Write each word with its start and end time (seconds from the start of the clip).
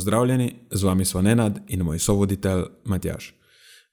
Pozdravljeni, 0.00 0.54
z 0.70 0.82
vami 0.82 1.04
smo 1.04 1.20
Nenad 1.22 1.58
in 1.68 1.82
moj 1.82 1.98
sovoditelj 1.98 2.62
Matjaš. 2.84 3.34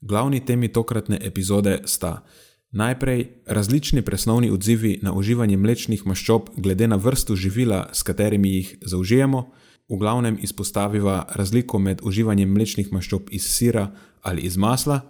Glavni 0.02 0.40
temi 0.46 0.68
tokratne 0.72 1.20
epizode 1.22 1.82
sta 1.86 2.24
najprej 2.72 3.26
različni 3.46 4.02
presnovni 4.02 4.50
odzivi 4.50 5.00
na 5.02 5.12
uživanje 5.14 5.58
mlečnih 5.58 6.06
maščob, 6.08 6.48
glede 6.58 6.88
na 6.88 6.96
vrsto 6.96 7.36
živila, 7.36 7.90
s 7.94 8.08
katerimi 8.08 8.54
jih 8.54 8.78
zaužijemo. 8.82 9.50
V 9.90 9.98
glavnem 10.00 10.38
izpostaviva 10.42 11.26
razliko 11.36 11.80
med 11.80 12.00
uživanjem 12.04 12.54
mlečnih 12.56 12.94
maščob 12.94 13.28
iz 13.32 13.44
sira 13.44 13.92
ali 14.22 14.42
iz 14.42 14.58
masla, 14.58 15.02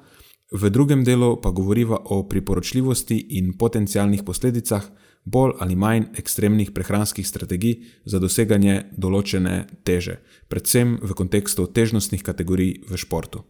v 0.52 0.70
drugem 0.70 1.04
delu 1.04 1.36
pa 1.42 1.52
govoriva 1.52 2.02
o 2.06 2.24
priporočljivosti 2.28 3.20
in 3.38 3.54
potencialnih 3.58 4.24
posledicah 4.26 4.90
bolj 5.28 5.58
ali 5.60 5.76
manj 5.76 6.08
ekstremnih 6.16 6.72
prehranskih 6.72 7.28
strategij 7.28 7.82
za 8.06 8.20
doseganje 8.24 8.86
določene 8.96 9.66
teže, 9.84 10.22
predvsem 10.48 10.98
v 11.04 11.18
kontekstu 11.20 11.68
težnostnih 11.68 12.24
kategorij 12.24 12.88
v 12.88 12.98
športu. 12.98 13.44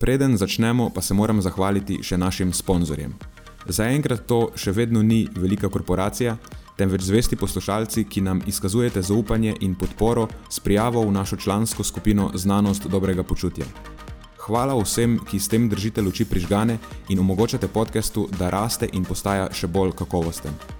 Preden 0.00 0.38
začnemo, 0.40 0.88
pa 0.94 1.04
se 1.04 1.14
moram 1.14 1.42
zahvaliti 1.44 2.00
še 2.02 2.16
našim 2.16 2.54
sponzorjem. 2.56 3.12
Zaenkrat 3.68 4.24
to 4.24 4.48
še 4.56 4.72
vedno 4.72 5.02
ni 5.04 5.26
velika 5.36 5.68
korporacija, 5.68 6.38
temveč 6.80 7.04
zvesti 7.04 7.36
poslušalci, 7.36 8.06
ki 8.08 8.24
nam 8.24 8.40
izkazujete 8.48 9.02
zaupanje 9.04 9.52
in 9.60 9.76
podporo 9.76 10.28
s 10.48 10.64
prijavo 10.64 11.04
v 11.04 11.12
našo 11.12 11.36
člansko 11.36 11.84
skupino 11.84 12.30
Znanost 12.34 12.88
dobrega 12.88 13.22
počutja. 13.22 13.68
Hvala 14.40 14.74
vsem, 14.80 15.18
ki 15.20 15.38
s 15.38 15.52
tem 15.52 15.68
držite 15.68 16.00
luči 16.02 16.24
prižgane 16.24 16.78
in 17.12 17.20
omogočate 17.20 17.68
podkastu, 17.68 18.28
da 18.38 18.48
raste 18.50 18.88
in 18.92 19.04
postaja 19.04 19.50
še 19.52 19.68
bolj 19.68 19.92
kakovosten. 19.92 20.79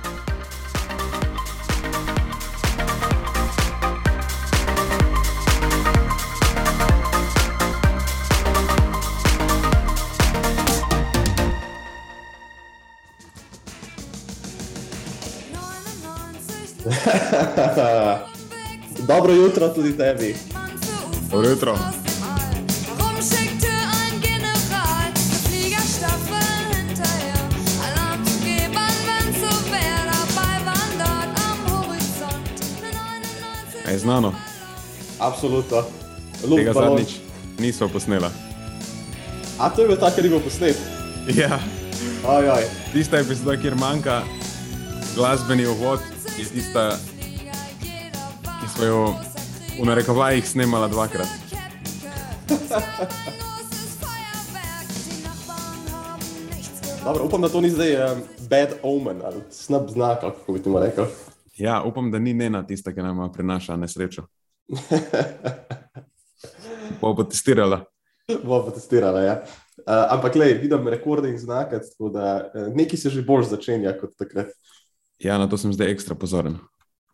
Dobro 19.07 19.33
jutro 19.33 19.69
tudi 19.69 19.97
tebi. 19.97 20.35
Dobro 21.31 21.49
jutro. 21.49 21.77
Je 33.91 33.99
znano. 33.99 34.33
Absolutno. 35.19 35.83
Tega 36.55 36.73
zadnjič 36.73 37.09
nismo 37.59 37.87
posneli. 37.87 38.27
A 39.59 39.69
to 39.69 39.81
je 39.81 39.87
bilo 39.87 39.99
tako, 39.99 40.15
ker 40.15 40.25
je 40.25 40.29
bil 40.29 40.39
posnet? 40.39 40.77
Ja. 41.35 41.59
Ajaj. 42.27 42.63
Tista 42.93 43.19
epizoda, 43.19 43.57
kjer 43.57 43.75
manjka 43.75 44.21
glasbeni 45.15 45.65
uvod, 45.67 45.99
je 46.39 46.45
tista, 46.45 46.97
smo 48.75 48.85
jo 48.85 49.15
v 49.81 49.85
narekovajih 49.85 50.47
snemala 50.47 50.87
dvakrat. 50.87 51.27
Dobro, 57.03 57.25
upam, 57.25 57.41
da 57.41 57.49
to 57.49 57.61
ni 57.61 57.69
zdaj 57.69 57.95
um, 57.95 58.21
bad 58.49 58.69
omen 58.83 59.21
ali 59.25 59.41
snub 59.49 59.89
znak, 59.89 60.21
kako 60.21 60.53
bi 60.53 60.63
ti 60.63 60.69
rekel. 60.81 61.05
Ja, 61.57 61.83
upam, 61.83 62.11
da 62.11 62.19
ni 62.19 62.33
nena 62.33 62.67
tista, 62.67 62.93
ki 62.93 63.01
nam 63.01 63.31
prinaša 63.31 63.75
nesrečo. 63.75 64.23
Bo 67.01 67.13
bo 67.13 67.23
testirala. 67.23 67.85
Bo 68.43 68.63
bo 68.63 68.71
testirala, 68.71 69.21
ja. 69.21 69.43
Uh, 69.77 70.05
ampak, 70.09 70.35
le, 70.35 70.53
vidim 70.53 70.87
rekorde 70.87 71.29
in 71.29 71.37
znake, 71.37 71.79
tako 71.79 72.09
da 72.09 72.51
uh, 72.53 72.67
nekaj 72.75 72.97
se 72.97 73.09
že 73.09 73.25
bolj 73.25 73.49
začenja 73.49 73.97
kot 73.97 74.13
takrat. 74.17 74.53
Ja, 75.19 75.37
na 75.37 75.49
to 75.49 75.57
sem 75.57 75.73
zdaj 75.73 75.91
ekstra 75.91 76.15
pozoren. 76.15 76.57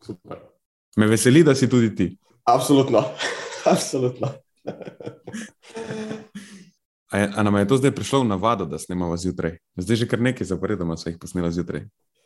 Super. 0.03 0.56
Me 0.97 1.07
veseli, 1.07 1.43
da 1.43 1.55
si 1.55 1.69
tudi 1.69 1.95
ti. 1.95 2.17
Absolutno. 2.43 3.03
Absolutno. 3.73 4.27
A, 7.07 7.17
je, 7.17 7.29
a 7.35 7.43
nam 7.43 7.55
je 7.55 7.67
to 7.67 7.77
zdaj 7.79 7.91
prišlo 7.95 8.19
v 8.19 8.27
navado, 8.27 8.65
da 8.67 8.75
snemamo 8.79 9.17
zjutraj? 9.17 9.53
Zdaj 9.79 9.95
že 9.95 10.07
kar 10.11 10.19
nekaj 10.19 10.47
zaporedoma 10.47 10.97
so 10.99 11.07
jih 11.07 11.15
posnela 11.15 11.51
zjutraj. 11.51 11.85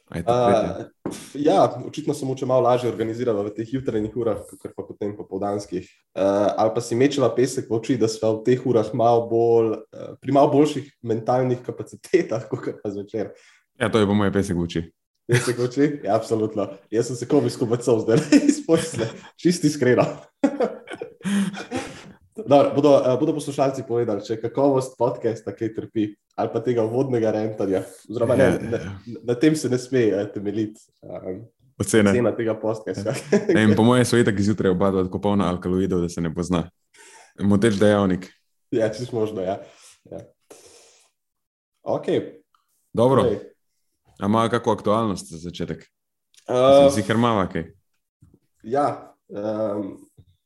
Uh, 0.09 0.90
ja, 1.38 1.70
očitno 1.86 2.14
sem 2.18 2.28
moče 2.28 2.46
malo 2.46 2.66
lažje 2.66 2.90
organizirala 2.90 3.44
v 3.46 3.54
teh 3.56 3.74
jutranjih 3.74 4.16
urah, 4.18 4.42
kot 4.50 4.74
pa 4.74 4.84
potem 4.84 5.14
popoldanskih. 5.16 5.86
Uh, 6.18 6.50
ali 6.58 6.74
pa 6.74 6.82
si 6.82 6.98
mečela 6.98 7.30
pesek 7.30 7.70
v 7.70 7.78
oči, 7.78 8.00
da 8.02 8.09
smo 8.09 8.34
v 8.40 8.44
teh 8.50 8.66
urah 8.66 8.90
malo 8.98 9.28
bolj, 9.30 9.78
uh, 9.78 10.18
pri 10.18 10.34
malo 10.34 10.50
boljših 10.50 10.90
mentalnih 11.06 11.62
kapacitetah, 11.62 12.44
kot 12.52 12.82
pa 12.82 12.90
zvečer. 12.90 13.32
Ja, 13.78 13.94
to 13.94 14.02
je 14.02 14.09
po 14.09 14.18
moje 14.18 14.34
pesek 14.34 14.58
v 14.58 14.66
oči. 14.66 14.82
Pesek 15.31 15.56
v 15.56 15.64
oči? 15.64 15.86
Ja, 16.03 16.19
absolutno. 16.19 16.66
Jaz 16.92 17.08
sem 17.08 17.16
se 17.16 17.28
komijsko 17.28 17.64
bacil 17.66 18.02
zdaj 18.03 18.19
izpočne, 18.52 19.08
čisti 19.40 19.72
iskreno. 19.72 20.03
Dobar, 22.36 22.74
bodo, 22.75 22.92
uh, 23.00 23.16
bodo 23.19 23.38
poslušalci 23.38 23.86
povedali, 23.88 24.25
če 24.28 24.41
kakovost 24.41 24.97
podcasta 25.00 25.53
kaj 25.56 25.72
trpi, 25.78 26.09
ali 26.36 26.52
pa 26.52 26.59
tega 26.66 26.84
vodnega 26.84 27.31
rentanja. 27.31 27.86
Oziroma, 28.09 28.36
ne, 28.36 28.44
Ja, 28.44 28.58
na, 28.59 28.80
na 29.31 29.36
tem 29.40 29.56
se 29.56 29.72
ne 29.72 29.80
sme 29.80 30.09
uh, 30.12 30.25
temeljiti. 30.34 30.84
Um, 31.00 31.46
Ocene. 31.80 32.12
cena 32.12 32.36
tega 32.36 32.58
podcasta. 32.59 33.16
Ne, 33.56 33.64
in 33.64 33.78
po 33.78 33.88
mojem 33.88 34.03
so 34.06 34.20
itak 34.20 34.36
zjutraj 34.36 34.75
oba 34.75 34.91
dva 34.91 35.06
tako 35.08 35.22
polna 35.24 35.47
alkaloidov, 35.47 36.03
da 36.03 36.12
se 36.12 36.22
ne 36.22 36.34
pozna. 36.34 36.66
Moteč 37.40 37.80
dejavnik. 37.80 38.28
ja, 38.75 38.91
če 38.91 39.08
možno. 39.16 39.47
Ja. 39.47 39.62
Ja. 40.12 40.20
Ok. 41.88 42.12
Dobro, 42.91 43.24
Torej, 43.24 43.51
a 44.22 44.26
ima 44.26 44.50
kakšno 44.50 44.72
aktualnost 44.74 45.32
za 45.32 45.38
začetek? 45.38 45.86
Uh, 46.50 46.92
Si 46.94 47.04
kar 47.04 47.18
mava 47.18 47.48
kaj? 47.50 47.72
ja, 48.64 49.16
um, 49.30 49.98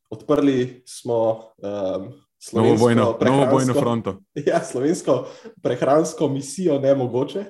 odprli 0.09 0.83
smo 0.87 1.51
um, 1.57 2.13
Novo 2.53 2.77
slovensko 2.77 2.85
bojno, 2.85 3.05
novo 3.21 3.45
bojno 3.51 3.73
fronto. 3.73 4.19
Ja, 4.47 4.63
slovensko 4.63 5.25
prehransko 5.63 6.27
misijo 6.27 6.79
ne 6.79 6.95
mogoče. 6.95 7.45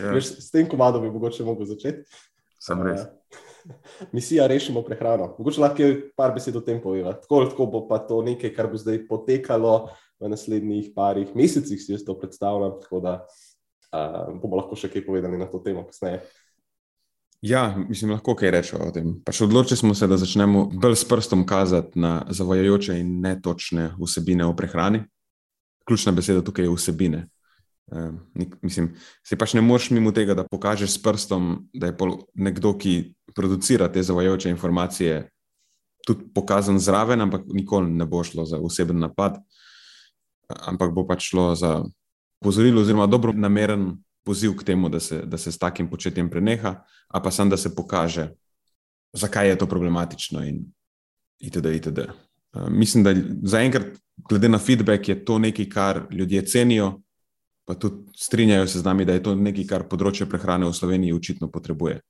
Ja, 0.00 0.12
Veš, 0.14 0.24
s 0.40 0.50
tem 0.50 0.68
komadom 0.68 1.02
bi 1.02 1.10
mogoče 1.10 1.44
mogel 1.44 1.66
začeti. 1.66 2.04
sem 2.60 2.82
res. 2.82 3.00
Uh, 3.60 3.76
misija 4.12 4.46
Rešimo 4.46 4.80
prehrano. 4.82 5.34
Mogoče 5.38 5.60
lahko 5.60 5.76
kaj 5.76 5.90
par 6.16 6.32
besed 6.32 6.56
o 6.56 6.62
tem 6.64 6.78
poveva. 6.80 7.12
Tako, 7.12 7.34
ali 7.34 7.50
tako 7.50 7.66
bo 7.66 7.82
pa 7.88 7.98
to 7.98 8.22
nekaj, 8.22 8.54
kar 8.56 8.70
bo 8.72 8.78
zdaj 8.80 9.02
potekalo 9.08 9.90
v 10.20 10.30
naslednjih 10.32 10.92
parih 10.96 11.34
mesecih, 11.36 11.76
si 11.76 11.92
jaz 11.92 12.04
to 12.06 12.16
predstavljam. 12.16 12.78
Tako 12.80 13.00
da 13.04 13.12
uh, 13.20 13.49
bomo 13.90 14.60
lahko 14.60 14.78
še 14.78 14.90
kaj 14.92 15.04
povedali 15.06 15.38
na 15.38 15.48
to 15.50 15.58
temo 15.64 15.84
kasneje. 15.86 16.22
Ja, 17.40 17.72
mislim, 17.88 18.10
lahko 18.12 18.34
kaj 18.36 18.50
rečemo 18.52 18.90
o 18.90 18.92
tem. 18.92 19.14
Pač 19.24 19.40
odločili 19.40 19.78
smo 19.80 19.94
se, 19.96 20.06
da 20.06 20.18
začnemo 20.20 20.66
bolj 20.76 20.98
s 21.00 21.08
prstom 21.08 21.46
kazati 21.48 21.98
na 21.98 22.26
zavajajoče 22.28 22.98
in 23.00 23.14
netočne 23.24 23.94
vsebine 23.96 24.44
o 24.44 24.52
prehrani. 24.56 25.06
Ključna 25.88 26.12
beseda 26.12 26.44
tukaj 26.44 26.68
je 26.68 26.74
vsebine. 26.74 27.22
Um, 27.90 28.20
mislim, 28.62 28.92
se 29.26 29.38
pač 29.40 29.56
ne 29.56 29.64
moreš 29.64 29.88
mimo 29.90 30.12
tega, 30.12 30.36
da 30.36 30.44
pokažeš 30.44 30.92
s 30.92 31.02
prstom, 31.02 31.54
da 31.72 31.88
je 31.90 31.96
nekdo, 32.34 32.74
ki 32.78 33.14
producira 33.34 33.88
te 33.88 34.02
zavajajoče 34.02 34.52
informacije, 34.52 35.24
tudi 36.06 36.28
pokazan 36.34 36.78
zraven, 36.78 37.20
ampak 37.20 37.48
nikoli 37.48 37.90
ne 37.90 38.06
bo 38.06 38.22
šlo 38.24 38.44
za 38.46 38.60
oseben 38.60 39.00
napad, 39.00 39.40
ampak 40.48 40.92
bo 40.94 41.06
pač 41.08 41.32
šlo 41.32 41.54
za 41.54 41.80
pozorilo 42.42 42.80
oziroma 42.80 43.06
dobro 43.06 43.32
nameren 43.32 43.96
poziv 44.24 44.56
k 44.56 44.64
temu, 44.64 44.88
da 44.88 45.00
se, 45.00 45.22
da 45.26 45.38
se 45.38 45.52
s 45.52 45.58
takim 45.58 45.90
početjem 45.90 46.30
preneha, 46.30 46.82
a 47.08 47.20
pa 47.20 47.30
samo 47.30 47.50
da 47.50 47.56
se 47.56 47.74
pokaže, 47.74 48.30
zakaj 49.12 49.48
je 49.48 49.58
to 49.58 49.66
problematično 49.66 50.44
in 50.44 50.64
itd. 51.38 51.66
itd. 51.66 51.98
Uh, 52.52 52.68
mislim, 52.68 53.04
da 53.04 53.14
zaenkrat 53.42 53.86
glede 54.28 54.48
na 54.48 54.58
feedback, 54.58 55.08
je 55.08 55.24
to 55.24 55.38
nekaj, 55.38 55.68
kar 55.68 56.06
ljudje 56.10 56.46
cenijo, 56.46 57.00
pa 57.64 57.74
tudi 57.74 58.12
strinjajo 58.16 58.66
se 58.66 58.78
z 58.78 58.84
nami, 58.84 59.04
da 59.04 59.12
je 59.12 59.22
to 59.22 59.34
nekaj, 59.34 59.66
kar 59.66 59.86
področje 59.88 60.26
prehrane 60.28 60.66
v 60.66 60.74
Sloveniji 60.74 61.14
očitno 61.14 61.50
potrebuje. 61.50 62.00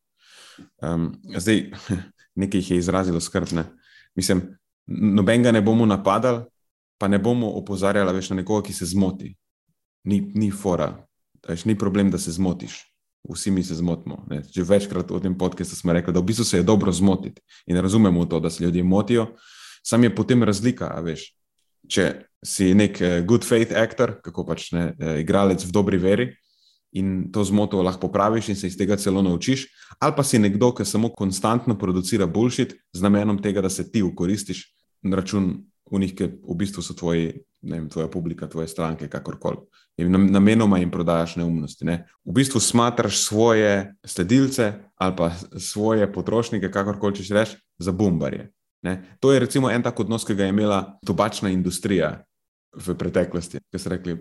Um, 0.83 1.13
zdaj, 1.37 1.71
nekaj 2.41 2.61
jih 2.61 2.71
je 2.71 2.79
izrazilo 2.79 3.21
skrbne. 3.21 3.65
Mislim, 4.17 4.43
noben 4.87 5.43
ga 5.43 5.53
ne 5.53 5.63
bomo 5.63 5.87
napadali, 5.87 6.45
pa 6.99 7.09
ne 7.09 7.19
bomo 7.19 7.53
opozarjali 7.61 8.13
več 8.17 8.31
na 8.31 8.41
nekoga, 8.41 8.67
ki 8.69 8.77
se 8.77 8.89
zmoti. 8.89 9.35
Ni, 10.05 10.21
ni 10.35 10.51
fora, 10.51 10.95
Veš, 11.49 11.65
ni 11.65 11.79
problem, 11.79 12.11
da 12.11 12.19
se 12.19 12.33
zmotiš. 12.33 12.85
Vsi 13.29 13.51
mi 13.51 13.63
se 13.63 13.75
zmotimo. 13.75 14.25
Ne. 14.31 14.43
Že 14.53 14.65
večkrat 14.65 15.11
v 15.11 15.21
tem 15.21 15.39
podkastu 15.39 15.77
smo 15.77 15.93
rekli, 15.93 16.13
da 16.13 16.21
v 16.21 16.25
bistvu 16.25 16.45
se 16.45 16.57
je 16.57 16.63
dobro 16.63 16.93
zmotiti 16.93 17.41
in 17.67 17.77
razumemo 17.77 18.25
to, 18.25 18.41
da 18.41 18.51
se 18.51 18.65
ljudje 18.65 18.85
motijo. 18.85 19.27
Sam 19.83 20.05
je 20.05 20.15
potem 20.15 20.43
razlika, 20.43 20.89
veš. 21.05 21.33
Če 21.89 22.29
si 22.45 22.75
nek 22.75 23.01
uh, 23.01 23.25
good 23.27 23.45
faith 23.45 23.73
actor, 23.77 24.21
kako 24.23 24.45
pač 24.47 24.71
ne, 24.73 24.93
uh, 24.93 25.17
igralec 25.21 25.65
v 25.65 25.73
dobri 25.73 25.99
veri 25.99 26.29
in 26.93 27.31
to 27.33 27.45
zmoto 27.45 27.83
lahko 27.83 28.09
popraviš 28.09 28.49
in 28.49 28.57
se 28.57 28.67
iz 28.67 28.77
tega 28.77 28.97
celo 28.97 29.23
naučiš, 29.23 29.67
ali 30.01 30.15
pa 30.17 30.25
si 30.27 30.39
nekdo, 30.39 30.73
ki 30.75 30.85
samo 30.85 31.09
konstantno 31.15 31.79
producira 31.79 32.27
bullshit 32.27 32.75
z 32.93 33.03
namenom 33.03 33.39
tega, 33.43 33.63
da 33.63 33.71
se 33.71 33.91
ti 33.91 34.03
ukoristiš 34.03 34.65
na 35.03 35.17
račun 35.17 35.53
unih, 35.91 36.15
ki 36.17 36.27
v 36.41 36.57
bistvu 36.57 36.83
so 36.83 36.95
tvoji, 36.95 37.33
ne 37.63 37.81
vem, 37.81 37.89
tvoja 37.91 38.09
publika, 38.09 38.49
tvoje 38.49 38.69
stranke, 38.69 39.09
kakorkoli 39.09 39.67
in 40.01 40.33
namenoma 40.33 40.79
jim 40.79 40.91
prodajaš 40.91 41.37
neumnosti. 41.37 41.85
Ne. 41.85 42.07
V 42.25 42.33
bistvu 42.33 42.61
smatraš 42.61 43.19
svoje 43.25 43.95
sledilce 44.05 44.73
ali 44.97 45.17
pa 45.17 45.31
svoje 45.59 46.13
potrošnike, 46.13 46.71
kakorkoli 46.71 47.17
češ 47.17 47.31
reči, 47.31 47.57
za 47.79 47.93
bombarje. 47.93 48.51
Ne. 48.83 49.17
To 49.21 49.33
je 49.33 49.41
recimo 49.41 49.71
en 49.71 49.83
tak 49.83 50.01
odnos, 50.01 50.25
ki 50.25 50.35
ga 50.35 50.45
je 50.45 50.55
imela 50.55 50.99
tobačna 51.07 51.51
industrija 51.51 52.25
v 52.77 52.95
preteklosti, 52.95 53.61
ki 53.73 53.79
so 53.79 53.93
rekli, 53.93 54.17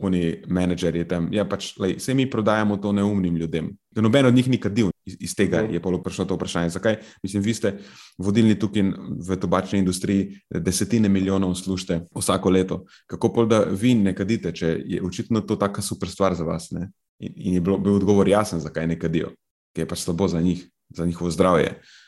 oni 0.00 0.42
menedžerji 0.50 1.04
tam. 1.08 1.28
Ja, 1.32 1.44
pač, 1.46 1.74
lej, 1.78 1.96
vse 2.00 2.14
mi 2.14 2.26
prodajamo 2.30 2.76
to 2.82 2.92
neumnim 2.92 3.36
ljudem. 3.36 3.70
Noben 3.94 4.26
od 4.26 4.34
njih 4.34 4.48
ni 4.50 4.58
kadil. 4.58 4.90
Iz, 5.06 5.16
iz 5.20 5.34
tega 5.36 5.62
mhm. 5.62 5.74
je 5.74 6.02
prišlo 6.02 6.24
to 6.24 6.34
vprašanje. 6.34 6.74
Zakaj? 6.74 6.96
Mislim, 7.22 7.42
vi 7.42 7.54
ste 7.54 7.78
vodilni 8.18 8.58
tukaj 8.58 8.90
v 9.28 9.36
tobačni 9.40 9.78
industriji, 9.78 10.40
desetine 10.50 11.08
milijonov 11.08 11.54
služite 11.54 12.00
vsako 12.14 12.50
leto. 12.50 12.84
Kako 13.06 13.32
pa 13.32 13.44
da 13.44 13.60
vi 13.70 13.94
ne 13.94 14.14
kadite, 14.14 14.52
če 14.52 14.78
je 14.84 15.02
očitno 15.02 15.40
to 15.40 15.56
taka 15.56 15.82
super 15.82 16.10
stvar 16.10 16.34
za 16.34 16.44
vas? 16.44 16.70
Ne? 16.70 16.90
In, 17.20 17.32
in 17.36 17.54
je 17.54 17.60
bil, 17.60 17.78
bil 17.78 18.00
odgovor 18.00 18.28
jasen, 18.28 18.60
zakaj 18.60 18.86
ne 18.86 18.98
kadijo, 18.98 19.30
ker 19.74 19.84
je 19.84 19.88
pač 19.88 20.02
slabo 20.02 20.28
za 20.28 20.40
njih, 20.40 20.66
za 20.90 21.06
njihovo 21.06 21.30
zdravje. 21.30 21.78
Uh, 21.78 22.03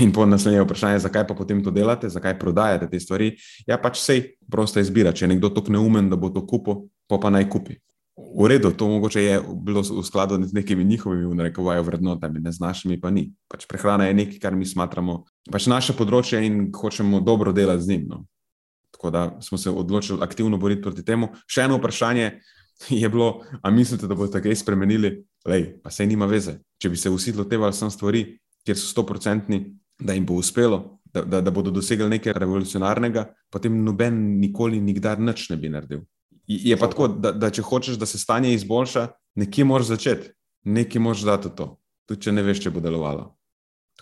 in 0.00 0.12
po 0.12 0.26
naslednje 0.26 0.64
vprašanje, 0.64 0.98
zakaj 0.98 1.26
pa 1.28 1.34
potem 1.34 1.62
to 1.64 1.70
delate, 1.70 2.08
zakaj 2.08 2.38
prodajate 2.38 2.88
te 2.90 3.00
stvari. 3.00 3.34
Ja, 3.66 3.78
pač 3.78 4.00
sej 4.02 4.22
prosta 4.50 4.82
izbira. 4.82 5.12
Če 5.14 5.24
je 5.24 5.34
nekdo 5.34 5.50
tako 5.54 5.74
neumen, 5.76 6.10
da 6.10 6.16
bo 6.16 6.30
to 6.34 6.44
kupil, 6.46 6.86
pa 7.10 7.18
pa 7.22 7.30
naj 7.30 7.48
kupi. 7.50 7.78
V 8.14 8.46
redu, 8.46 8.70
to 8.70 8.86
mogoče 8.86 9.22
je 9.22 9.38
bilo 9.66 9.82
v 9.82 10.02
skladu 10.06 10.38
z 10.46 10.54
nekimi 10.54 10.84
njihovimi 10.84 11.26
vnarekovajo 11.26 11.82
vrednotami, 11.82 12.40
ne 12.40 12.52
z 12.52 12.62
našimi 12.62 13.00
pa 13.00 13.10
ni. 13.10 13.32
Pač 13.50 13.66
prehrana 13.66 14.06
je 14.06 14.14
nekaj, 14.14 14.38
kar 14.38 14.54
mi 14.54 14.66
smatramo, 14.66 15.24
pač 15.50 15.66
naše 15.66 15.96
področje 15.98 16.38
in 16.46 16.70
hočemo 16.74 17.20
dobro 17.20 17.52
delati 17.52 17.82
z 17.82 17.90
njim. 17.90 18.04
No. 18.10 18.22
Tako 18.94 19.10
da 19.10 19.22
smo 19.42 19.58
se 19.58 19.70
odločili 19.70 20.22
aktivno 20.22 20.58
boriti 20.58 20.82
proti 20.82 21.02
temu. 21.02 21.32
Še 21.50 21.66
eno 21.66 21.80
vprašanje 21.82 22.38
je 23.02 23.08
bilo, 23.08 23.42
a 23.62 23.70
mislite, 23.70 24.06
da 24.06 24.14
boste 24.14 24.42
kaj 24.42 24.62
spremenili? 24.62 25.16
Lej, 25.46 25.66
pa 25.82 25.90
se 25.90 26.06
nima 26.06 26.26
veze. 26.30 26.60
Če 26.78 26.90
bi 26.94 26.96
se 26.96 27.10
vsi 27.10 27.34
lotevali 27.34 27.74
sem 27.74 27.90
stvari, 27.90 28.24
kjer 28.64 28.78
so 28.78 28.90
stoprocentni, 28.90 29.64
da 29.98 30.16
jim 30.16 30.26
bo 30.26 30.38
uspelo, 30.40 30.98
da, 31.04 31.22
da, 31.22 31.40
da 31.40 31.50
bodo 31.54 31.70
dosegli 31.70 32.08
nekaj 32.10 32.34
revolucionarnega, 32.36 33.28
potem 33.52 33.76
noben 33.84 34.16
nikoli, 34.40 34.80
nikdar 34.80 35.20
nič 35.20 35.48
ne 35.50 35.56
bi 35.60 35.70
naredil. 35.70 36.02
Je 36.46 36.76
pa 36.76 36.88
tako, 36.90 37.08
da, 37.08 37.32
da 37.32 37.50
če 37.54 37.62
hočeš, 37.64 38.00
da 38.00 38.06
se 38.06 38.18
stanje 38.18 38.52
izboljša, 38.54 39.06
nekje 39.40 39.64
moraš 39.64 39.94
začeti, 39.94 40.34
nekje 40.64 41.00
moraš 41.00 41.24
dati 41.24 41.52
to, 41.56 41.70
tudi 42.08 42.26
če 42.26 42.34
ne 42.34 42.44
veš, 42.44 42.66
če 42.66 42.74
bo 42.74 42.82
delovalo. 42.84 43.30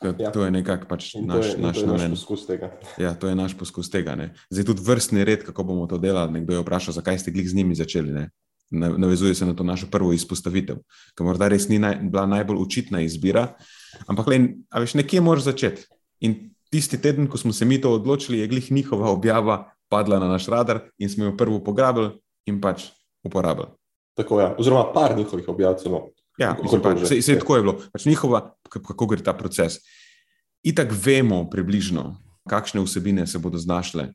Tako, 0.00 0.22
ja. 0.22 0.30
To 0.32 0.44
je 0.44 0.50
nekako 0.50 0.88
pač 0.88 1.12
naš, 1.20 1.52
naš, 1.60 1.82
naš 1.86 2.06
poskus 2.16 2.46
tega. 2.48 2.72
Ja, 2.98 3.12
to 3.14 3.28
je 3.28 3.36
naš 3.36 3.54
poskus 3.58 3.90
tega. 3.92 4.16
Ne. 4.18 4.32
Zdaj 4.50 4.66
tudi 4.72 4.84
vrstni 4.86 5.26
red, 5.28 5.44
kako 5.46 5.66
bomo 5.68 5.84
to 5.86 6.00
delali. 6.00 6.40
Nekdo 6.40 6.56
je 6.56 6.62
vprašal, 6.64 6.96
zakaj 6.96 7.20
ste 7.20 7.34
glih 7.34 7.46
z 7.50 7.60
njimi 7.60 7.76
začeli. 7.78 8.14
Ne. 8.14 8.30
Navezuje 8.72 9.34
se 9.34 9.46
na 9.46 9.54
to 9.54 9.66
našo 9.68 9.86
prvo 9.92 10.14
izpostavitev, 10.16 10.80
ki 11.12 11.26
morda 11.26 11.50
res 11.52 11.68
ni 11.68 11.78
naj, 11.78 11.98
bila 12.08 12.24
najbolj 12.26 12.62
učitna 12.64 13.02
izbira. 13.04 13.52
Ampak, 14.06 14.26
le, 14.26 14.38
veš, 14.74 14.94
nekje 15.00 15.20
moraš 15.20 15.48
začeti. 15.50 15.86
In 16.20 16.54
tisti 16.72 17.00
teden, 17.00 17.28
ko 17.28 17.38
smo 17.38 17.52
se 17.52 17.64
mi 17.64 17.80
to 17.80 17.92
odločili, 17.92 18.38
je 18.38 18.48
glih 18.48 18.72
njihova 18.72 19.10
objava 19.10 19.72
padla 19.88 20.18
na 20.18 20.28
naš 20.28 20.46
radar 20.48 20.80
in 20.98 21.10
smo 21.10 21.24
jo 21.24 21.36
prvo 21.36 21.60
pograbili 21.64 22.14
in 22.46 22.60
pač 22.60 22.88
uporabili. 23.24 23.68
Tako 24.16 24.40
je, 24.40 24.44
ja. 24.44 24.54
oziroma 24.58 24.92
par 24.92 25.16
njihovih 25.16 25.48
objav 25.48 25.76
celo. 25.82 26.08
Ja, 26.38 26.56
pač, 26.82 27.08
se, 27.08 27.22
se 27.22 27.32
je 27.32 27.38
tako 27.38 27.56
je 27.56 27.62
bilo. 27.62 27.76
Pač 27.92 28.06
njihova, 28.08 28.54
kako 28.68 29.06
gre 29.06 29.22
ta 29.22 29.32
proces. 29.36 29.82
Itak 30.64 30.92
vemo 31.04 31.44
približno, 31.50 32.16
kakšne 32.48 32.80
vsebine 32.80 33.26
se 33.26 33.38
bodo 33.38 33.58
znašle 33.58 34.12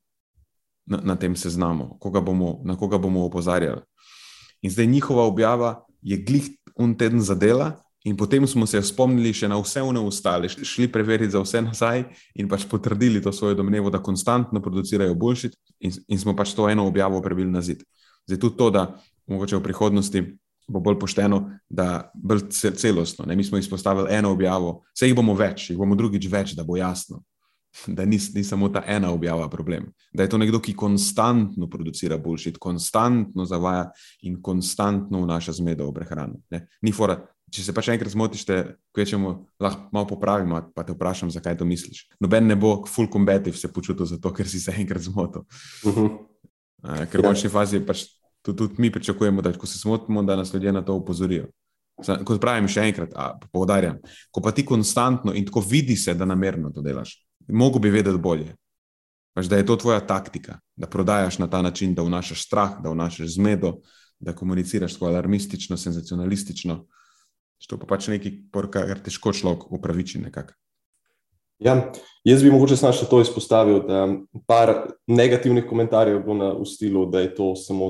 na, 0.87 0.99
na 1.03 1.15
tem 1.15 1.35
seznamu, 1.35 1.97
koga 1.99 2.21
bomo, 2.21 2.61
na 2.65 2.77
koga 2.77 2.97
bomo 2.97 3.25
opozarjali. 3.25 3.81
In 4.61 4.71
zdaj 4.71 4.87
njihova 4.87 5.23
objava 5.23 5.85
je 6.01 6.17
glih 6.17 6.49
un 6.75 6.95
teden 6.97 7.21
zadela, 7.21 7.75
in 8.07 8.15
potem 8.17 8.47
smo 8.47 8.65
se 8.65 8.79
spomnili 8.81 9.33
še 9.35 9.49
na 9.51 9.57
vse 9.59 9.81
one 9.83 9.99
ostale, 9.99 10.47
šli 10.47 10.87
preveriti 10.91 11.33
za 11.35 11.41
vse 11.43 11.61
nazaj 11.65 12.05
in 12.39 12.47
pač 12.47 12.63
potrdili 12.71 13.19
to 13.21 13.33
svojo 13.35 13.57
domnevo, 13.59 13.91
da 13.91 13.99
konstantno 14.03 14.61
producirajo 14.63 15.15
boljši, 15.15 15.51
in, 15.83 15.95
in 16.07 16.19
smo 16.19 16.35
pač 16.35 16.55
to 16.55 16.69
eno 16.71 16.87
objavo 16.87 17.19
prebili 17.21 17.51
na 17.51 17.61
zid. 17.61 17.83
Zdaj 18.27 18.39
tudi 18.39 18.57
to, 18.57 18.69
da 18.71 18.85
mogoče 19.27 19.59
v 19.59 19.65
prihodnosti 19.65 20.23
bo 20.67 20.79
bolj 20.83 20.99
pošteno, 20.99 21.41
da 21.69 22.11
bolj 22.15 22.47
celostno. 22.51 23.25
Ne? 23.27 23.35
Mi 23.35 23.43
smo 23.43 23.59
izpostavili 23.59 24.11
eno 24.15 24.31
objavo, 24.31 24.81
vse 24.95 25.07
jih 25.07 25.15
bomo 25.15 25.35
več, 25.35 25.69
jih 25.71 25.79
bomo 25.79 25.95
drugič 25.95 26.27
več, 26.31 26.55
da 26.55 26.63
bo 26.67 26.75
jasno, 26.79 27.21
da 27.87 28.05
ni, 28.07 28.19
ni 28.35 28.43
samo 28.43 28.69
ta 28.71 28.83
ena 28.87 29.11
objava 29.11 29.47
problem. 29.51 29.91
Da 30.15 30.23
je 30.23 30.31
to 30.31 30.39
nekdo, 30.39 30.59
ki 30.63 30.75
konstantno 30.75 31.69
producira 31.71 32.17
boljšit, 32.19 32.59
konstantno 32.59 33.45
zavaja 33.47 33.89
in 34.27 34.41
konstantno 34.41 35.23
vnaša 35.23 35.59
zmedo 35.59 35.87
v 35.87 35.99
prehrano. 35.99 36.39
Ne? 36.51 36.67
Ni 36.81 36.95
fora. 36.95 37.19
Če 37.47 37.63
se 37.63 37.71
pač 37.71 37.87
enkrat 37.93 38.11
zmotiš, 38.11 38.43
te 38.43 38.55
kvečemo, 38.95 39.29
lahko 39.63 39.87
malo 39.95 40.07
popravimo, 40.09 40.59
pa 40.75 40.83
te 40.83 40.91
vprašam, 40.91 41.31
zakaj 41.31 41.55
to 41.61 41.65
misliš. 41.65 42.03
Noben 42.19 42.49
ne 42.49 42.57
bo 42.59 42.81
full 42.89 43.07
combative 43.11 43.55
se 43.55 43.71
počutil 43.71 44.09
zato, 44.09 44.33
ker 44.35 44.49
si 44.51 44.59
se 44.59 44.73
enkrat 44.75 45.05
zmotil. 45.07 45.45
Uh. 45.85 45.95
-huh. 45.95 46.17
Ker 47.11 47.21
v 47.21 47.23
ja. 47.23 47.29
končni 47.29 47.49
fazi 47.49 47.79
pač 47.79 48.03
tudi, 48.41 48.57
tudi 48.57 48.81
mi 48.81 48.91
pričakujemo, 48.91 49.41
da 49.41 49.53
ko 49.53 49.67
se 49.67 49.79
smotimo, 49.79 50.23
da 50.23 50.35
nas 50.35 50.53
ljudje 50.53 50.71
na 50.71 50.81
to 50.81 50.93
upozorijo. 50.93 51.47
Kot 51.97 52.41
pravim, 52.41 52.67
še 52.67 52.83
enkrat, 52.91 53.13
poudarjam, 53.51 53.97
ko 54.31 54.41
pa 54.41 54.51
ti 54.51 54.65
konstantno 54.65 55.33
in 55.33 55.45
tako 55.45 55.63
vidi 55.65 55.95
se, 55.95 56.13
da 56.13 56.25
namerno 56.25 56.69
to 56.69 56.81
delaš, 56.81 57.15
mogo 57.47 57.79
bi 57.79 57.89
vedeti 57.89 58.17
bolje. 58.17 58.55
Pač, 59.33 59.45
da 59.45 59.57
je 59.57 59.65
to 59.65 59.75
tvoja 59.75 59.99
taktika, 59.99 60.59
da 60.75 60.87
prodajaš 60.89 61.39
na 61.39 61.47
ta 61.49 61.61
način, 61.61 61.95
da 61.95 62.05
vnašaš 62.05 62.45
strah, 62.45 62.77
da 62.83 62.89
vnašaš 62.89 63.35
zmedo, 63.35 63.79
da 64.19 64.33
komuniciraš 64.35 64.93
tako 64.93 65.11
alarmistično, 65.11 65.77
senzacionalistično. 65.77 66.85
To 67.67 67.79
pa 67.81 67.89
pač 67.89 68.07
nekaj, 68.13 68.31
kar 68.71 69.01
težko 69.03 69.33
človek 69.33 69.67
upraviči 69.73 70.21
nekako. 70.21 70.53
Ja, 71.57 71.73
jaz 72.21 72.43
bi 72.45 72.51
mogoče 72.53 72.75
samo 72.77 72.93
še 72.93 73.07
to 73.09 73.17
izpostavil, 73.23 73.79
da 73.87 74.03
par 74.45 74.71
negativnih 75.09 75.65
komentarjev 75.65 76.19
je 76.19 76.23
bilo 76.27 76.35
na 76.37 76.49
stilu, 76.69 77.07
da 77.09 77.23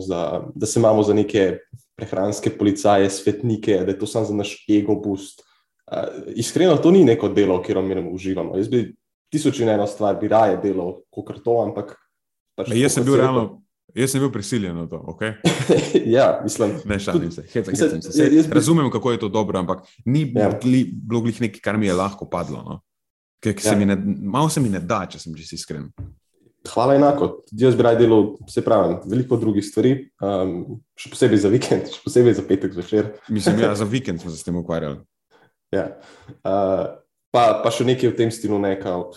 za, 0.05 0.21
da 0.55 0.69
se 0.69 0.79
imamo 0.79 1.03
za 1.03 1.13
neke 1.13 1.59
prehranske 1.99 2.53
policaje, 2.55 3.09
svetnike, 3.11 3.81
da 3.83 3.91
je 3.91 3.99
to 3.99 4.07
samo 4.07 4.25
za 4.25 4.37
naš 4.37 4.55
ego 4.71 4.95
boost. 4.95 5.43
Uh, 5.87 6.31
iskreno, 6.35 6.77
to 6.79 6.91
ni 6.95 7.03
neko 7.03 7.27
delo, 7.35 7.59
kjer 7.63 7.81
mi 7.83 7.99
uživamo. 8.13 8.55
Jaz 8.55 8.71
bi 8.71 8.85
tisoč 9.31 9.59
in 9.59 9.69
eno 9.75 9.87
stvar 9.87 10.15
bi 10.19 10.31
raje 10.31 10.61
delal, 10.63 11.01
kot 11.11 11.43
to, 11.43 11.59
ampak. 11.65 11.97
Pač 12.55 12.71
jaz 12.71 12.95
sem 12.95 13.05
bil 13.07 13.19
realno. 13.19 13.66
Jaz 13.95 14.11
sem 14.11 14.21
bil 14.21 14.31
prisiljen 14.31 14.75
na 14.75 14.87
to. 14.89 14.99
Okay? 15.13 15.33
ja, 16.17 16.39
mislim, 16.43 16.75
ne 16.85 16.99
šalim 16.99 17.31
se. 17.31 17.45
Heca, 17.53 17.71
mislim, 17.71 18.01
se. 18.01 18.11
Sej, 18.11 18.29
bi... 18.29 18.43
Razumem, 18.51 18.91
kako 18.91 19.11
je 19.11 19.19
to 19.19 19.29
dobro, 19.29 19.59
ampak 19.59 19.87
ni 20.05 20.31
ja. 20.35 20.51
bilo 20.91 21.23
nekaj, 21.39 21.61
kar 21.63 21.77
mi 21.77 21.87
je 21.87 21.93
lahko 21.93 22.29
padlo. 22.29 22.63
No? 22.63 22.81
Kaj, 23.43 23.53
ja. 23.53 23.71
se 23.71 23.85
ne, 23.85 23.97
malo 24.21 24.49
se 24.49 24.61
mi 24.61 24.69
ne 24.69 24.79
da, 24.79 25.05
če 25.09 25.19
sem 25.19 25.35
čisto 25.35 25.55
iskren. 25.55 25.89
Hvala 26.67 26.95
enako. 26.95 27.29
Jaz 27.51 27.75
bi 27.75 27.83
rad 27.83 27.99
delal, 28.01 28.33
se 28.49 28.61
pravi, 28.65 28.97
veliko 29.07 29.37
drugih 29.39 29.65
stvari, 29.65 29.93
um, 30.21 30.79
še 30.99 31.11
posebej 31.13 31.43
za 31.45 31.51
vikend, 31.53 31.91
še 31.93 32.01
posebej 32.03 32.37
za 32.37 32.43
petek 32.47 32.75
zvečer. 32.75 33.13
Mislim, 33.31 33.61
ja, 33.63 33.71
za 33.75 33.87
vikend 33.95 34.21
smo 34.21 34.33
se 34.33 34.41
s 34.41 34.47
tem 34.47 34.57
ukvarjali. 34.59 34.99
Ja. 35.71 35.89
Uh, 36.43 36.97
pa, 37.37 37.45
pa 37.61 37.69
še 37.69 37.85
nekaj 37.85 38.09
v 38.09 38.17
tem 38.17 38.33
stilu, 38.33 38.57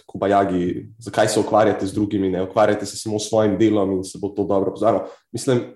kot 0.05 0.19
Bajagi, 0.21 0.93
zakaj 1.01 1.31
se 1.33 1.41
ukvarjate 1.41 1.89
z 1.89 1.97
drugimi, 1.97 2.29
ne 2.29 2.45
ukvarjate 2.45 2.85
se 2.85 3.01
samo 3.01 3.17
s 3.17 3.31
svojim 3.31 3.57
delom 3.57 3.97
in 3.97 4.03
se 4.05 4.21
bo 4.21 4.29
to 4.37 4.45
dobro 4.45 4.75
poznalo. 4.77 5.07
Mislim, 5.33 5.73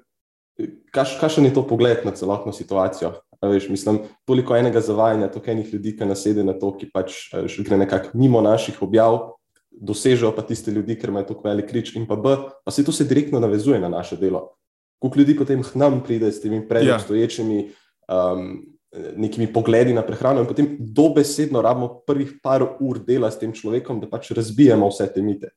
kakšen 0.93 1.49
je 1.49 1.55
to 1.57 1.65
pogled 1.65 2.05
na 2.05 2.13
celotno 2.13 2.53
situacijo? 2.53 3.15
Veš, 3.45 3.69
mislim, 3.69 4.03
toliko 4.29 4.57
enega 4.57 4.81
zavajanja, 4.81 5.31
toliko 5.33 5.53
enih 5.53 5.73
ljudi, 5.73 5.95
ki 5.97 6.09
nasede 6.09 6.45
na 6.45 6.55
to, 6.57 6.73
ki 6.77 6.91
pač 6.93 7.33
gre 7.65 7.81
nekako 7.81 8.13
mimo 8.17 8.41
naših 8.45 8.81
objav, 8.85 9.37
dosežejo 9.69 10.33
pa 10.37 10.45
tiste 10.47 10.73
ljudi, 10.73 10.97
ker 11.01 11.13
imajo 11.13 11.33
tako 11.33 11.49
velik 11.49 11.69
krič, 11.73 11.95
in 11.97 12.07
pa 12.09 12.17
B, 12.17 12.37
pa 12.65 12.73
se 12.73 12.85
to 12.85 12.93
se 12.93 13.09
direktno 13.09 13.41
navezuje 13.41 13.81
na 13.81 13.89
naše 13.89 14.21
delo. 14.21 14.55
Koliko 15.01 15.21
ljudi 15.21 15.37
potem 15.37 15.65
k 15.65 15.81
nam 15.81 16.01
pride 16.05 16.33
s 16.33 16.41
temi 16.41 16.63
predobstoječimi 16.69 17.67
um, 18.09 18.74
nekimi 19.17 19.53
pogledi 19.53 19.95
na 19.95 20.03
prehrano, 20.03 20.41
in 20.41 20.47
potem 20.47 20.77
dobesedno 20.79 21.63
rabimo 21.63 22.01
prvih 22.07 22.39
par 22.43 22.63
ur 22.81 22.99
dela 22.99 23.31
s 23.31 23.39
tem 23.39 23.53
človekom, 23.53 24.01
da 24.01 24.11
pač 24.11 24.31
razbijemo 24.37 24.89
vse 24.89 25.09
te 25.15 25.23
mite. 25.23 25.51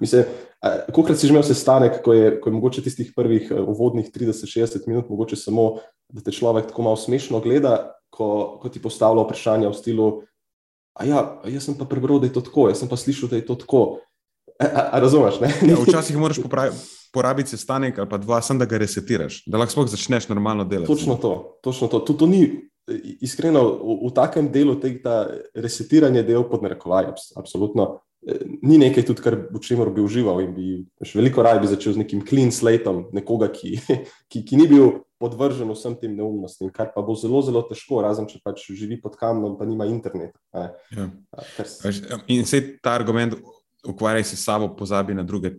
Mislim, 0.00 0.24
kolikrat 0.94 1.18
si 1.18 1.26
že 1.26 1.34
imel 1.34 1.44
sestanek, 1.46 2.00
ko 2.02 2.14
je, 2.14 2.30
ko 2.40 2.50
je 2.50 2.54
mogoče 2.54 2.82
tistih 2.82 3.12
prvih 3.14 3.52
uvodnih 3.66 4.10
30-60 4.10 4.88
minut, 4.90 5.10
mogoče 5.10 5.36
samo, 5.38 5.78
da 6.10 6.22
te 6.22 6.34
človek 6.34 6.70
tako 6.70 6.82
malo 6.82 6.98
smešno 6.98 7.40
gleda, 7.40 7.94
ko, 8.10 8.58
ko 8.62 8.68
ti 8.68 8.82
postavlja 8.82 9.22
vprašanja 9.22 9.70
v 9.70 9.78
stilu, 9.78 10.08
a 10.94 11.06
ja, 11.06 11.22
jaz 11.50 11.66
sem 11.66 11.78
pa 11.78 11.86
prebral, 11.86 12.20
da 12.22 12.30
je 12.30 12.34
to 12.34 12.42
tako, 12.46 12.68
jaz 12.70 12.82
sem 12.82 12.90
pa 12.90 12.98
slišal, 12.98 13.30
da 13.30 13.38
je 13.38 13.46
to 13.46 13.58
tako. 13.58 13.84
A, 14.58 14.66
a, 14.66 14.82
a 14.94 15.00
razumeš? 15.02 15.40
Ja, 15.42 15.78
včasih 15.82 16.18
moraš 16.18 16.38
porabiti 17.14 17.54
sestanek 17.54 17.98
ali 17.98 18.10
pa 18.10 18.18
dva, 18.18 18.42
sem 18.42 18.58
da 18.58 18.66
ga 18.66 18.78
resetiraš, 18.78 19.42
da 19.46 19.58
lahko 19.58 19.86
začneš 19.86 20.28
normalno 20.30 20.66
delati. 20.66 20.90
Točno 20.90 21.18
to, 21.18 21.58
točno 21.62 21.88
to. 21.88 22.02
to, 22.06 22.14
to 22.18 22.26
ni, 22.26 22.70
iskreno, 23.20 23.62
v, 23.80 23.98
v 24.08 24.12
takem 24.14 24.48
delu 24.52 24.76
tega 24.80 25.24
resetiranja 25.56 26.24
del 26.26 26.44
pod 26.48 26.64
narekovaj, 26.66 27.14
absolutno. 27.38 28.04
Ni 28.64 28.78
nekaj, 28.80 29.04
tudi, 29.04 29.20
kar 29.20 29.36
v 29.52 29.60
čemer 29.60 29.90
bi 29.92 30.00
užival 30.00 30.40
in 30.40 30.54
bi 30.56 30.68
veliko 31.12 31.44
raje 31.44 31.60
bi 31.60 31.68
začel 31.68 31.92
z 31.92 32.00
nekim 32.00 32.22
clean 32.24 32.48
slateom, 32.48 33.10
nekoga, 33.12 33.50
ki, 33.52 33.76
ki, 34.32 34.44
ki 34.48 34.60
ni 34.60 34.68
bil 34.70 35.04
podvržen 35.20 35.68
vsem 35.72 35.96
tem 36.00 36.14
neumnostim, 36.16 36.72
kar 36.72 36.90
pa 36.94 37.04
bo 37.04 37.16
zelo, 37.16 37.40
zelo 37.44 37.60
težko, 37.68 38.00
razen 38.04 38.28
če 38.28 38.40
pač 38.44 38.64
živi 38.72 38.96
pod 39.00 39.18
kamnom, 39.20 39.58
pa 39.60 39.68
nima 39.68 39.88
interneta. 39.88 40.40
Ja. 40.92 41.10
In 42.32 42.44
vse 42.44 42.62
ta 42.80 42.96
argument, 42.96 43.36
ukvarjaj 43.84 44.24
se 44.32 44.36
s 44.36 44.44
sabo, 44.48 44.70
pozabi 44.76 45.16
na 45.16 45.22
druge, 45.22 45.54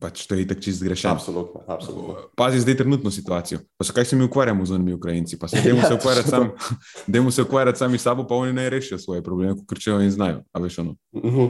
pač 0.00 0.26
to 0.28 0.36
je 0.36 0.46
tako 0.48 0.60
čist 0.60 0.78
zgrešeno. 0.78 1.14
Absolutno, 1.14 1.62
absolutno. 1.66 2.16
Pazi 2.36 2.60
zdaj 2.60 2.76
trenutno 2.76 3.10
situacijo. 3.10 3.60
Pa 3.76 3.84
so 3.84 3.92
kaj 3.96 4.04
se 4.04 4.16
mi 4.16 4.24
ukvarjamo 4.24 4.66
z 4.66 4.76
unimi 4.76 4.92
Ukrajinci, 4.94 5.38
pa 5.38 5.48
se 5.48 5.62
dajmo 5.64 5.82
se 5.88 5.94
ukvarjati 5.94 6.28
sam, 6.28 6.50
dajmo 7.12 7.30
se 7.30 7.42
ukvarjati 7.42 7.78
sami 7.78 7.98
s 7.98 8.02
sabo, 8.02 8.26
pa 8.26 8.34
oni 8.34 8.52
ne 8.52 8.70
rešijo 8.70 8.98
svoje 8.98 9.24
probleme, 9.24 9.56
ker 9.68 9.80
če 9.80 9.96
oni 9.96 10.10
znajo, 10.10 10.44
a 10.52 10.60
veš 10.60 10.78
ono. 10.78 10.96
Uh 11.12 11.24
mhm. 11.24 11.36
-huh. 11.36 11.48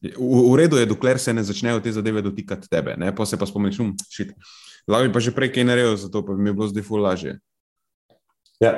V, 0.00 0.52
v 0.52 0.56
redu 0.56 0.76
je, 0.76 0.86
dokler 0.86 1.18
se 1.20 1.32
ne 1.32 1.44
začnejo 1.44 1.80
te 1.80 1.92
zadeve 1.92 2.22
dotikati 2.22 2.68
tebe, 2.68 2.96
ne? 2.96 3.14
pa 3.16 3.26
se 3.26 3.36
pa 3.36 3.46
spomniš, 3.46 3.80
um, 3.80 3.96
šit. 4.10 4.32
Bi 4.88 5.12
pa 5.12 5.20
že 5.20 5.30
prej 5.30 5.52
kaj 5.52 5.64
naredil, 5.64 5.96
zato 5.96 6.24
pa 6.26 6.32
bi 6.32 6.42
mi 6.42 6.52
bilo 6.52 6.68
zdaj 6.68 6.82
ful 6.82 7.02
lažje. 7.04 7.38
Ja. 8.60 8.72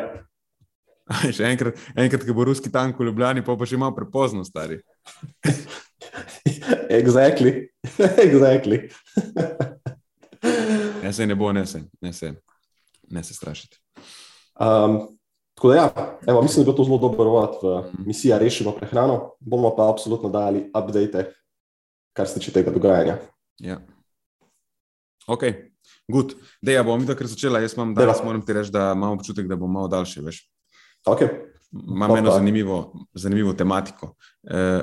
Še 1.36 1.44
enkrat, 1.44 1.78
enkrat, 1.94 2.26
ko 2.26 2.34
bo 2.34 2.44
ruski 2.44 2.70
tank 2.72 2.98
v 2.98 3.06
Ljubljani, 3.06 3.44
pa 3.44 3.56
pa 3.58 3.66
še 3.66 3.78
malo 3.78 3.94
prepozno, 3.94 4.44
stari. 4.44 4.80
exactly. 7.00 7.68
exactly. 8.26 8.88
ne 11.02 11.12
se 11.12 11.26
ne 11.26 11.34
bo, 11.34 11.52
ne 11.52 11.66
se, 11.66 11.82
ne 12.00 12.12
se, 12.12 12.34
ne 13.10 13.24
se 13.24 13.34
strašiti. 13.34 13.78
Um, 14.60 15.18
tako 15.54 15.68
da, 15.68 15.74
ja, 15.74 16.18
evo, 16.26 16.42
mislim, 16.42 16.64
da 16.64 16.70
je 16.70 16.76
to 16.76 16.84
zelo 16.84 16.98
dobro 16.98 17.28
uvod 17.30 17.58
v 17.62 17.78
mhm. 17.78 18.06
misijo 18.06 18.38
Rešimo 18.38 18.72
prehrano. 18.72 19.30
Bomo 19.40 19.76
pa 19.76 19.90
absolutno 19.90 20.28
dali 20.28 20.58
update, 20.68 21.32
kar 22.12 22.28
se 22.28 22.34
tiče 22.34 22.52
tega 22.52 22.70
dogajanja. 22.70 23.18
Ja. 23.58 23.80
Ok, 25.26 25.42
Good. 26.08 26.34
Dej, 26.62 26.76
ja, 26.80 26.84
bom 26.86 27.00
videl, 27.00 27.16
ker 27.18 27.28
začela. 27.30 27.62
Jaz 27.62 27.76
imam 27.76 27.94
danes, 27.94 28.22
moram 28.24 28.42
ti 28.44 28.54
reči, 28.56 28.72
da 28.74 28.90
imam 28.96 29.16
občutek, 29.16 29.46
da 29.48 29.56
bom 29.56 29.70
malo 29.72 29.88
daljši. 29.88 30.24
Veš. 30.26 30.40
Okay. 31.08 31.30
Imam 31.72 32.16
eno 32.16 32.34
zanimivo, 32.34 32.78
zanimivo 33.14 33.54
tematiko. 33.56 34.14
E, 34.42 34.82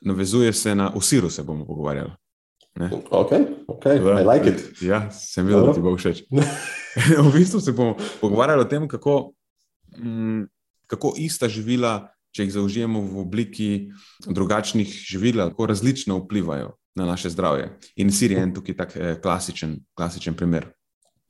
navezuje 0.00 0.52
se 0.52 0.74
na 0.74 0.90
usiru, 0.94 1.30
se 1.30 1.42
bomo 1.42 1.66
pogovarjali. 1.66 2.10
Ok, 3.10 3.32
ok, 3.66 3.84
I 3.86 4.24
like 4.24 4.48
it. 4.48 4.82
Ja, 4.82 5.10
sem 5.10 5.46
videl, 5.46 5.64
da 5.66 5.72
ti 5.72 5.80
bo 5.80 5.94
všeč. 5.96 6.26
v 7.26 7.30
bistvu 7.32 7.60
se 7.60 7.72
bomo 7.72 7.96
pogovarjali 8.20 8.60
o 8.60 8.68
tem, 8.68 8.88
kako, 8.88 9.32
m, 9.96 10.08
mm, 10.08 10.48
kako 10.86 11.14
ista 11.16 11.48
živila, 11.48 12.10
če 12.36 12.44
jih 12.44 12.52
zaužijemo 12.52 13.00
v 13.00 13.22
obliki 13.24 13.70
drugačnih 14.28 14.92
živil, 14.92 15.40
kako 15.40 15.66
različno 15.72 16.18
vplivajo 16.20 16.74
na 16.96 17.06
naše 17.08 17.30
zdravje. 17.32 17.70
In 17.96 18.12
Sir 18.12 18.32
je 18.32 18.42
en 18.44 18.52
tukaj 18.54 18.76
tak 18.76 18.96
eh, 18.96 19.16
klasičen, 19.22 19.78
klasičen 19.96 20.36
primer. 20.36 20.68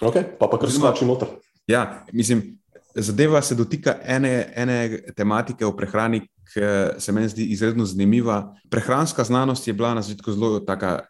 Ok, 0.02 0.18
pa 0.38 0.48
pa 0.50 0.58
kar 0.58 0.70
znači 0.70 1.06
noter. 1.06 1.28
Ja, 1.66 2.04
mislim, 2.12 2.58
zadeva 2.94 3.42
se 3.42 3.54
dotika 3.54 3.96
ene, 4.02 4.52
ene 4.56 5.02
tematike 5.16 5.66
o 5.66 5.76
prehrani, 5.76 6.26
ki 6.52 6.60
se 6.98 7.12
meni 7.12 7.28
zdi 7.28 7.44
izredno 7.44 7.84
zanimiva. 7.84 8.54
Prehranska 8.70 9.24
znanost 9.24 9.68
je 9.68 9.72
bila 9.72 9.94
na 9.94 10.02
začetku 10.02 10.32
zelo 10.32 10.60
taka, 10.60 11.00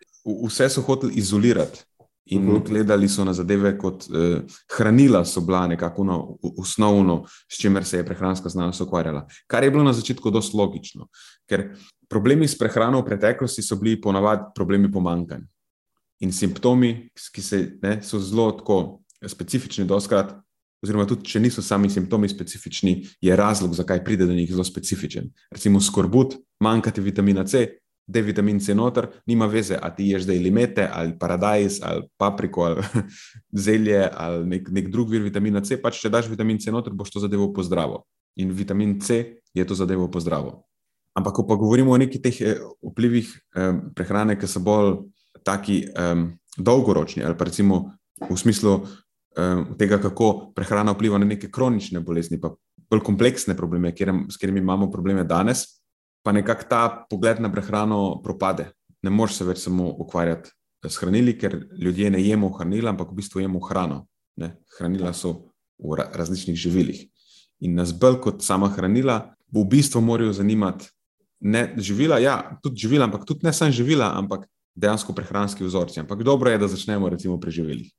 vse 0.46 0.68
so 0.68 0.82
hoteli 0.82 1.14
izolirati. 1.14 1.84
In 2.26 2.42
uh 2.42 2.44
mhm. 2.44 2.56
-huh. 2.56 2.68
gledali 2.68 3.08
so 3.08 3.24
na 3.24 3.32
zadeve 3.32 3.78
kot 3.78 4.04
eh, 4.14 4.40
hranila, 4.76 5.24
so 5.24 5.40
bila 5.40 5.66
nekako 5.66 6.04
no, 6.04 6.36
osnovno, 6.58 7.24
s 7.52 7.58
čimer 7.58 7.84
se 7.84 7.96
je 7.96 8.06
prehranska 8.06 8.48
znanost 8.48 8.80
ukvarjala. 8.80 9.26
Kar 9.46 9.64
je 9.64 9.70
bilo 9.70 9.84
na 9.84 9.92
začetku 9.92 10.30
dosti 10.30 10.56
logično, 10.56 11.08
ker 11.48 11.76
problemi 12.08 12.48
s 12.48 12.58
prehrano 12.58 13.00
v 13.00 13.04
preteklosti 13.04 13.62
so 13.62 13.76
bili 13.76 14.00
ponavadi 14.00 14.42
problemi 14.54 14.92
pomankanja. 14.92 15.46
In 16.20 16.32
simptomi, 16.32 17.10
ki 17.32 17.42
se, 17.42 17.78
ne, 17.82 18.02
so 18.02 18.18
zelo 18.18 18.52
tako 18.52 19.00
specifični, 19.26 19.84
doskrat, 19.84 20.34
oziroma 20.84 21.06
tudi 21.08 21.26
če 21.30 21.40
niso 21.40 21.62
sami 21.62 21.90
simptomi 21.90 22.28
specifični, 22.28 22.98
je 23.20 23.36
razlog, 23.36 23.74
zakaj 23.74 24.04
pride 24.04 24.26
do 24.26 24.34
njih 24.34 24.50
zelo 24.50 24.64
specifičen. 24.64 25.30
Recimo 25.50 25.80
skorbut, 25.80 26.36
manjkati 26.60 27.00
vitamina 27.00 27.44
C, 27.46 27.66
D 28.06 28.22
vitamin 28.22 28.60
C 28.62 28.74
noter, 28.74 29.08
nima 29.26 29.48
veze, 29.50 29.78
a 29.82 29.90
ti 29.90 30.06
ješ 30.12 30.28
zdaj 30.28 30.38
limete 30.38 30.84
ali 30.92 31.16
paradajz 31.18 31.80
ali 31.82 32.04
papriko 32.16 32.62
ali 32.62 32.84
zelje 33.66 34.04
ali 34.12 34.46
nek, 34.46 34.68
nek 34.70 34.90
drug 34.94 35.10
vir 35.10 35.24
vitamina 35.26 35.60
C, 35.60 35.80
pač 35.82 35.98
če 36.04 36.12
daš 36.14 36.30
vitamin 36.30 36.60
C 36.62 36.70
noter, 36.70 36.94
boš 36.94 37.10
to 37.16 37.24
zadevo 37.24 37.50
pozdravil. 37.52 38.04
In 38.38 38.52
vitamin 38.54 39.00
C 39.00 39.40
je 39.54 39.66
to 39.66 39.74
zadevo 39.74 40.06
pozdravil. 40.12 40.60
Ampak, 41.16 41.38
ko 41.40 41.46
pa 41.48 41.56
govorimo 41.56 41.94
o 41.94 41.98
nekih 41.98 42.20
teh 42.20 42.38
eh, 42.44 42.60
vplivih 42.84 43.30
um, 43.56 43.78
prehrane, 43.96 44.36
ki 44.36 44.46
so 44.46 44.60
bolj 44.60 44.98
taki 45.46 45.86
um, 45.96 46.28
dolgoročni, 46.58 47.24
ali 47.24 47.36
pa 47.38 47.48
recimo 47.48 47.96
v 48.20 48.36
smislu 48.36 48.82
tega, 49.78 49.98
kako 50.02 50.52
prehrana 50.56 50.92
vpliva 50.92 51.18
na 51.18 51.26
neke 51.28 51.50
kronične 51.52 52.00
bolezni, 52.00 52.40
pa 52.40 52.54
bolj 52.90 53.02
kompleksne 53.04 53.56
probleme, 53.56 53.92
kjer, 53.94 54.12
s 54.30 54.38
katerimi 54.38 54.62
imamo 54.62 54.90
probleme 54.90 55.24
danes, 55.24 55.66
pa 56.24 56.32
nekako 56.32 56.68
ta 56.70 56.82
pogled 57.10 57.40
na 57.40 57.52
prehrano 57.52 58.20
propade. 58.22 58.70
Ne 59.02 59.10
moreš 59.10 59.40
se 59.40 59.44
več 59.44 59.62
samo 59.66 59.90
ukvarjati 60.02 60.50
s 60.86 60.98
hranili, 61.02 61.36
ker 61.38 61.58
ljudje 61.78 62.10
ne 62.10 62.22
jemo 62.22 62.50
hranila, 62.54 62.90
ampak 62.90 63.12
v 63.12 63.20
bistvu 63.20 63.42
jemo 63.42 63.60
hrano. 63.68 64.06
Ne? 64.36 64.56
Hranila 64.78 65.12
so 65.14 65.52
v 65.78 65.98
ra 65.98 66.08
različnih 66.14 66.56
živilih. 66.56 67.04
In 67.60 67.76
nas 67.76 67.92
bolj 67.92 68.20
kot 68.24 68.44
sama 68.44 68.68
hranila, 68.72 69.34
v 69.52 69.64
bistvu 69.68 70.00
morajo 70.00 70.32
zanimati 70.36 70.88
ne 71.40 71.68
živila, 71.76 72.18
ja, 72.18 72.58
tudi 72.62 72.80
živila, 72.80 73.04
ampak 73.04 73.26
tudi 73.28 73.44
ne 73.46 73.52
samo 73.52 73.72
živila, 73.72 74.10
ampak 74.16 74.46
dejansko 74.76 75.14
prehranski 75.14 75.64
vzorci. 75.64 76.00
Ampak 76.00 76.22
dobro 76.24 76.50
je, 76.50 76.58
da 76.58 76.68
začnemo 76.68 77.08
recimo 77.08 77.40
pri 77.40 77.50
živilih. 77.50 77.92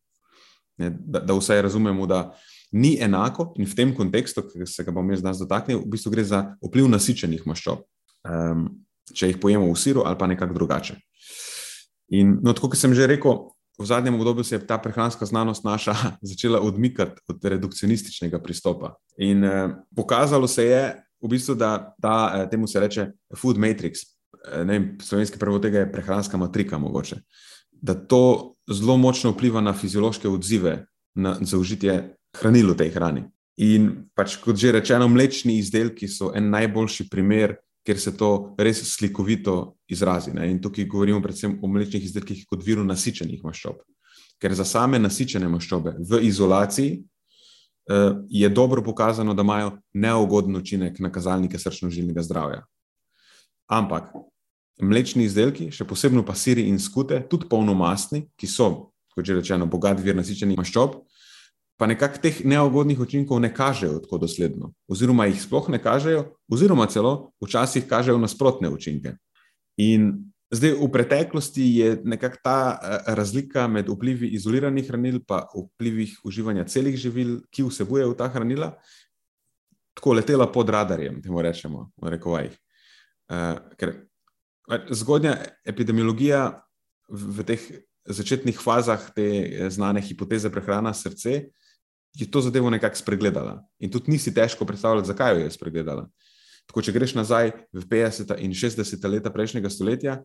Ne, 0.78 0.92
da, 0.94 1.20
da 1.20 1.34
vsaj 1.34 1.62
razumemo, 1.66 2.06
da 2.06 2.36
ni 2.72 2.98
enako 3.02 3.54
in 3.58 3.66
v 3.66 3.76
tem 3.76 3.94
kontekstu, 3.96 4.44
ki 4.46 4.68
se 4.70 4.84
ga 4.86 4.94
bom 4.94 5.08
jaz 5.10 5.24
danes 5.26 5.40
dotaknil, 5.42 5.80
v 5.82 5.94
bistvu 5.96 6.12
gre 6.14 6.26
za 6.28 6.44
vpliv 6.62 6.90
nasičenih 6.92 7.48
maščob 7.50 7.82
um, 8.28 8.68
če 9.14 9.32
jih 9.32 9.40
pojemo 9.42 9.70
v 9.72 9.80
siru 9.80 10.06
ali 10.08 10.20
pa 10.20 10.28
nekako 10.28 10.58
drugače. 10.58 10.98
In 12.18 12.38
no, 12.44 12.54
tako 12.56 12.72
kot 12.74 12.80
sem 12.80 12.94
že 12.96 13.08
rekel, 13.10 13.48
v 13.78 13.86
zadnjem 13.86 14.16
obdobju 14.18 14.44
se 14.48 14.56
je 14.56 14.66
ta 14.68 14.80
prehranska 14.82 15.26
znanost 15.26 15.64
naša 15.68 15.96
začela 16.30 16.62
odmikati 16.64 17.22
od 17.30 17.44
redukcionističnega 17.44 18.42
pristopa. 18.44 18.96
In 19.18 19.44
uh, 19.44 19.76
pokazalo 19.96 20.48
se 20.48 20.66
je, 20.66 20.84
v 21.22 21.32
bistvu, 21.32 21.56
da 21.56 21.94
ta, 22.02 22.18
uh, 22.44 22.50
temu 22.52 22.68
se 22.68 22.80
reče 22.80 23.10
food 23.38 23.58
matrix, 23.58 24.06
uh, 24.34 24.64
ne 24.66 24.80
vem, 24.80 24.86
slovenski 25.02 25.40
prevod 25.40 25.66
tega 25.66 25.86
je 25.86 25.92
prehranska 25.92 26.38
matrika, 26.38 26.78
mogoče, 26.78 27.22
da 27.72 27.94
to 27.94 28.57
zelo 28.72 28.98
močno 28.98 29.32
vpliva 29.32 29.62
na 29.62 29.74
fiziološke 29.74 30.30
odzive 30.30 30.86
na 31.16 31.38
zaužitje 31.42 32.16
hranil 32.38 32.74
v 32.74 32.78
tej 32.78 32.92
hrani. 32.94 33.24
In 33.58 34.10
pač, 34.14 34.38
kot 34.38 34.60
že 34.60 34.76
rečeno, 34.76 35.08
mlečni 35.10 35.58
izdelki 35.58 36.08
so 36.08 36.30
en 36.36 36.52
najboljši 36.54 37.08
primer 37.10 37.56
ker 37.88 38.00
se 38.00 38.12
to 38.20 38.56
res 38.60 38.82
slikovito 38.84 39.78
izrazi. 39.88 40.34
Ne? 40.36 40.50
In 40.52 40.60
tukaj 40.60 40.86
govorimo 40.92 41.22
predvsem 41.24 41.56
o 41.64 41.70
mlečnih 41.72 42.04
izdelkih 42.04 42.44
kot 42.50 42.66
viru 42.66 42.84
nasičenih 42.84 43.46
maščob. 43.48 43.80
Ker 44.44 44.56
za 44.60 44.66
same 44.68 45.00
nasičene 45.00 45.48
maščobe 45.48 45.94
v 46.10 46.20
izolaciji 46.28 46.98
uh, 47.00 48.20
je 48.28 48.50
dobro 48.52 48.84
pokazano, 48.84 49.34
da 49.34 49.46
imajo 49.48 49.78
neugoden 49.96 50.60
učinek 50.60 51.00
na 51.00 51.12
kazalnike 51.16 51.58
srčno-žilnega 51.64 52.26
zdravja. 52.28 52.66
Ampak 53.72 54.12
mlečni 54.82 55.26
izdelki, 55.26 55.72
še 55.74 55.88
posebej 55.88 56.24
pa 56.26 56.36
siri 56.38 56.68
in 56.70 56.80
skute, 56.80 57.20
tudi 57.30 57.50
polnomastni, 57.50 58.28
ki 58.38 58.50
so, 58.50 58.92
kot 59.16 59.26
že 59.26 59.40
rečeno, 59.40 59.66
bogat 59.66 60.00
vir 60.04 60.18
nasičenih 60.18 60.60
maščob, 60.60 61.02
pa 61.78 61.86
nekako 61.90 62.22
teh 62.22 62.42
neugodnih 62.46 63.00
učinkov 63.00 63.42
ne 63.42 63.52
kažejo 63.54 64.02
tako 64.06 64.22
dosledno, 64.26 64.72
oziroma 64.90 65.28
jih 65.30 65.42
sploh 65.42 65.70
ne 65.74 65.82
kažejo, 65.82 66.24
oziroma 66.50 66.88
celo 66.90 67.34
včasih 67.44 67.86
kažejo 67.90 68.18
nasprotne 68.22 68.70
učinke. 68.74 69.18
In 69.78 70.28
Zdaj, 70.48 70.78
v 70.80 70.88
preteklosti 70.88 71.64
je 71.76 71.88
nekako 72.08 72.38
ta 72.44 72.80
eh, 72.80 73.16
razlika 73.16 73.68
med 73.68 73.90
vplivi 73.92 74.30
izoliranih 74.32 74.88
hranil 74.88 75.20
in 75.20 75.66
vplivi 75.68 76.08
uživanja 76.24 76.64
celih 76.64 76.96
živil, 76.96 77.42
ki 77.52 77.68
vsebujejo 77.68 78.14
ta 78.16 78.30
hranila, 78.32 78.78
tako 79.94 80.14
letela 80.14 80.48
pod 80.48 80.70
radarjem, 80.70 81.22
temu 81.22 81.42
rečemo, 81.42 81.92
v 82.00 82.10
rekovajih. 82.16 82.56
Uh, 83.28 83.60
ker 83.76 84.07
zgodnja 84.92 85.38
epidemiologija 85.66 86.62
v, 87.10 87.44
teh 87.48 87.62
začetnih 88.08 88.60
fazah 88.60 89.10
te 89.16 89.28
eh, 89.28 89.70
znane 89.70 90.02
hipoteze 90.02 90.52
prehrana 90.52 90.94
srce 90.94 91.48
je 92.18 92.26
to 92.32 92.42
zadevo 92.42 92.70
nekako 92.70 92.98
spregledala. 92.98 93.62
In 93.80 93.92
tudi 93.92 94.12
nisi 94.12 94.34
težko 94.34 94.66
predstavljati, 94.66 95.08
zakaj 95.08 95.36
jo 95.36 95.44
je 95.46 95.52
spregledala. 95.52 96.08
Tako, 96.68 96.82
če 96.82 96.92
greš 96.92 97.14
nazaj 97.16 97.52
v 97.72 97.84
50. 97.86 98.34
in 98.44 98.52
60. 98.52 99.06
leta 99.12 99.32
prejšnjega 99.32 99.70
stoletja, 99.70 100.16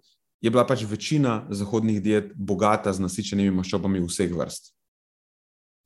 je 0.42 0.50
bila 0.50 0.64
pač 0.66 0.86
večina 0.88 1.46
zahodnih 1.50 2.00
diet 2.02 2.32
bogata 2.34 2.92
z 2.92 3.04
nasičenimi 3.04 3.52
maščobami 3.54 4.00
vseh 4.02 4.32
vrst. 4.32 4.72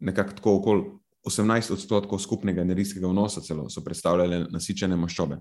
Nekako 0.01 0.39
tako 0.39 0.55
okoli 0.61 0.87
18 1.27 1.75
odstotkov 1.75 2.23
skupnega 2.23 2.63
energijskega 2.63 3.09
vnosa 3.11 3.43
celo 3.43 3.67
so 3.69 3.83
predstavljale 3.85 4.47
nasičene 4.53 4.97
maščobe. 4.97 5.41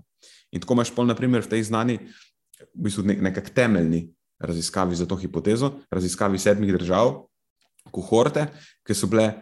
In 0.52 0.60
tako 0.60 0.74
imaš 0.74 0.90
pol, 0.96 1.06
naprimer, 1.06 1.46
v 1.46 1.52
tej 1.54 1.62
znani, 1.70 2.00
v 2.60 2.86
bistvu 2.88 3.04
nekak 3.06 3.50
temeljni 3.50 4.08
raziskavi 4.38 4.96
za 4.96 5.06
to 5.06 5.16
hipotezo, 5.16 5.72
raziskavi 5.90 6.38
sedmih 6.38 6.72
držav, 6.76 7.26
kohorte, 7.90 8.46
ki 8.86 8.94
so 8.94 9.08
bile 9.10 9.32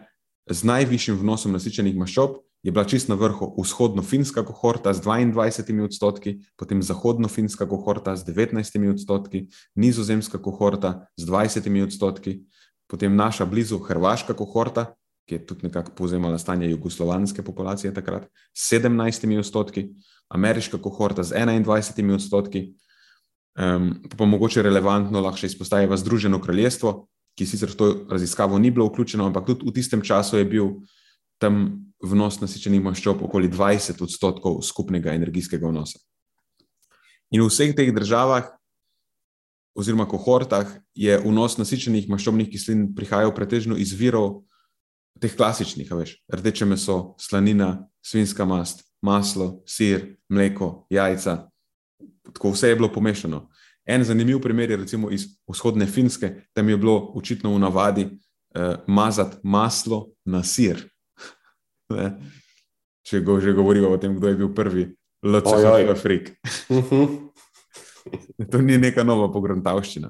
z 0.49 0.63
najvišjim 0.63 1.17
vnosom 1.19 1.55
nasičenih 1.55 1.95
maščob, 1.97 2.39
je 2.65 2.71
bila 2.73 2.85
čist 2.89 3.09
na 3.09 3.15
vrhu 3.15 3.51
vzhodno-finska 3.61 4.41
kohorta 4.45 4.93
z 4.93 5.03
22 5.05 5.83
odstotki, 5.85 6.39
potem 6.57 6.81
zahodno-finska 6.81 7.67
kohorta 7.69 8.15
z 8.15 8.25
19 8.33 8.89
odstotki, 8.89 9.45
nizozemska 9.75 10.41
kohorta 10.41 11.05
z 11.17 11.29
20 11.29 11.83
odstotki, 11.83 12.39
potem 12.87 13.15
naša 13.15 13.45
blizu 13.45 13.77
hrvaška 13.79 14.33
kohorta, 14.33 14.95
ki 15.29 15.35
je 15.35 15.45
tudi 15.45 15.67
nekako 15.67 15.91
povzemala 15.97 16.37
stanje 16.37 16.69
jugoslovanske 16.69 17.43
populacije 17.43 17.93
takrat, 17.93 18.25
s 18.53 18.73
17 18.73 19.37
odstotki, 19.39 19.89
ameriška 20.29 20.81
kohorta 20.81 21.23
z 21.23 21.37
21 21.37 22.13
odstotki, 22.13 22.73
um, 23.59 23.89
pa 24.17 24.25
mogoče 24.25 24.61
relevantno 24.61 25.21
lahko 25.21 25.45
izpostavimo 25.45 25.97
Združeno 25.97 26.41
kraljestvo, 26.41 27.07
ki 27.35 27.45
sicer 27.45 27.71
v 27.71 27.75
to 27.75 27.87
raziskavo 28.09 28.59
ni 28.59 28.71
bilo 28.71 28.87
vključeno, 28.87 29.25
ampak 29.27 29.45
tudi 29.45 29.67
v 29.67 29.73
tistem 29.75 30.01
času 30.01 30.37
je 30.37 30.45
bil 30.45 30.69
tam 31.39 31.85
vnos 32.03 32.39
nasičenih 32.39 32.83
maščob 32.83 33.23
okoli 33.25 33.49
20 33.51 34.01
odstotkov 34.03 34.61
skupnega 34.63 35.13
energijskega 35.15 35.67
vnosa. 35.67 35.99
In 37.31 37.41
v 37.43 37.49
vseh 37.49 37.73
teh 37.75 37.91
državah, 37.91 38.47
oziroma 39.75 40.05
kohortah, 40.07 40.69
je 40.95 41.17
vnos 41.19 41.57
nasičenih 41.59 42.07
maščobnih 42.07 42.47
kislin 42.51 42.87
prihajal 42.95 43.33
pretežno 43.35 43.75
iz 43.75 43.91
virov 43.97 44.45
teh 45.19 45.33
klasičnih, 45.35 45.91
veš, 45.91 46.15
rdeče 46.31 46.67
meso, 46.67 47.15
slanina, 47.19 47.87
svinska 48.03 48.45
mast, 48.47 48.85
maslo, 49.03 49.63
sir, 49.67 50.15
mleko, 50.29 50.85
jajca. 50.93 51.49
Tako 52.33 52.51
vse 52.51 52.69
je 52.69 52.75
bilo 52.75 52.91
pomešano. 52.93 53.49
En 53.85 54.03
zanimiv 54.03 54.39
primer 54.41 54.71
je 54.71 54.77
recimo 54.77 55.11
iz 55.11 55.27
vzhodne 55.47 55.85
Finske, 55.85 56.47
tam 56.53 56.69
je 56.69 56.77
bilo 56.77 57.11
očitno 57.15 57.53
v 57.53 57.59
navadi 57.59 58.05
uh, 58.05 58.75
mazati 58.87 59.37
maslo 59.43 60.07
na 60.25 60.43
sir. 60.43 60.81
Če 63.05 63.21
go, 63.21 63.39
že 63.39 63.53
govorimo 63.53 63.91
o 63.93 63.97
tem, 64.01 64.15
kdo 64.17 64.27
je 64.27 64.35
bil 64.35 64.53
prvi, 64.53 64.87
LCD 65.21 65.89
Afrik. 65.91 66.31
to 68.51 68.61
ni 68.61 68.77
neka 68.77 69.03
nova 69.03 69.29
pograntavščina. 69.33 70.09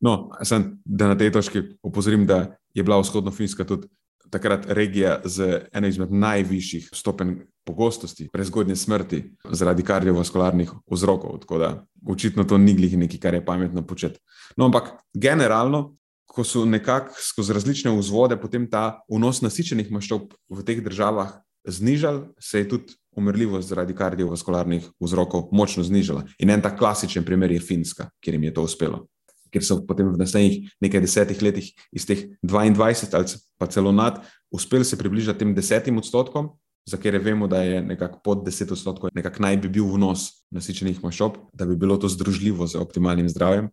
No, 0.00 0.30
sem, 0.46 0.78
da 0.84 1.10
na 1.10 1.18
tej 1.18 1.32
točki 1.34 1.62
opozorim, 1.82 2.22
da 2.26 2.56
je 2.74 2.82
bila 2.86 3.00
vzhodna 3.02 3.34
Finska 3.34 3.66
tudi 3.66 3.90
takrat 4.30 4.66
regija 4.68 5.20
z 5.24 5.66
eno 5.72 5.88
izmed 5.88 6.12
najvišjih 6.12 6.90
stopenj 6.92 7.34
pogostosti 7.64 8.28
prezgodnje 8.32 8.76
smrti 8.76 9.22
zaradi 9.50 9.82
kardiovaskularnih 9.82 10.72
vzrokov. 10.90 11.38
Tako 11.44 11.58
da 11.58 11.70
očitno 12.08 12.44
to 12.44 12.58
ni 12.58 12.74
glih 12.74 12.98
nekaj, 12.98 13.20
kar 13.20 13.34
je 13.34 13.44
pametno 13.44 13.86
početi. 13.86 14.20
No, 14.56 14.64
ampak 14.64 14.92
generalno, 15.14 15.96
ko 16.26 16.44
so 16.44 16.64
nekako 16.64 17.14
skozi 17.18 17.52
različne 17.52 17.90
vzvode 17.98 18.38
potem 18.40 18.68
ta 18.70 19.02
vnos 19.10 19.42
nasičenih 19.42 19.90
maščob 19.90 20.34
v 20.48 20.64
teh 20.66 20.82
državah 20.82 21.40
znižal, 21.66 22.28
se 22.40 22.62
je 22.62 22.68
tudi 22.68 22.94
umrljivost 23.16 23.68
zaradi 23.68 23.94
kardiovaskularnih 23.94 24.86
vzrokov 25.02 25.48
močno 25.52 25.82
znižala. 25.84 26.24
In 26.38 26.50
en 26.50 26.62
tak 26.62 26.78
klasičen 26.78 27.26
primer 27.26 27.50
je 27.50 27.60
Finska, 27.60 28.08
kjer 28.22 28.34
jim 28.34 28.44
je 28.48 28.54
to 28.54 28.62
uspelo 28.62 29.06
ker 29.52 29.64
so 29.66 29.80
potem 29.86 30.08
v 30.12 30.18
naslednjih 30.20 30.72
nekaj 30.80 31.02
desetih 31.04 31.42
letih 31.42 31.70
iz 31.92 32.06
teh 32.06 32.28
22 32.42 33.14
ali 33.14 33.38
pa 33.58 33.66
celo 33.66 33.92
nad 33.92 34.22
uspeli 34.50 34.84
se 34.84 34.98
približati 34.98 35.38
tem 35.38 35.54
desetim 35.54 35.98
odstotkom, 35.98 36.50
za 36.86 36.96
katere 36.96 37.18
vemo, 37.18 37.46
da 37.46 37.62
je 37.62 37.82
nekako 37.82 38.20
pod 38.24 38.38
10 38.46 38.72
odstotkov, 38.72 39.10
nekako 39.14 39.42
naj 39.42 39.56
bi 39.56 39.68
bil 39.68 39.86
vnos 39.94 40.30
nasičenih 40.50 41.02
maščob, 41.04 41.36
da 41.52 41.66
bi 41.66 41.76
bilo 41.76 41.96
to 41.96 42.08
združljivo 42.08 42.66
z 42.66 42.80
optimalnim 42.80 43.28
zdravjem. 43.28 43.68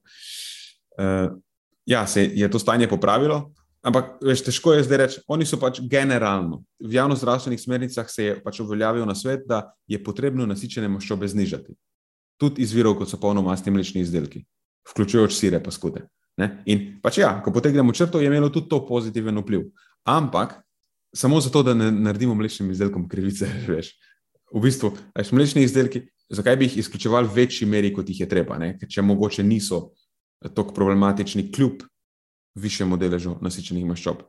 Uh, 0.98 1.38
ja, 1.86 2.08
se 2.08 2.26
je 2.36 2.52
to 2.52 2.60
stanje 2.60 2.88
popravilo. 2.88 3.54
Ampak, 3.82 4.18
veš, 4.22 4.44
težko 4.44 4.74
je 4.74 4.84
zdaj 4.84 4.98
reči, 4.98 5.22
oni 5.32 5.46
so 5.46 5.60
pač 5.62 5.80
generalno. 5.82 6.64
V 6.84 6.98
javno-zdravstvenih 6.98 7.62
smernicah 7.62 8.10
se 8.12 8.24
je 8.24 8.38
pač 8.44 8.60
uveljavil 8.60 9.06
na 9.06 9.16
svet, 9.16 9.46
da 9.48 9.64
je 9.88 10.02
potrebno 10.04 10.46
nasičene 10.46 10.90
maščobe 10.92 11.28
znižati. 11.28 11.78
Tudi 12.38 12.62
iz 12.62 12.74
virov, 12.76 12.98
kot 13.00 13.10
so 13.10 13.20
polnomastni 13.22 13.72
mlečni 13.72 14.04
izdelki 14.04 14.44
vključujoč 14.92 15.36
sire 15.36 15.60
pa 15.64 15.72
skude. 15.72 16.06
Ne? 16.38 16.52
In 16.70 16.86
pač 17.02 17.18
ja, 17.22 17.32
ko 17.44 17.52
potegnemo 17.54 17.94
črto, 17.94 18.22
je 18.22 18.30
imelo 18.30 18.50
tudi 18.54 18.70
to 18.70 18.84
pozitiven 18.86 19.40
vpliv. 19.42 19.68
Ampak 20.08 20.60
samo 21.16 21.42
zato, 21.42 21.64
da 21.64 21.74
ne 21.74 21.92
naredimo 21.92 22.36
mlečnim 22.36 22.72
izdelkom 22.72 23.08
krivice, 23.10 23.50
veš. 23.72 23.96
V 24.54 24.62
bistvu, 24.64 24.94
veš, 25.18 25.34
mlečni 25.36 25.66
izdelki, 25.68 26.06
zakaj 26.30 26.56
bi 26.56 26.70
jih 26.70 26.78
izključevali 26.84 27.28
v 27.28 27.42
večji 27.42 27.68
meri, 27.68 27.92
kot 27.94 28.10
jih 28.10 28.22
je 28.24 28.30
treba, 28.30 28.58
ne? 28.62 28.78
če 28.80 29.04
mogoče 29.04 29.44
niso 29.44 29.90
tako 30.54 30.74
problematični, 30.74 31.50
kljub 31.52 31.84
višjemu 32.58 32.98
deležu 32.98 33.36
nasičenih 33.42 33.86
maščob. 33.86 34.22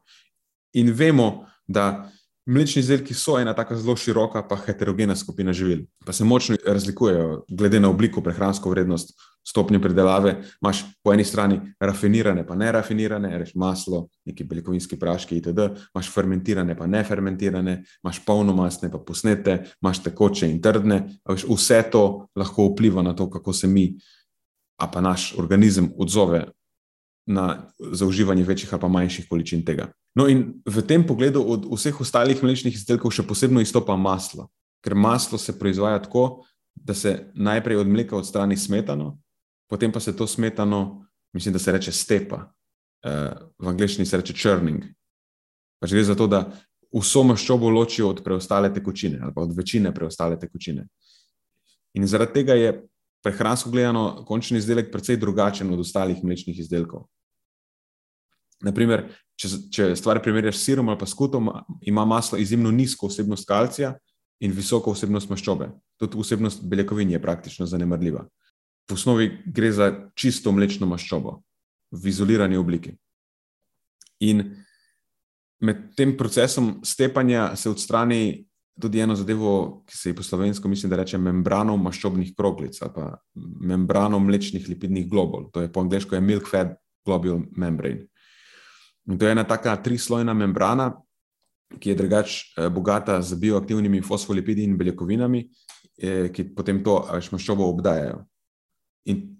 In 0.80 0.90
vemo, 0.96 1.46
da 1.68 2.10
Mlečni 2.48 2.80
izdelki 2.80 3.12
so 3.14 3.34
ena 3.36 3.52
tako 3.52 3.76
zelo 3.76 3.92
široka, 3.96 4.40
pa 4.48 4.56
heterogena 4.56 5.16
skupina 5.16 5.52
živil, 5.52 5.82
pa 6.06 6.14
se 6.16 6.24
močno 6.24 6.56
razlikujejo 6.66 7.42
glede 7.48 7.80
na 7.80 7.90
obliko, 7.90 8.22
prehransko 8.24 8.70
vrednost, 8.70 9.12
stopnjo 9.44 9.80
predelave. 9.80 10.34
Imáš 10.62 10.82
po 11.04 11.12
eni 11.12 11.24
strani 11.24 11.60
rafinirane, 11.80 12.46
pa 12.46 12.56
ne 12.56 12.72
rafinirane, 12.72 13.34
reš 13.38 13.52
maslo, 13.54 14.06
neki 14.24 14.44
beljakovinski 14.48 14.96
praški 14.96 15.42
itd., 15.42 15.68
imaš 15.94 16.08
fermentirane, 16.14 16.76
pa 16.76 16.86
ne 16.86 17.04
fermentirane, 17.04 17.82
imaš 18.04 18.24
polnomastne, 18.24 18.88
pa 18.92 18.98
posnete, 18.98 19.58
imaš 19.82 20.02
tekoče 20.08 20.48
in 20.48 20.62
trdne. 20.64 21.02
Veš, 21.28 21.44
vse 21.52 21.82
to 21.92 22.04
lahko 22.36 22.70
vpliva 22.72 23.04
na 23.04 23.12
to, 23.16 23.28
kako 23.30 23.52
se 23.52 23.68
mi, 23.68 23.90
a 24.80 24.88
pa 24.88 25.04
naš 25.04 25.34
organizem 25.36 25.92
odzove 25.98 26.46
na 27.28 27.68
zauživanje 27.92 28.44
večjih 28.44 28.74
ali 28.74 28.88
manjših 28.90 29.26
količin 29.28 29.64
tega. 29.64 29.90
No, 30.16 30.26
in 30.28 30.62
v 30.64 30.82
tem 30.82 31.04
pogledu 31.06 31.42
od 31.44 31.66
vseh 31.68 32.00
ostalih 32.00 32.40
mlečnih 32.42 32.74
izdelkov 32.74 33.12
še 33.12 33.26
posebej 33.28 33.68
izstopa 33.68 33.96
maslo, 33.96 34.48
ker 34.82 34.96
maslo 34.96 35.38
se 35.38 35.52
proizvaja 35.58 36.00
tako, 36.02 36.44
da 36.74 36.94
se 36.94 37.30
najprej 37.34 37.76
od 37.76 37.88
mleka 37.88 38.16
odstrani 38.16 38.56
smetano, 38.56 39.18
potem 39.68 39.92
pa 39.92 40.00
se 40.00 40.16
to 40.16 40.26
smetano, 40.26 41.04
mislim, 41.36 41.52
da 41.52 41.58
se 41.58 41.72
reče 41.72 41.92
stepa, 41.92 42.48
eh, 43.04 43.34
v 43.58 43.68
angleščini 43.68 44.06
se 44.06 44.16
reče 44.16 44.32
churning. 44.32 44.88
Pač 45.78 45.92
gre 45.92 46.04
za 46.04 46.16
to, 46.16 46.26
da 46.26 46.48
vso 46.94 47.22
maščobo 47.22 47.68
ločijo 47.70 48.08
od 48.08 48.24
preostale 48.24 48.72
tekočine 48.74 49.20
ali 49.22 49.32
od 49.36 49.52
večine 49.56 49.92
preostale 49.94 50.38
tekočine. 50.40 50.86
In 51.94 52.06
zaradi 52.06 52.40
tega 52.40 52.54
je 52.54 52.72
prehransko 53.22 53.70
gledano 53.70 54.24
končni 54.24 54.58
izdelek 54.58 54.92
precej 54.92 55.16
drugačen 55.16 55.70
od 55.72 55.80
ostalih 55.80 56.24
mlečnih 56.24 56.58
izdelkov. 56.58 57.06
Naprimer, 58.64 59.04
če, 59.38 59.48
če 59.70 59.88
stvar 59.98 60.20
primerjaš 60.22 60.58
s 60.58 60.66
sirom 60.66 60.88
ali 60.90 60.98
pa 60.98 61.06
skutom, 61.06 61.50
ima 61.86 62.04
maslo 62.08 62.38
izjemno 62.38 62.72
nizko 62.74 63.10
vsebnost 63.10 63.46
kalcija 63.48 63.94
in 64.42 64.54
visoko 64.54 64.94
vsebnost 64.94 65.30
maščobe. 65.30 65.70
Tudi 65.98 66.18
vsebnost 66.18 66.64
beljakovin 66.66 67.10
je 67.14 67.22
praktično 67.22 67.66
zanemrljiva. 67.66 68.24
V 68.88 68.96
osnovi 68.96 69.30
gre 69.46 69.70
za 69.72 69.90
čisto 70.16 70.52
mlečno 70.52 70.88
maščobo 70.90 71.38
v 71.92 72.10
izolirani 72.10 72.58
obliki. 72.58 72.94
In 74.26 74.42
med 75.62 75.90
tem 75.96 76.16
procesom 76.16 76.78
stepanja 76.86 77.52
se 77.56 77.70
odstrani 77.70 78.48
tudi 78.78 79.00
eno 79.02 79.14
zadevo, 79.18 79.82
ki 79.86 79.96
se 79.96 80.10
je 80.10 80.14
po 80.14 80.22
slovensko, 80.22 80.68
mislim, 80.68 80.90
da 80.90 81.00
reče 81.00 81.18
membrano 81.18 81.76
maščobnih 81.76 82.34
kroglic 82.36 82.78
ali 82.82 82.92
pa 82.94 83.08
membrano 83.70 84.18
mlečnih 84.22 84.68
lipidnih 84.68 85.08
globul. 85.10 85.48
To 85.52 85.60
je 85.60 85.72
po 85.72 85.82
angliško 85.82 86.20
milk 86.20 86.46
fat 86.50 86.76
globule 87.06 87.42
membrane. 87.56 88.06
In 89.08 89.18
to 89.18 89.26
je 89.26 89.32
ena 89.32 89.44
taka 89.44 89.76
trislojna 89.76 90.34
membrana, 90.34 90.92
ki 91.78 91.90
je 91.90 91.96
drugače 91.96 92.36
eh, 92.56 92.68
bogata 92.68 93.22
z 93.22 93.36
bioaktivnimi 93.40 94.02
fosfolipidi 94.02 94.64
in 94.64 94.76
beljakovinami, 94.78 95.44
eh, 95.98 96.28
ki 96.32 96.50
potem 96.54 96.82
to 96.84 97.00
maščobo 97.32 97.68
obdajajo. 97.68 98.24
In 99.08 99.38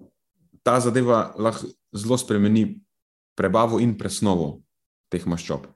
ta 0.63 0.81
zadeva 0.81 1.33
lahko 1.37 1.69
zelo 1.93 2.19
spremeni 2.19 2.81
prebavo 3.37 3.81
in 3.81 3.95
presnovo 3.99 4.59
teh 5.13 5.25
maščob. 5.25 5.69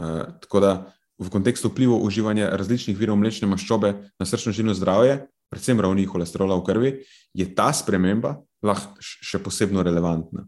Uh, 0.00 0.26
tako 0.40 0.60
da 0.60 0.70
v 1.20 1.28
kontekstu 1.32 1.68
vplivov 1.68 2.02
uživanja 2.06 2.50
različnih 2.56 2.96
virov 2.96 3.18
mlečne 3.20 3.48
maščobe 3.50 3.92
na 4.18 4.26
srčno-žilno 4.26 4.74
zdravje, 4.76 5.26
predvsem 5.52 5.80
ravni 5.80 6.06
holesterola 6.08 6.56
v 6.60 6.64
krvi, 6.66 6.92
je 7.36 7.46
ta 7.54 7.68
sprememba 7.76 8.38
lahko 8.64 8.96
še 9.00 9.40
posebno 9.42 9.84
relevantna. 9.84 10.46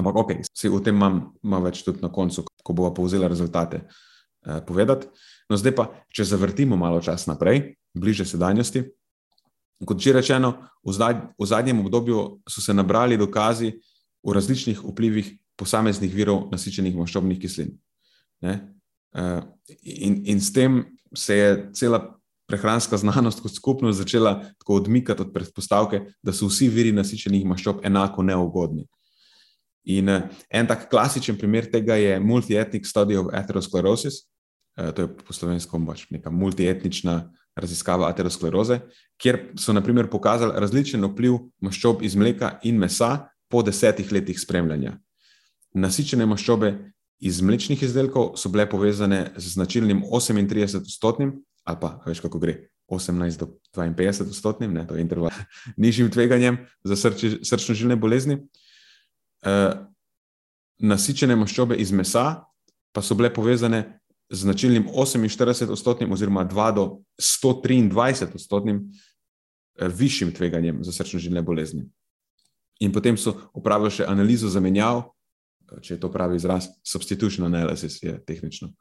Ampak, 0.00 0.16
ok, 0.16 0.30
vse 0.48 0.70
o 0.72 0.80
tem 0.80 0.96
imam, 0.96 1.20
imam 1.44 1.66
več 1.66 1.82
tudi 1.84 2.00
na 2.00 2.08
koncu, 2.12 2.46
ko 2.64 2.76
bomo 2.76 2.92
povzeli 2.96 3.28
rezultate. 3.28 3.84
Uh, 4.40 4.62
povedati. 4.64 5.04
No, 5.52 5.58
zdaj 5.60 5.74
pa, 5.76 5.84
če 6.08 6.24
zavrtimo 6.30 6.72
malo 6.80 7.02
čas 7.04 7.26
naprej, 7.28 7.74
bliže 7.92 8.24
sedanjosti. 8.24 8.86
Kot 9.84 10.00
že 10.00 10.14
rečeno, 10.16 10.54
v, 10.80 10.92
zad, 10.96 11.20
v 11.36 11.44
zadnjem 11.44 11.80
obdobju 11.84 12.40
so 12.48 12.64
se 12.64 12.72
nabrali 12.72 13.20
dokazi 13.20 13.74
o 14.24 14.32
različnih 14.32 14.80
vplivih 14.80 15.28
posameznih 15.60 16.12
virov 16.14 16.48
nasičenih 16.52 16.96
maščobnih 16.96 17.40
kislin. 17.40 17.74
Ne? 18.40 18.54
Eh, 19.12 19.40
in, 19.84 20.22
in 20.24 20.40
s 20.40 20.52
tem 20.52 20.84
se 21.16 21.36
je 21.36 21.50
cela 21.76 22.00
prehranska 22.48 22.96
znanost 22.96 23.40
kot 23.40 23.54
skupnost 23.54 23.98
začela 23.98 24.40
odmikati 24.66 25.22
od 25.22 25.32
predpostavke, 25.34 26.00
da 26.22 26.32
so 26.32 26.48
vsi 26.48 26.68
viri 26.68 26.92
nasičenih 26.92 27.44
maščob 27.46 27.84
enako 27.84 28.22
neugodni. 28.22 28.86
In 29.84 30.08
eh, 30.08 30.22
en 30.50 30.66
tak 30.66 30.88
klasičen 30.90 31.38
primer 31.38 31.70
tega 31.70 31.96
je 31.96 32.18
Multi-ethnic 32.20 32.86
Study 32.86 33.16
of 33.16 33.32
Atherosclerosis, 33.32 34.26
eh, 34.76 34.92
to 34.92 35.02
je 35.02 35.08
po 35.08 35.32
slovenskom 35.32 35.86
pač 35.86 36.06
neka 36.10 36.30
multietnična 36.30 37.30
raziskava 37.56 38.08
ateroskleroze, 38.08 38.80
kjer 39.20 39.40
so 39.58 39.72
naprimer 39.72 40.08
pokazali 40.10 40.54
različen 40.60 41.04
vpliv 41.04 41.38
maščob 41.64 42.02
iz 42.06 42.16
mleka 42.16 42.58
in 42.62 42.78
mesa 42.78 43.28
po 43.50 43.62
desetih 43.66 44.12
letih 44.12 44.38
spremljanja. 44.40 44.96
Nasičene 45.74 46.26
maščobe 46.26 46.72
iz 47.20 47.40
mlečnih 47.44 47.82
izdelkov 47.82 48.34
so 48.40 48.48
bile 48.48 48.68
povezane 48.70 49.32
z 49.36 49.54
značilnim 49.56 50.02
38-odstotnim, 50.02 51.34
ali 51.64 51.78
pa 51.80 51.98
veš, 52.06 52.22
kako 52.24 52.38
gre, 52.38 52.56
18 52.90 53.38
do 53.38 53.50
52-odstotnim, 53.76 54.80
to 54.88 54.96
je 54.96 55.02
interval, 55.02 55.30
nižjim 55.76 56.10
tveganjem 56.10 56.58
za 56.84 56.96
srčno-žilne 56.96 57.96
bolezni. 57.96 58.40
E, 59.42 59.54
nasičene 60.78 61.36
maščobe 61.36 61.76
iz 61.76 61.92
mesa 61.92 62.44
pa 62.92 63.02
so 63.02 63.14
bile 63.14 63.32
povezane 63.34 64.00
z 64.30 64.42
značilnim 64.44 64.88
48-odstotnim, 64.94 66.12
oziroma 66.12 66.44
2 66.44 66.74
do 66.74 66.84
123-odstotnim 67.20 68.80
e, 68.80 69.88
višjim 69.88 70.34
tveganjem 70.34 70.84
za 70.84 70.92
srčno-žilne 70.92 71.42
bolezni. 71.42 71.86
In 72.80 72.92
potem 72.92 73.16
so 73.20 73.36
upravili 73.54 73.90
še 73.92 74.06
analizo 74.08 74.48
zamenjav 74.48 75.04
če 75.78 75.94
je 75.94 76.00
to 76.00 76.10
pravi 76.12 76.38
izraz, 76.40 76.68
substitution 76.86 77.46
analysis 77.46 78.00
je 78.02 78.16
tehnično. 78.26 78.72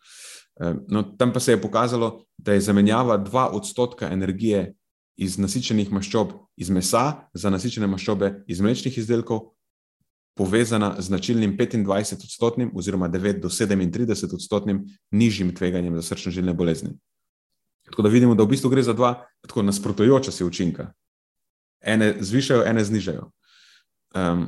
No, 0.90 1.04
tam 1.20 1.34
pa 1.34 1.40
se 1.40 1.54
je 1.54 1.62
pokazalo, 1.62 2.26
da 2.38 2.54
je 2.54 2.66
zamenjava 2.66 3.20
2 3.20 3.46
odstotka 3.60 4.10
energije 4.12 4.74
iz 5.20 5.38
nasičenih 5.38 5.92
maščob 5.92 6.34
iz 6.58 6.70
mesa 6.72 7.30
za 7.34 7.52
nasičene 7.52 7.88
maščobe 7.88 8.44
iz 8.48 8.62
mlečnih 8.64 8.98
izdelkov 8.98 9.52
povezana 10.40 10.94
z 11.00 11.12
značilnim 11.12 11.58
25 11.58 12.24
odstotnim 12.24 12.72
oziroma 12.76 13.10
9 13.12 13.42
do 13.44 13.50
37 13.50 14.36
odstotnim 14.36 14.86
nižjim 15.12 15.52
tveganjem 15.56 16.00
za 16.00 16.02
srčno-žilne 16.02 16.54
bolezni. 16.54 16.96
Tako 17.86 18.02
da 18.02 18.10
vidimo, 18.10 18.36
da 18.36 18.44
v 18.44 18.54
bistvu 18.56 18.72
gre 18.72 18.84
za 18.84 18.94
dva 18.94 19.26
tako 19.42 19.66
nasprotujoča 19.68 20.32
se 20.32 20.46
učinka. 20.46 20.94
Ene 21.82 22.16
zvišajo, 22.20 22.64
ene 22.66 22.84
znižajo. 22.84 23.30
Um, 24.16 24.48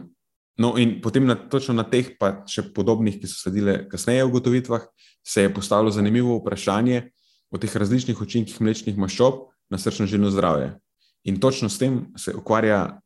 No, 0.61 0.75
in 0.77 0.99
potem 1.01 1.25
na, 1.25 1.35
točno 1.35 1.73
na 1.73 1.83
teh, 1.87 2.13
pa 2.19 2.43
še 2.45 2.67
podobnih, 2.75 3.15
ki 3.17 3.29
so 3.29 3.47
sledile 3.47 3.87
kasneje 3.89 4.25
v 4.25 4.29
ugotovitvah, 4.29 4.83
se 5.23 5.47
je 5.47 5.53
postavilo 5.53 5.93
zanimivo 5.95 6.35
vprašanje 6.37 7.07
o 7.49 7.57
teh 7.57 7.71
različnih 7.71 8.19
učinkih 8.21 8.59
mlečnih 8.61 8.99
maščob 8.99 9.47
na 9.71 9.79
srčno-žilno 9.81 10.29
zdravje. 10.29 10.75
In 11.25 11.39
točno 11.41 11.69
s 11.69 11.79
tem 11.81 12.11
se 12.19 12.35
ukvarja 12.35 12.99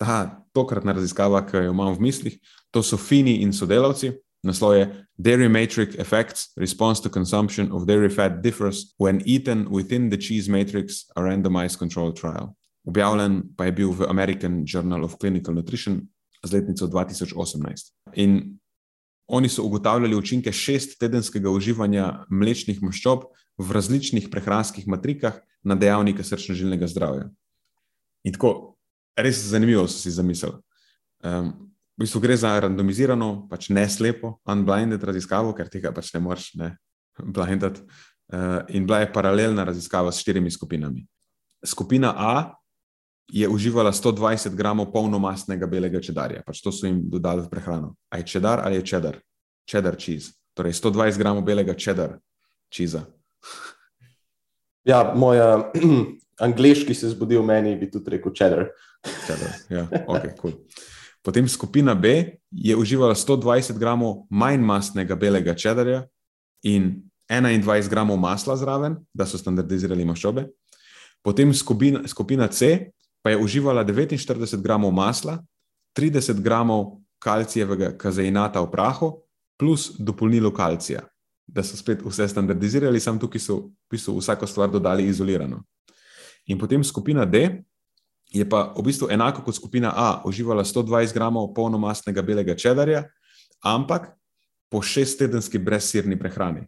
ta 0.00 0.44
tokratna 0.56 0.94
raziskava, 0.96 1.42
ki 1.46 1.66
jo 1.66 1.74
imam 1.74 1.92
v 1.94 2.08
mislih. 2.08 2.38
To 2.72 2.82
so 2.82 2.96
Fini 2.96 3.42
in 3.44 3.52
sodelavci. 3.52 4.14
Naslov 4.42 4.72
je 4.72 4.84
Dairy 5.20 5.50
Matrix 5.52 5.98
Effects 6.00 6.56
Response 6.56 7.02
to 7.04 7.12
Consumption 7.12 7.68
of 7.72 7.84
Dairy 7.84 8.08
Fat 8.08 8.40
Differs 8.40 8.94
When 8.96 9.20
Eaten 9.28 9.68
Within 9.68 10.08
the 10.08 10.16
Cheese 10.16 10.48
Matrix, 10.48 11.04
a 11.16 11.20
Randomized 11.20 11.76
Control 11.76 12.12
Trial. 12.16 12.56
Objavljen 12.88 13.42
pa 13.56 13.68
je 13.68 13.72
bil 13.72 13.92
v 13.92 14.08
American 14.08 14.64
Journal 14.64 15.04
of 15.04 15.20
Clinical 15.20 15.54
Nutrition 15.54 16.00
z 16.40 16.52
letnico 16.52 16.88
2018. 16.88 17.92
In 18.16 18.56
oni 19.28 19.48
so 19.48 19.62
ugotavljali 19.62 20.16
učinke 20.16 20.52
šest 20.52 20.96
tedenskega 20.98 21.50
uživanja 21.50 22.24
mlečnih 22.30 22.80
maščob 22.82 23.28
v 23.60 23.72
različnih 23.72 24.30
prehranskih 24.32 24.88
matrikah 24.88 25.36
na 25.62 25.76
dejavnike 25.76 26.24
srčno-žilnega 26.24 26.88
zdravja. 26.88 27.28
In 28.24 28.32
tako, 28.32 28.69
res 29.22 29.42
zanimivo 29.50 29.86
so 29.88 29.98
si 29.98 30.10
zamislili. 30.10 30.58
Um, 31.24 31.52
v 31.96 32.06
bistvu 32.06 32.20
gre 32.24 32.36
za 32.36 32.54
randomizirano, 32.64 33.46
pač 33.50 33.68
ne 33.68 33.84
slepo, 33.88 34.38
unblinded 34.48 35.02
raziskavo, 35.04 35.52
ker 35.56 35.68
tega 35.68 35.92
pač 35.92 36.14
ne 36.14 36.20
moreš 36.24 36.54
ne 36.60 36.70
blindati. 37.36 37.84
Uh, 38.30 38.62
in 38.70 38.86
bila 38.86 39.02
je 39.02 39.12
paralelna 39.12 39.64
raziskava 39.66 40.12
s 40.12 40.22
štirimi 40.22 40.50
skupinami. 40.50 41.02
Skupina 41.66 42.14
A 42.16 42.54
je 43.32 43.48
uživala 43.48 43.92
120 43.92 44.54
gramov 44.54 44.92
polnomastnega 44.92 45.66
belega 45.66 46.00
čedarja, 46.00 46.42
pač 46.46 46.62
to 46.62 46.72
so 46.72 46.86
jim 46.86 47.02
dodali 47.10 47.42
v 47.42 47.50
prehrano. 47.50 47.94
A 48.10 48.18
je 48.18 48.26
čedar 48.26 48.62
ali 48.64 48.80
je 48.80 48.86
čedar? 48.86 49.18
Čedar 49.66 49.96
cheese. 49.98 50.34
Torej 50.54 50.74
120 50.78 51.18
gramov 51.18 51.44
belega 51.46 51.74
čedar 51.74 52.18
cheese. 52.70 53.02
Ja, 54.86 55.12
moj 55.14 55.38
angliški 56.46 56.94
se 56.94 57.12
zbudi 57.12 57.38
v 57.38 57.44
meni, 57.46 57.76
bi 57.76 57.90
tudi 57.90 58.16
rekel 58.16 58.34
čedar. 58.34 58.70
Ja, 59.70 59.86
ok, 60.06 60.24
cool. 60.40 60.52
Potem 61.22 61.48
skupina 61.48 61.94
B 61.94 62.24
je 62.50 62.76
uživala 62.76 63.14
120 63.14 63.78
gramov 63.78 64.24
manj 64.30 64.62
mastnega 64.64 65.16
belega 65.16 65.54
čedarja 65.54 66.06
in 66.62 67.02
21 67.28 67.88
gramov 67.88 68.18
masla 68.18 68.56
zraven, 68.56 68.96
da 69.14 69.26
so 69.26 69.38
standardizirali 69.38 70.04
maščobe. 70.04 70.48
Potem 71.22 71.52
skupina, 71.54 72.02
skupina 72.08 72.48
C 72.48 72.90
pa 73.22 73.30
je 73.30 73.36
uživala 73.36 73.84
49 73.84 74.62
gramov 74.62 74.92
masla, 74.96 75.38
30 75.96 76.40
gramov 76.40 77.00
kalcijevega 77.20 77.92
kazeinata 77.98 78.60
v 78.64 78.70
prahu, 78.72 79.10
plus 79.60 79.90
dopolnilo 79.98 80.50
kalcija. 80.56 81.04
Da 81.46 81.62
so 81.62 81.76
spet 81.76 82.00
vse 82.00 82.28
standardizirali, 82.28 83.00
samo 83.00 83.20
tukaj 83.20 83.42
so 83.42 83.56
v 83.56 83.92
bistvu 83.92 84.16
vsako 84.18 84.46
stvar 84.46 84.70
dodali 84.70 85.04
izolirano. 85.04 85.60
In 86.48 86.58
potem 86.58 86.84
skupina 86.84 87.26
D 87.26 87.60
je 88.30 88.46
pa 88.48 88.70
v 88.76 88.84
bistvu 88.86 89.10
enako 89.10 89.42
kot 89.42 89.54
skupina 89.54 89.92
A, 89.96 90.22
uživala 90.24 90.64
120 90.64 91.14
gramov 91.14 91.50
polnomastnega 91.54 92.22
belega 92.22 92.54
čedarja, 92.54 93.04
ampak 93.64 94.14
po 94.70 94.82
šesttedenski 94.82 95.58
brezsirni 95.58 96.18
prehrani. 96.18 96.62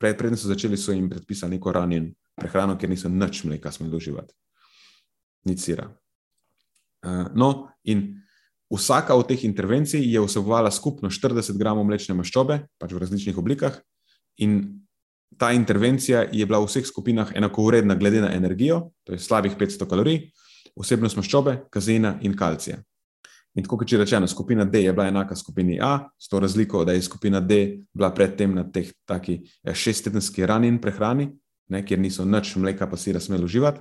Predtem 0.00 0.36
so 0.36 0.48
začeli, 0.48 0.80
so 0.80 0.96
jim 0.96 1.10
predpisali 1.12 1.58
neko 1.58 1.72
ranjen 1.72 2.08
prehrano, 2.36 2.78
ker 2.80 2.88
niso 2.88 3.08
nič 3.12 3.44
mleka 3.44 3.72
smeli 3.72 3.96
uživati 3.96 4.32
nič 5.46 5.58
sira. 5.62 5.86
Uh, 7.06 7.30
no, 7.38 7.70
in 7.86 8.18
vsaka 8.66 9.14
od 9.14 9.30
teh 9.30 9.46
intervencij 9.46 10.02
je 10.02 10.18
vsebovala 10.18 10.74
skupno 10.74 11.06
40 11.06 11.54
gramov 11.54 11.86
mlečne 11.86 12.18
maščobe, 12.18 12.66
pač 12.82 12.90
v 12.90 13.02
različnih 13.02 13.38
oblikah, 13.38 13.78
in 14.42 14.82
ta 15.38 15.52
intervencija 15.54 16.26
je 16.32 16.46
bila 16.48 16.58
v 16.58 16.66
vseh 16.66 16.86
skupinah 16.86 17.30
enakovredna, 17.38 17.94
glede 17.94 18.24
na 18.24 18.34
energijo, 18.34 18.90
to 19.06 19.14
je 19.14 19.22
slabih 19.22 19.54
500 19.54 19.86
kalorij, 19.86 20.32
vsebnost 20.82 21.16
maščobe, 21.16 21.56
kazeina 21.72 22.16
in 22.22 22.36
kalcija. 22.36 22.78
In 23.56 23.64
tako 23.64 23.78
kot 23.80 23.92
je 23.92 23.98
rečeno, 23.98 24.28
skupina 24.28 24.64
D 24.64 24.82
je 24.84 24.92
bila 24.92 25.06
enaka 25.08 25.36
skupini 25.36 25.78
A, 25.80 26.08
s 26.18 26.28
to 26.28 26.40
razliko, 26.40 26.84
da 26.84 26.92
je 26.92 27.02
skupina 27.02 27.40
D 27.40 27.78
bila 27.92 28.10
predtem 28.14 28.54
na 28.54 28.66
teh 28.70 28.92
taki 29.08 29.40
eh, 29.64 29.74
šesttedenski 29.74 30.46
ranjen 30.46 30.80
prehrani, 30.80 31.30
ne, 31.68 31.80
kjer 31.84 31.98
niso 31.98 32.24
nič 32.24 32.56
mleka 32.56 32.86
pa 32.86 32.96
sira 32.96 33.20
smeli 33.20 33.44
uživati. 33.44 33.80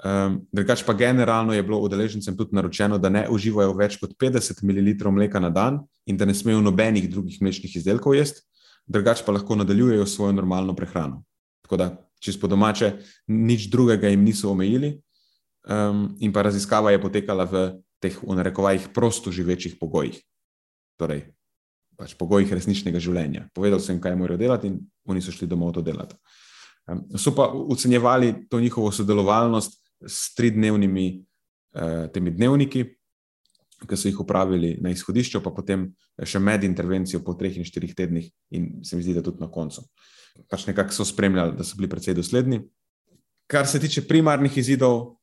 Um, 0.00 0.40
drugač 0.52 0.80
pa 0.82 0.94
generalno 0.96 1.52
je 1.52 1.62
bilo 1.62 1.78
udeležencem 1.84 2.36
tudi 2.36 2.56
naročeno, 2.56 2.98
da 2.98 3.08
ne 3.12 3.26
uživajo 3.28 3.74
več 3.76 3.98
kot 4.00 4.14
50 4.16 4.62
ml 4.64 5.10
mleka 5.12 5.40
na 5.40 5.50
dan 5.50 5.82
in 6.06 6.16
da 6.16 6.24
ne 6.24 6.34
smejo 6.34 6.60
nobenih 6.60 7.10
drugih 7.10 7.36
mlečnih 7.42 7.76
izdelkov 7.76 8.16
jesti, 8.16 8.40
drugač 8.88 9.20
pa 9.26 9.32
lahko 9.32 9.56
nadaljujejo 9.60 10.06
svojo 10.06 10.32
normalno 10.32 10.74
prehrano. 10.74 11.22
Tako 11.62 11.76
da, 11.76 11.90
če 12.18 12.32
po 12.40 12.48
domače, 12.48 12.94
nič 13.28 13.68
drugega 13.68 14.08
jim 14.08 14.24
niso 14.24 14.48
omejili, 14.50 14.96
um, 15.68 16.08
in 16.20 16.32
pa 16.32 16.44
raziskava 16.46 16.92
je 16.94 17.02
potekala 17.02 17.44
v 17.44 17.82
teh, 18.00 18.16
v 18.16 18.36
narekovajih, 18.38 18.90
prosto 18.94 19.32
živečih 19.32 19.76
pogojih, 19.80 20.16
torej 20.96 21.28
pač 22.00 22.14
pogojih 22.16 22.48
resničnega 22.56 23.00
življenja. 23.02 23.44
Povedal 23.52 23.82
sem, 23.84 24.00
kaj 24.00 24.16
morajo 24.16 24.40
delati, 24.40 24.70
in 24.72 24.78
oni 25.04 25.20
so 25.20 25.34
šli 25.34 25.48
domov 25.50 25.74
to 25.76 25.84
delati. 25.84 26.16
Um, 26.88 27.04
so 27.20 27.34
pa 27.36 27.50
ocenjevali 27.52 28.48
to 28.48 28.60
njihovo 28.60 28.88
sodelovalnost 28.94 29.76
s 30.00 30.32
tridnevnimi 30.34 31.06
uh, 31.76 32.08
dnevniki, 32.08 32.86
ki 33.80 33.96
so 33.96 34.08
jih 34.08 34.18
upravili 34.20 34.74
na 34.80 34.92
izhodišču, 34.92 35.40
pa 35.44 35.52
potem 35.56 35.90
še 36.24 36.40
med 36.40 36.64
intervencijo 36.64 37.22
po 37.24 37.36
treh 37.36 37.54
in 37.56 37.68
štirih 37.68 37.94
tednih, 37.96 38.26
in 38.56 38.72
se 38.84 38.96
mi 38.96 39.04
zdi, 39.04 39.14
da 39.16 39.24
tudi 39.24 39.40
na 39.40 39.48
koncu. 39.52 39.84
Pač 40.48 40.66
nekako 40.68 40.96
so 40.96 41.06
spremljali, 41.08 41.56
da 41.56 41.64
so 41.64 41.78
bili 41.78 41.88
precej 41.88 42.16
dosledni. 42.16 42.60
Kar 43.50 43.66
se 43.66 43.80
tiče 43.80 44.06
primarnih 44.08 44.56
izidov, 44.60 45.19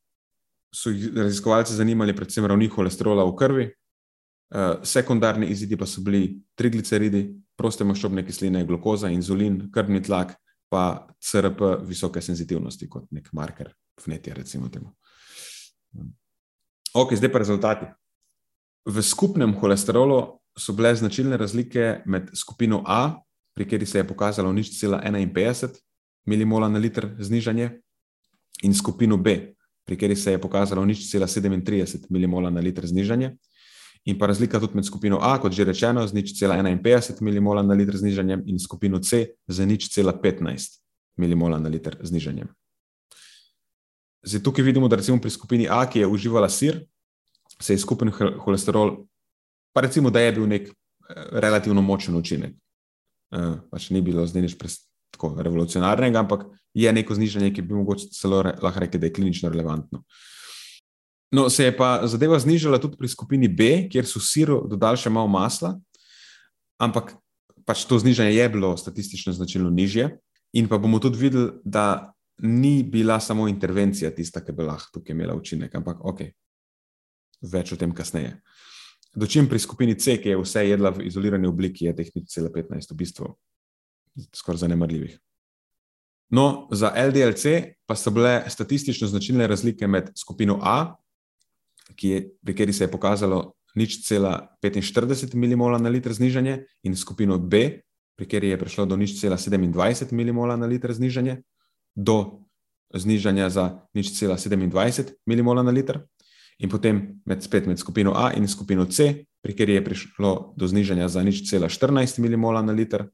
so 0.74 0.90
jih 0.90 1.12
raziskovalci 1.16 1.74
zanimali 1.74 2.16
predvsem 2.16 2.46
ravni 2.46 2.68
holesterola 2.68 3.24
v 3.24 3.34
krvi, 3.36 3.66
uh, 3.68 4.80
sekundarni 4.84 5.48
izidi 5.52 5.76
pa 5.76 5.86
so 5.86 6.02
bili 6.04 6.38
trigliceridi, 6.58 7.28
proste 7.58 7.84
maščobne 7.84 8.24
kisline, 8.26 8.64
glukoza, 8.66 9.10
inzulin, 9.10 9.64
krvni 9.74 10.02
tlak, 10.02 10.36
pa 10.68 11.08
CRP 11.24 11.62
visoke 11.88 12.20
senzitivnosti 12.22 12.88
kot 12.88 13.08
nek 13.10 13.30
marker 13.32 13.72
vnetja. 14.04 14.36
Ok, 16.94 17.14
zdaj 17.16 17.32
pa 17.32 17.38
rezultati. 17.38 17.88
V 18.88 19.02
skupnem 19.02 19.54
holesterolu 19.58 20.20
so 20.58 20.72
bile 20.76 20.94
značilne 20.96 21.36
razlike 21.36 22.02
med 22.06 22.30
skupino 22.36 22.82
A, 22.86 23.20
pri 23.56 23.64
kateri 23.64 23.86
se 23.86 23.98
je 23.98 24.06
pokazalo 24.06 24.52
nič 24.52 24.78
cela 24.78 25.00
51 25.02 25.74
mmol 26.26 26.68
na 26.70 26.78
liter 26.78 27.08
znižanje, 27.18 27.70
in 28.62 28.74
skupino 28.74 29.16
B, 29.16 29.54
pri 29.88 29.96
kateri 29.96 30.16
se 30.16 30.34
je 30.36 30.40
pokazalo 30.40 30.84
nič 30.84 31.08
cela 31.08 31.26
37 31.26 32.12
mmol 32.12 32.50
na 32.52 32.60
liter 32.60 32.84
znižanje. 32.86 33.32
In 34.04 34.18
pa 34.18 34.28
razlika 34.28 34.60
tudi 34.60 34.76
med 34.76 34.84
skupino 34.84 35.18
A, 35.22 35.38
kot 35.40 35.52
že 35.52 35.64
rečeno, 35.64 36.04
z 36.06 36.12
nič 36.12 36.36
cela 36.36 36.60
51 36.60 37.24
mmol 37.24 37.64
na 37.64 37.74
liter 37.74 37.96
znižanjem, 37.96 38.44
in 38.46 38.60
skupino 38.60 39.00
C 39.00 39.32
z 39.48 39.66
nič 39.66 39.88
cela 39.88 40.12
15 40.12 40.84
mmol 41.16 41.56
na 41.56 41.68
liter 41.72 41.96
znižanjem. 42.04 42.52
Zdaj, 44.28 44.42
tukaj 44.44 44.64
vidimo, 44.64 44.88
da 44.88 45.00
recimo 45.00 45.16
pri 45.20 45.30
skupini 45.32 45.68
A, 45.70 45.88
ki 45.88 46.04
je 46.04 46.06
uživala 46.06 46.48
sir, 46.52 46.84
se 47.60 47.72
je 47.72 47.80
skupen 47.80 48.12
holesterol, 48.44 49.08
pa 49.72 49.80
recimo, 49.80 50.10
da 50.10 50.20
je 50.20 50.32
bil 50.36 50.46
nek 50.46 50.68
eh, 50.68 50.74
relativno 51.40 51.80
močen 51.82 52.16
učinek. 52.16 52.52
Uh, 53.28 53.60
pač 53.68 53.90
ni 53.92 54.00
bilo 54.00 54.24
zdaj 54.24 54.40
nič 54.40 54.56
tako 55.12 55.36
revolucionarnega, 55.36 56.20
ampak 56.24 56.48
je 56.74 56.92
neko 56.92 57.14
znižanje, 57.14 57.52
ki 57.54 57.62
bi 57.62 57.74
mogoče 57.74 58.10
celo 58.14 58.42
re, 58.42 58.54
lahko 58.62 58.80
rekel, 58.84 59.00
da 59.00 59.08
je 59.08 59.12
klinično 59.12 59.50
relevantno. 59.52 60.02
No, 61.32 61.48
se 61.52 61.64
je 61.64 61.76
pa 61.76 62.06
zadeva 62.08 62.38
znižala 62.40 62.78
tudi 62.80 62.96
pri 62.96 63.08
skupini 63.08 63.48
B, 63.48 63.88
kjer 63.92 64.06
so 64.08 64.20
siru 64.20 64.62
dodali 64.68 65.00
še 65.00 65.12
malo 65.12 65.28
masla, 65.28 65.74
ampak 66.80 67.12
pač 67.68 67.84
to 67.84 67.98
znižanje 68.00 68.32
je 68.32 68.48
bilo 68.48 68.72
statistično 68.76 69.34
značilno 69.36 69.70
nižje. 69.70 70.14
In 70.56 70.68
pa 70.68 70.78
bomo 70.80 70.96
tudi 70.98 71.20
videli, 71.20 71.50
da 71.64 72.14
ni 72.40 72.82
bila 72.82 73.20
samo 73.20 73.48
intervencija 73.48 74.10
tista, 74.14 74.40
ki 74.40 74.54
bi 74.56 74.64
lahko 74.64 74.98
tukaj 74.98 75.12
imela 75.12 75.34
učinek, 75.36 75.74
ampak 75.74 76.00
ok, 76.00 76.22
več 77.52 77.74
o 77.74 77.76
tem 77.76 77.92
kasneje. 77.92 78.38
Dočim 79.18 79.48
pri 79.48 79.58
skupini 79.60 79.98
C, 79.98 80.16
ki 80.22 80.32
je 80.32 80.40
vse 80.40 80.64
jedla 80.64 80.94
v 80.94 81.04
izolirani 81.10 81.48
obliki, 81.48 81.84
je 81.88 81.94
teh 81.98 82.08
0,15 82.14 82.94
v 82.94 82.96
bistvu 82.96 83.32
skoraj 84.34 84.64
zanemrljivih. 84.64 85.18
No, 86.30 86.68
za 86.72 86.92
LDLC 86.96 87.44
pa 87.86 87.96
so 87.96 88.10
bile 88.10 88.44
statistično 88.48 89.08
značilne 89.08 89.46
razlike 89.46 89.86
med 89.86 90.10
skupino 90.16 90.58
A, 90.62 90.96
ki 91.96 92.08
je, 92.08 92.20
pri 92.44 92.54
kateri 92.54 92.72
se 92.72 92.84
je 92.84 92.90
pokazalo 92.90 93.52
nič 93.74 94.02
cela 94.06 94.56
45 94.62 95.34
mmol 95.34 95.78
na 95.80 95.88
liter 95.88 96.12
znižanje, 96.12 96.64
in 96.82 96.96
skupino 96.96 97.38
B, 97.38 97.80
pri 98.16 98.26
kateri 98.26 98.48
je 98.48 98.58
prišlo 98.58 98.86
do 98.86 98.96
nič 98.96 99.20
cela 99.20 99.36
27 99.36 100.12
mmol 100.12 100.56
na 100.58 100.66
liter 100.66 100.92
znižanje, 100.92 101.40
do 101.94 102.44
znižanja 102.94 103.48
za 103.50 103.64
nič 103.94 104.12
cela 104.18 104.36
27 104.36 105.16
mmol 105.26 105.62
na 105.62 105.70
liter 105.70 106.04
in 106.58 106.68
potem 106.68 107.22
med, 107.24 107.42
spet 107.42 107.66
med 107.66 107.78
skupino 107.78 108.12
A 108.16 108.32
in 108.34 108.48
skupino 108.48 108.84
C, 108.84 109.24
pri 109.40 109.52
kateri 109.54 109.78
je 109.78 109.84
prišlo 109.84 110.52
do 110.58 110.66
znižanja 110.66 111.08
za 111.08 111.22
nič 111.22 111.46
cela 111.48 111.68
14 111.70 112.18
mmol 112.18 112.58
na 112.66 112.72
liter, 112.72 113.06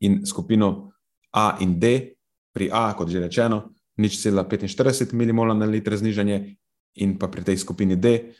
in 0.00 0.26
skupino 0.26 0.92
A 1.34 1.58
in 1.60 1.78
D, 1.78 2.14
pri 2.52 2.70
A, 2.72 2.94
kot 2.94 3.08
že 3.08 3.20
rečeno, 3.20 3.74
nič 3.98 4.22
cela 4.22 4.44
45 4.44 5.12
mmol 5.12 5.54
na 5.54 5.66
liter 5.66 5.96
znižanje, 5.96 6.56
in 6.98 7.18
pa 7.18 7.28
pri 7.28 7.44
tej 7.44 7.58
skupini 7.58 7.96
D, 7.96 8.34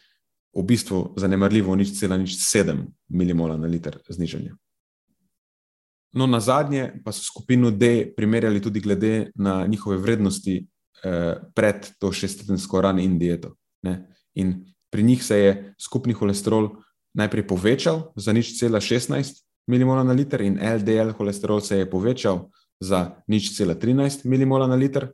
v 0.54 0.62
bistvu 0.64 1.14
zanemarljivo 1.18 1.76
nič 1.76 1.94
cela 1.94 2.16
nič 2.16 2.40
7 2.40 2.74
mmol 3.10 3.58
na 3.58 3.68
liter 3.68 4.00
znižanje. 4.08 4.56
No, 6.16 6.24
na 6.26 6.40
zadnje 6.40 7.04
pa 7.04 7.12
so 7.12 7.20
skupino 7.20 7.70
D 7.70 8.08
primerjali 8.16 8.62
tudi 8.64 8.80
glede 8.80 9.30
na 9.36 9.66
njihove 9.66 9.96
vrednosti 10.00 10.64
eh, 11.04 11.36
pred 11.54 11.84
to 12.00 12.12
šestetensko 12.12 12.80
ran 12.80 12.98
in 12.98 13.18
dieto. 13.18 13.54
Ne? 13.84 14.08
In 14.34 14.64
pri 14.90 15.02
njih 15.02 15.24
se 15.24 15.38
je 15.38 15.74
skupni 15.78 16.16
holesterol 16.16 16.80
najprej 17.12 17.46
povečal 17.46 18.12
za 18.16 18.32
nič 18.32 18.56
cela 18.58 18.80
16 18.80 19.44
mmol 19.68 20.00
na 20.04 20.16
liter, 20.16 20.40
in 20.40 20.56
LDL 20.56 21.12
holesterol 21.12 21.60
se 21.60 21.78
je 21.78 21.90
povečal 21.90 22.48
za 22.80 23.18
nič 23.26 23.54
cela 23.56 23.74
13 23.74 24.24
mmol 24.24 24.66
na 24.68 24.74
liter. 24.74 25.10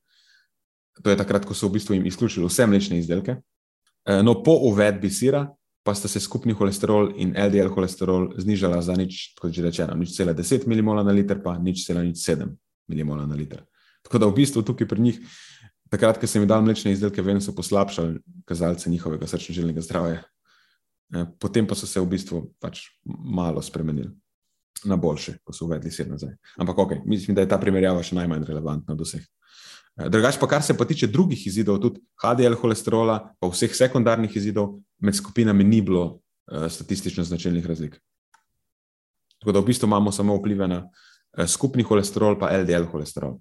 To 1.02 1.10
je 1.10 1.16
takrat, 1.16 1.44
ko 1.44 1.56
so 1.56 1.68
v 1.68 1.80
bistvu 1.80 1.96
jim 1.96 2.06
izključili 2.06 2.46
vse 2.46 2.66
mlečne 2.66 2.98
izdelke. 2.98 3.40
E, 4.04 4.22
no, 4.22 4.42
po 4.42 4.60
uvedbi 4.68 5.10
sira 5.10 5.48
pa 5.84 5.92
sta 5.94 6.08
se 6.08 6.20
skupni 6.20 6.52
holesterol 6.52 7.12
in 7.20 7.34
LDL 7.36 7.68
holesterol 7.68 8.32
znižala 8.40 8.80
za 8.80 8.94
nič, 8.96 9.34
kot 9.36 9.52
že 9.52 9.64
rečeno, 9.66 9.92
nič 9.92 10.16
cela 10.16 10.32
10 10.32 10.64
mmol 10.64 11.04
na 11.04 11.12
liter, 11.12 11.42
pa 11.44 11.58
nič 11.58 11.84
cela 11.84 12.00
nič 12.00 12.24
7 12.24 12.48
mmol 12.88 13.26
na 13.26 13.36
liter. 13.36 13.64
Tako 14.04 14.18
da 14.18 14.26
v 14.28 14.36
bistvu 14.40 14.62
tukaj 14.64 14.88
pri 14.88 15.00
njih 15.00 15.18
takrat, 15.92 16.16
ko 16.20 16.26
sem 16.26 16.40
jim 16.40 16.48
dal 16.48 16.64
mlečne 16.64 16.92
izdelke, 16.92 17.20
vem, 17.20 17.40
so 17.40 17.52
poslabšali 17.52 18.20
kazalce 18.48 18.90
njihovega 18.90 19.28
srčno-žilnega 19.28 19.84
zdravja. 19.84 20.24
E, 21.12 21.26
potem 21.40 21.68
pa 21.68 21.76
so 21.76 21.88
se 21.88 22.00
v 22.00 22.08
bistvu 22.08 22.48
pač 22.60 22.88
malo 23.04 23.60
spremenili 23.60 24.12
na 24.84 24.96
boljše, 25.00 25.38
ko 25.44 25.54
so 25.54 25.68
uvedli 25.68 25.90
sedem 25.90 26.16
nazaj. 26.16 26.34
Ampak 26.60 26.78
ok, 26.78 26.92
mislim, 27.06 27.36
da 27.36 27.44
je 27.44 27.50
ta 27.52 27.58
primerjava 27.60 28.02
še 28.02 28.18
najmanj 28.18 28.44
relevantna 28.48 28.96
do 28.98 29.06
vseh. 29.06 29.24
E, 29.96 30.08
drugač 30.12 30.38
pa, 30.40 30.48
kar 30.50 30.62
se 30.62 30.76
pa 30.76 30.84
tiče 30.88 31.08
drugih 31.12 31.46
izidov, 31.46 31.80
tudi 31.82 32.02
HDL 32.20 32.58
holesterola, 32.60 33.20
pa 33.40 33.50
vseh 33.52 33.72
sekundarnih 33.74 34.36
izidov, 34.36 34.78
med 35.00 35.16
skupinami 35.16 35.64
ni 35.64 35.80
bilo 35.84 36.04
uh, 36.04 36.66
statistično 36.68 37.24
značilnih 37.24 37.66
razlik. 37.66 37.96
Tako 39.40 39.52
da 39.52 39.60
v 39.60 39.70
bistvu 39.70 39.88
imamo 39.88 40.12
samo 40.12 40.36
vplive 40.36 40.68
na 40.68 40.84
uh, 40.84 41.46
skupni 41.46 41.86
holesterol, 41.86 42.38
pa 42.40 42.52
LDL 42.58 42.90
holesterol, 42.90 43.38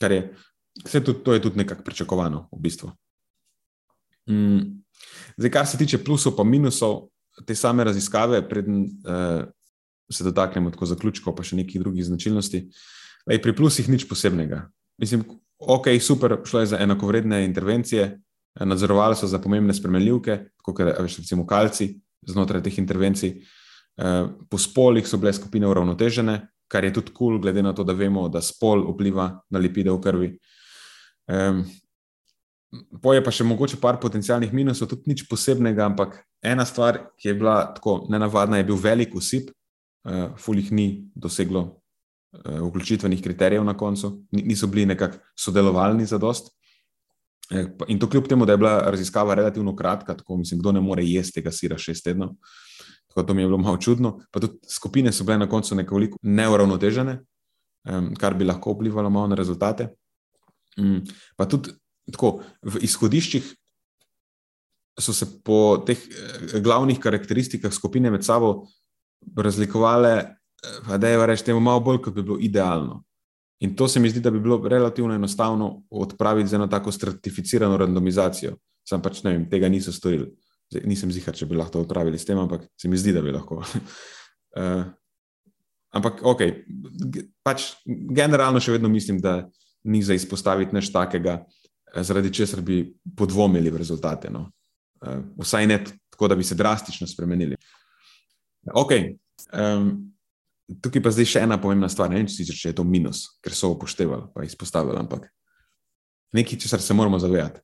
kar 0.00 0.12
je 0.12 0.28
Vse 0.84 1.00
to, 1.00 1.12
to 1.12 1.34
je 1.34 1.42
tudi 1.42 1.58
nekako 1.58 1.82
pričakovano, 1.82 2.48
v 2.52 2.60
bistvu. 2.60 2.90
Mm. 4.30 4.82
Zdaj, 5.36 5.50
kar 5.50 5.66
se 5.66 5.78
tiče 5.78 6.04
plusov 6.04 6.34
in 6.40 6.50
minusov 6.50 7.08
te 7.46 7.54
same 7.54 7.84
raziskave, 7.84 8.48
preden 8.48 8.84
uh, 8.84 9.44
se 10.12 10.24
dotaknemo 10.24 10.70
tako 10.70 10.86
zaključkov, 10.86 11.34
pa 11.36 11.44
še 11.46 11.58
nekih 11.58 11.80
drugih 11.82 12.04
značilnosti, 12.06 12.62
je 13.26 13.42
pri 13.42 13.54
plusih 13.56 13.88
nič 13.90 14.06
posebnega. 14.08 14.66
Mislim, 15.02 15.24
ok, 15.58 15.90
super, 16.00 16.38
šlo 16.46 16.62
je 16.62 16.72
za 16.72 16.80
enakovredne 16.80 17.44
intervencije, 17.44 18.10
nadzorovali 18.60 19.16
so 19.16 19.26
za 19.26 19.40
pomembne 19.42 19.74
spremenljivke, 19.74 20.38
kot 20.62 20.80
veš, 20.80 21.18
recimo 21.24 21.46
kalci 21.46 21.94
znotraj 22.26 22.62
teh 22.62 22.78
intervencij. 22.78 23.40
Uh, 23.96 24.28
po 24.50 24.58
spolih 24.60 25.06
so 25.08 25.16
bile 25.16 25.32
skupine 25.32 25.68
uravnotežene, 25.68 26.40
kar 26.68 26.84
je 26.84 26.92
tudi 26.98 27.12
kul, 27.14 27.36
cool, 27.36 27.40
glede 27.40 27.62
na 27.62 27.72
to, 27.72 27.84
da 27.84 27.94
vemo, 27.96 28.26
da 28.28 28.42
spol 28.44 28.82
vpliva 28.92 29.30
na 29.50 29.62
lipide 29.62 29.90
v 29.90 30.00
krvi. 30.02 30.30
Um, 31.32 31.64
Poje 33.00 33.22
pa 33.24 33.30
še 33.32 33.44
mogoče 33.46 33.78
par 33.80 33.96
potencijalnih 34.02 34.50
minusov, 34.52 34.90
tudi 34.90 35.08
nič 35.08 35.22
posebnega, 35.30 35.86
ampak 35.86 36.18
ena 36.44 36.64
stvar, 36.66 36.98
ki 37.16 37.30
je 37.30 37.34
bila 37.38 37.54
tako 37.72 38.02
nenavadna, 38.12 38.58
je 38.58 38.66
bil 38.68 38.76
velik 38.76 39.14
usip, 39.16 39.52
fulih 40.38 40.72
ni 40.72 41.08
doseglo 41.14 41.60
uh, 41.62 42.68
vključitvenih 42.68 43.22
kriterijev 43.22 43.64
na 43.64 43.76
koncu, 43.76 44.22
niso 44.32 44.66
bili 44.66 44.86
nekako 44.86 45.18
sodelovalni 45.38 46.06
za 46.06 46.18
dost. 46.18 46.52
Uh, 47.50 47.66
in 47.88 47.98
to 47.98 48.08
kljub 48.10 48.28
temu, 48.28 48.46
da 48.46 48.52
je 48.52 48.58
bila 48.58 48.90
raziskava 48.90 49.34
relativno 49.34 49.76
kratka, 49.76 50.16
tako 50.16 50.36
mislim, 50.36 50.60
kdo 50.60 50.72
ne 50.72 50.80
more 50.80 51.04
jesti 51.04 51.40
tega 51.40 51.52
sira 51.52 51.78
šest 51.78 52.04
tednov. 52.04 52.34
Tako 53.08 53.22
to 53.22 53.34
mi 53.34 53.42
je 53.42 53.46
bilo 53.46 53.58
malo 53.58 53.76
čudno. 53.76 54.18
Pa 54.30 54.40
tudi 54.40 54.58
skupine 54.68 55.12
so 55.12 55.24
bile 55.24 55.38
na 55.38 55.48
koncu 55.48 55.74
nekoliko 55.74 56.18
neuravnotežene, 56.22 57.18
kar 58.18 58.34
bi 58.34 58.44
lahko 58.44 58.74
vplivalo 58.74 59.10
malo 59.10 59.26
na 59.26 59.34
rezultate. 59.34 59.88
Mm. 60.78 61.06
Pa 61.36 61.46
tudi 61.48 61.72
tako, 62.12 62.40
v 62.62 62.82
izhodiščih 62.84 63.54
so 65.00 65.12
se 65.12 65.26
po 65.44 65.82
teh 65.86 65.98
eh, 65.98 66.60
glavnih 66.60 66.98
karakteristikah 67.00 67.72
skupine 67.72 68.10
med 68.10 68.24
sabo 68.24 68.66
razlikovale, 69.36 70.12
eh, 70.12 70.98
da 70.98 71.08
je 71.08 71.26
reči, 71.26 71.52
malo 71.52 71.80
bolj, 71.80 72.02
kot 72.02 72.14
bi 72.14 72.22
bilo 72.22 72.38
idealno. 72.40 73.04
In 73.60 73.76
to 73.76 73.88
se 73.88 74.00
mi 74.00 74.10
zdi, 74.10 74.20
da 74.20 74.30
bi 74.30 74.40
bilo 74.40 74.60
relativno 74.68 75.14
enostavno 75.14 75.82
odpraviti 75.90 76.48
z 76.48 76.54
eno 76.54 76.66
tako 76.66 76.92
stratificirano 76.92 77.76
randomizacijo. 77.76 78.56
Sam 78.88 79.02
pač 79.02 79.22
ne 79.22 79.32
vem, 79.32 79.48
tega 79.50 79.68
niso 79.68 79.92
storili. 79.92 80.28
Zdaj, 80.70 80.82
nisem 80.86 81.12
zihar, 81.12 81.34
če 81.34 81.46
bi 81.46 81.56
lahko 81.56 81.72
to 81.72 81.80
odpravili 81.86 82.18
s 82.18 82.26
tem, 82.26 82.38
ampak 82.38 82.66
se 82.76 82.88
mi 82.88 82.98
zdi, 82.98 83.14
da 83.16 83.22
bi 83.22 83.32
lahko. 83.32 83.62
uh, 83.62 84.84
ampak, 85.96 86.20
ok, 86.22 86.42
pač 87.46 87.70
generalno 87.86 88.60
še 88.60 88.76
vedno 88.76 88.90
mislim, 88.92 89.22
da 89.22 89.46
ni 89.86 90.02
za 90.02 90.14
izpostaviti 90.14 90.74
nič 90.76 90.90
takega, 90.92 91.38
eh, 91.94 92.02
zaradi 92.02 92.34
česar 92.34 92.60
bi 92.60 92.82
podvomili 93.16 93.70
v 93.70 93.80
rezultate. 93.80 94.30
No. 94.30 94.50
Uh, 95.00 95.22
vsaj 95.40 95.66
ne 95.70 95.80
tako 96.16 96.28
da 96.28 96.34
bi 96.34 96.44
se 96.44 96.54
drastično 96.54 97.06
spremenili. 97.06 97.55
Okay. 98.74 99.16
Um, 99.52 100.12
tukaj 100.82 101.02
pa 101.02 101.12
zdaj 101.14 101.28
še 101.30 101.42
ena 101.46 101.58
pomembna 101.62 101.88
stvar. 101.92 102.10
Ne 102.10 102.18
vem, 102.18 102.26
če 102.26 102.72
je 102.72 102.76
to 102.76 102.84
minus, 102.86 103.38
ker 103.44 103.54
so 103.54 103.70
upoštevali, 103.74 104.30
pa 104.34 104.46
izpostavili, 104.46 104.98
ampak 104.98 105.28
nekaj, 106.34 106.58
česar 106.58 106.82
se 106.82 106.94
moramo 106.94 107.18
zavedati. 107.22 107.62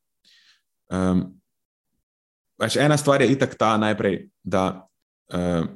Um, 0.93 1.27
pač 2.61 2.77
ena 2.79 2.97
stvar 3.01 3.25
je 3.25 3.33
itak 3.35 3.57
ta 3.59 3.75
najprej, 3.81 4.29
da 4.45 4.87
uh, 5.35 5.67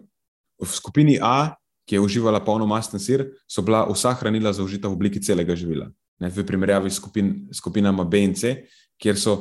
v 0.62 0.70
skupini 0.70 1.18
A, 1.22 1.56
ki 1.86 1.98
je 1.98 2.02
uživala 2.02 2.42
polnomasten 2.42 2.98
sir, 3.02 3.28
so 3.46 3.62
bila 3.62 3.84
vsa 3.86 4.14
hranila 4.18 4.50
zaužita 4.52 4.90
v 4.90 4.96
obliki 4.98 5.22
celega 5.22 5.54
živila. 5.54 5.86
Ne, 6.18 6.30
v 6.32 6.42
primerjavi 6.46 6.90
s 6.90 6.98
skupin, 6.98 7.46
skupinama 7.54 8.04
B 8.04 8.24
in 8.24 8.34
C, 8.34 8.66
kjer 8.98 9.18
so 9.20 9.36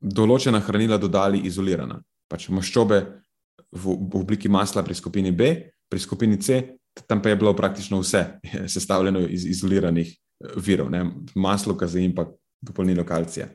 določena 0.00 0.62
hranila 0.64 0.98
dodali 0.98 1.44
izolirana. 1.46 2.00
Pač 2.30 2.48
maščobe 2.48 3.23
v, 3.74 3.96
v 4.10 4.22
obliki 4.22 4.48
masla 4.48 4.82
pri 4.82 4.94
skupini 4.94 5.32
B, 5.32 5.54
pri 5.90 6.00
skupini 6.00 6.38
C, 6.40 6.78
tam 7.06 7.22
pa 7.22 7.32
je 7.32 7.36
bilo 7.36 7.54
praktično 7.56 8.00
vse 8.00 8.40
sestavljeno 8.74 9.26
iz 9.26 9.46
izoliranih 9.46 10.08
eh, 10.08 10.56
virov, 10.56 10.90
ne? 10.90 11.04
maslo, 11.34 11.76
kazein 11.76 12.10
in 12.10 12.14
pa 12.14 12.28
dopolnilo 12.62 13.04
kalcija. 13.04 13.48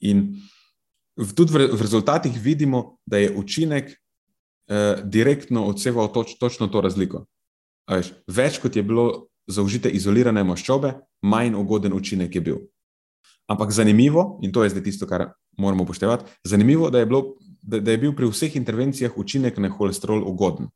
In 0.00 0.36
tudi 1.36 1.52
v, 1.52 1.66
v 1.72 1.80
rezultatih 1.80 2.36
vidimo, 2.40 3.00
da 3.06 3.18
je 3.18 3.32
učinek 3.36 3.90
eh, 3.90 5.02
direktno 5.04 5.66
odseval 5.66 6.12
toč, 6.12 6.38
točno 6.38 6.68
to 6.68 6.80
razliko. 6.80 7.24
Veš, 7.90 8.12
več 8.30 8.60
kot 8.62 8.76
je 8.76 8.86
bilo 8.86 9.30
zaužite 9.50 9.90
izolirane 9.90 10.44
maščobe, 10.46 10.94
manj 11.26 11.56
ugoden 11.58 11.92
učinek 11.96 12.34
je 12.34 12.40
bil. 12.40 12.60
Ampak 13.50 13.72
zanimivo, 13.74 14.38
in 14.46 14.52
to 14.54 14.62
je 14.62 14.70
zdaj 14.70 14.84
tisto, 14.86 15.08
kar 15.10 15.32
moramo 15.58 15.82
upoštevati, 15.82 16.30
zanimivo, 16.46 16.90
da 16.90 17.02
je, 17.02 17.06
bilo, 17.10 17.34
da, 17.62 17.80
da 17.80 17.90
je 17.90 17.98
bil 17.98 18.14
pri 18.16 18.28
vseh 18.30 18.56
intervencijah 18.56 19.16
učinek 19.16 19.58
na 19.58 19.68
holesterol 19.68 20.22
ugoden. 20.28 20.68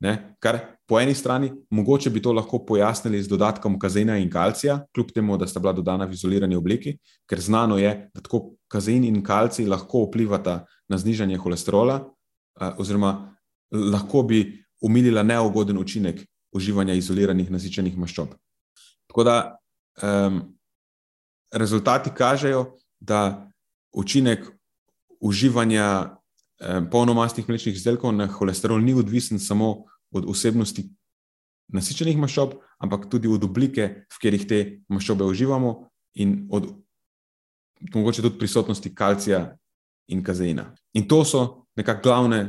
Ne? 0.00 0.34
Kar 0.38 0.60
po 0.86 1.00
eni 1.00 1.14
strani, 1.14 1.50
mogoče 1.70 2.10
bi 2.10 2.22
to 2.22 2.32
lahko 2.32 2.60
pojasnili 2.66 3.22
z 3.22 3.28
dodatkom 3.28 3.78
kazeina 3.78 4.16
in 4.18 4.30
kalcija, 4.30 4.84
kljub 4.94 5.10
temu, 5.14 5.36
da 5.36 5.46
sta 5.46 5.60
bila 5.60 5.72
dodana 5.72 6.06
v 6.06 6.14
izolirani 6.14 6.56
obliki, 6.56 6.94
ker 7.26 7.40
znano 7.40 7.78
je, 7.78 7.90
da 8.14 8.22
tako 8.22 8.54
kazein 8.70 9.04
in 9.04 9.22
kalcij 9.24 9.66
lahko 9.66 10.04
vplivata 10.06 10.62
na 10.88 10.98
znižanje 10.98 11.36
holesterola, 11.36 11.98
oziroma 12.78 13.34
lahko 13.70 14.22
bi 14.22 14.62
umilila 14.80 15.22
neugoden 15.22 15.78
učinek 15.78 16.22
uživanja 16.54 16.94
izoliranih 16.94 17.50
nasičenih 17.50 17.98
maščob. 17.98 18.30
Tako 19.10 19.24
da 19.24 19.36
um, 20.02 20.40
rezultati 21.52 22.10
kažejo, 22.14 22.64
da 23.00 23.50
učinek 23.92 24.46
uživanja 25.20 26.17
polnomastnih 26.90 27.48
mlečnih 27.48 27.76
izdelkov 27.76 28.12
na 28.16 28.26
holesterol 28.26 28.82
ni 28.82 28.94
odvisen 28.94 29.38
samo 29.38 29.84
od 30.10 30.26
vsebnosti 30.26 30.88
nasičenih 31.68 32.16
maščob, 32.18 32.56
ampak 32.82 33.06
tudi 33.12 33.28
od 33.28 33.44
oblike, 33.44 33.88
v 34.08 34.20
katerih 34.20 34.46
te 34.48 34.60
maščobe 34.88 35.26
uživamo, 35.28 35.74
in 36.18 36.48
od 36.50 36.70
mogoče 37.94 38.22
tudi 38.22 38.38
prisotnosti 38.38 38.94
kalcija 38.94 39.42
in 40.08 40.22
kazeina. 40.24 40.72
In 40.96 41.08
to 41.08 41.24
so 41.24 41.42
nekako 41.76 42.02
glavne, 42.02 42.40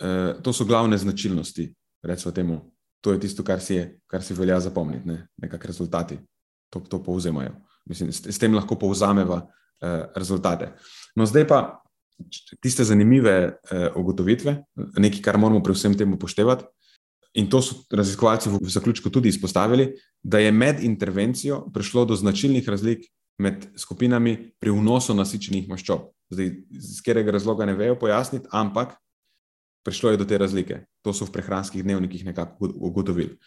eh, 0.00 0.34
to 0.42 0.52
so 0.52 0.64
glavne 0.64 0.98
značilnosti, 0.98 1.74
recimo 2.02 2.32
temu. 2.32 2.60
To 3.00 3.12
je 3.12 3.20
tisto, 3.20 3.44
kar 3.44 3.60
si, 3.60 3.74
je, 3.74 3.98
kar 4.06 4.22
si 4.22 4.34
velja 4.34 4.60
zapomniti, 4.60 5.08
ne? 5.08 5.28
nekakšni 5.36 5.66
rezultati 5.66 6.18
to, 6.70 6.80
to 6.80 7.02
povzemajo. 7.02 7.54
Mislim, 7.88 8.12
s, 8.12 8.26
s 8.26 8.38
tem 8.38 8.54
lahko 8.54 8.78
povzameva 8.78 9.42
eh, 9.80 10.04
rezultate. 10.16 10.74
No, 11.16 11.26
zdaj 11.26 11.46
pa 11.48 11.60
tiste 12.62 12.84
zanimive 12.84 13.32
eh, 13.32 13.88
ugotovitve, 13.96 14.56
nekaj, 14.98 15.22
kar 15.24 15.38
moramo 15.38 15.62
pri 15.62 15.74
vsem 15.76 15.96
tem 15.98 16.12
upoštevati. 16.14 16.64
In 17.38 17.46
to 17.50 17.60
so 17.62 17.84
raziskovalci 17.94 18.50
v 18.50 18.68
zaključku 18.68 19.10
tudi 19.10 19.30
izpostavili, 19.30 19.92
da 20.22 20.38
je 20.38 20.52
med 20.52 20.82
intervencijo 20.82 21.62
prišlo 21.74 22.04
do 22.04 22.16
značilnih 22.16 22.68
razlik 22.68 23.06
med 23.38 23.66
skupinami 23.76 24.52
pri 24.60 24.74
vnosu 24.74 25.14
nasičenih 25.14 25.68
maščob. 25.70 26.10
Zdaj, 26.30 26.50
iz 26.76 26.98
katerega 27.00 27.32
razloga 27.38 27.66
ne 27.66 27.74
vejo 27.78 27.96
pojasniti, 27.98 28.50
ampak 28.50 28.96
prišlo 29.86 30.10
je 30.10 30.20
do 30.20 30.26
te 30.26 30.38
razlike. 30.38 30.84
To 31.06 31.14
so 31.14 31.24
v 31.24 31.34
prehranskih 31.38 31.82
dnevnikih 31.86 32.24
nekako 32.26 32.72
ugotovili. 32.74 33.38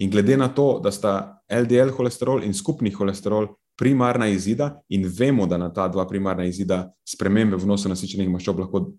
In 0.00 0.10
glede 0.10 0.36
na 0.36 0.48
to, 0.48 0.78
da 0.84 0.92
sta 0.92 1.42
LDL 1.50 1.92
holesterol 1.96 2.44
in 2.44 2.54
skupni 2.54 2.92
holesterol 2.92 3.50
primarna 3.80 4.28
izida, 4.28 4.74
in 4.92 5.06
vemo, 5.08 5.46
da 5.48 5.56
na 5.58 5.70
ta 5.72 5.88
dva 5.88 6.04
primarna 6.08 6.44
izida 6.44 6.84
spremembe 7.08 7.56
v 7.56 7.68
nosu 7.68 7.88
nasičenih 7.88 8.28
maščob 8.28 8.60
lahko 8.60 8.90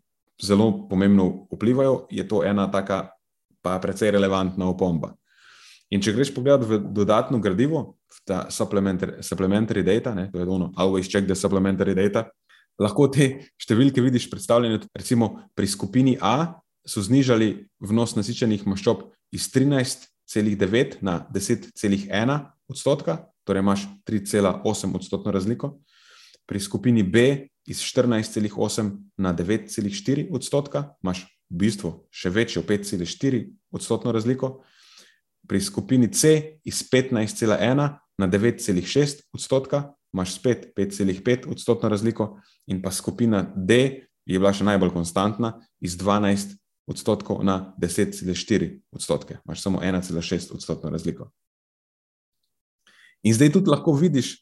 zelo 0.41 0.71
pomembno 0.89 1.45
vplivajo, 1.53 2.07
je 2.09 2.25
to 2.27 2.41
ena 2.43 2.65
taka, 2.71 3.11
pa 3.61 3.77
precej 3.77 4.15
relevantna 4.15 4.65
opomba. 4.71 5.13
In 5.93 6.01
če 6.01 6.15
greš 6.15 6.31
pogledat 6.33 6.65
v 6.65 6.79
dodatno 6.95 7.37
gradivo, 7.43 7.99
ta 8.25 8.47
supplementary, 8.49 9.21
supplementary 9.21 9.83
data, 9.85 10.15
ne, 10.17 10.29
to 10.31 10.41
je 10.41 10.47
ono, 10.49 10.71
always 10.79 11.09
check 11.11 11.27
the 11.27 11.37
supplementary 11.37 11.93
data, 11.93 12.25
lahko 12.81 13.05
te 13.13 13.27
številke 13.61 14.01
vidiš 14.01 14.29
predstavljene, 14.31 14.81
recimo 14.97 15.33
pri 15.53 15.69
skupini 15.69 16.17
A 16.17 16.55
so 16.87 17.03
znižali 17.05 17.53
vnos 17.85 18.15
nasičenih 18.17 18.65
maščob 18.65 19.11
iz 19.35 19.45
13,9 19.53 21.03
na 21.05 21.19
10,1 21.29 22.39
odstotka, 22.71 23.19
torej 23.43 23.59
imaš 23.59 23.87
3,8 24.07 24.95
odstotno 24.95 25.31
razliko, 25.31 25.79
pri 26.45 26.59
skupini 26.59 27.03
B 27.03 27.47
iz 27.65 27.79
14,8 27.79 28.91
na 29.17 29.33
9,4 29.33 30.27
odstotka, 30.31 30.95
imaš 31.03 31.25
v 31.49 31.57
bistvu 31.63 31.91
še 32.11 32.29
večjo 32.29 32.63
5,4 32.67 33.45
odstotno 33.71 34.11
razliko, 34.11 34.61
pri 35.47 35.61
skupini 35.61 36.11
C 36.13 36.59
iz 36.63 36.83
15,1 36.89 37.97
na 38.17 38.27
9,6 38.27 39.27
odstotka, 39.33 39.93
imaš 40.13 40.35
spet 40.35 40.73
5,5 40.77 41.47
odstotno 41.51 41.89
razliko, 41.89 42.39
in 42.67 42.81
pa 42.81 42.91
skupina 42.91 43.43
D 43.55 44.01
je 44.25 44.39
bila 44.39 44.53
še 44.53 44.67
najbolj 44.67 44.93
konstantna 44.93 45.55
iz 45.81 45.97
12 45.97 46.57
odstotkov 46.87 47.43
na 47.43 47.73
10,4 47.81 48.81
odstotke, 48.91 49.39
imaš 49.45 49.61
samo 49.61 49.79
1,6 49.79 50.53
odstotno 50.53 50.89
razliko. 50.89 51.31
In 53.23 53.33
zdaj 53.33 53.51
tudi 53.53 53.69
lahko 53.69 53.93
vidiš, 53.93 54.35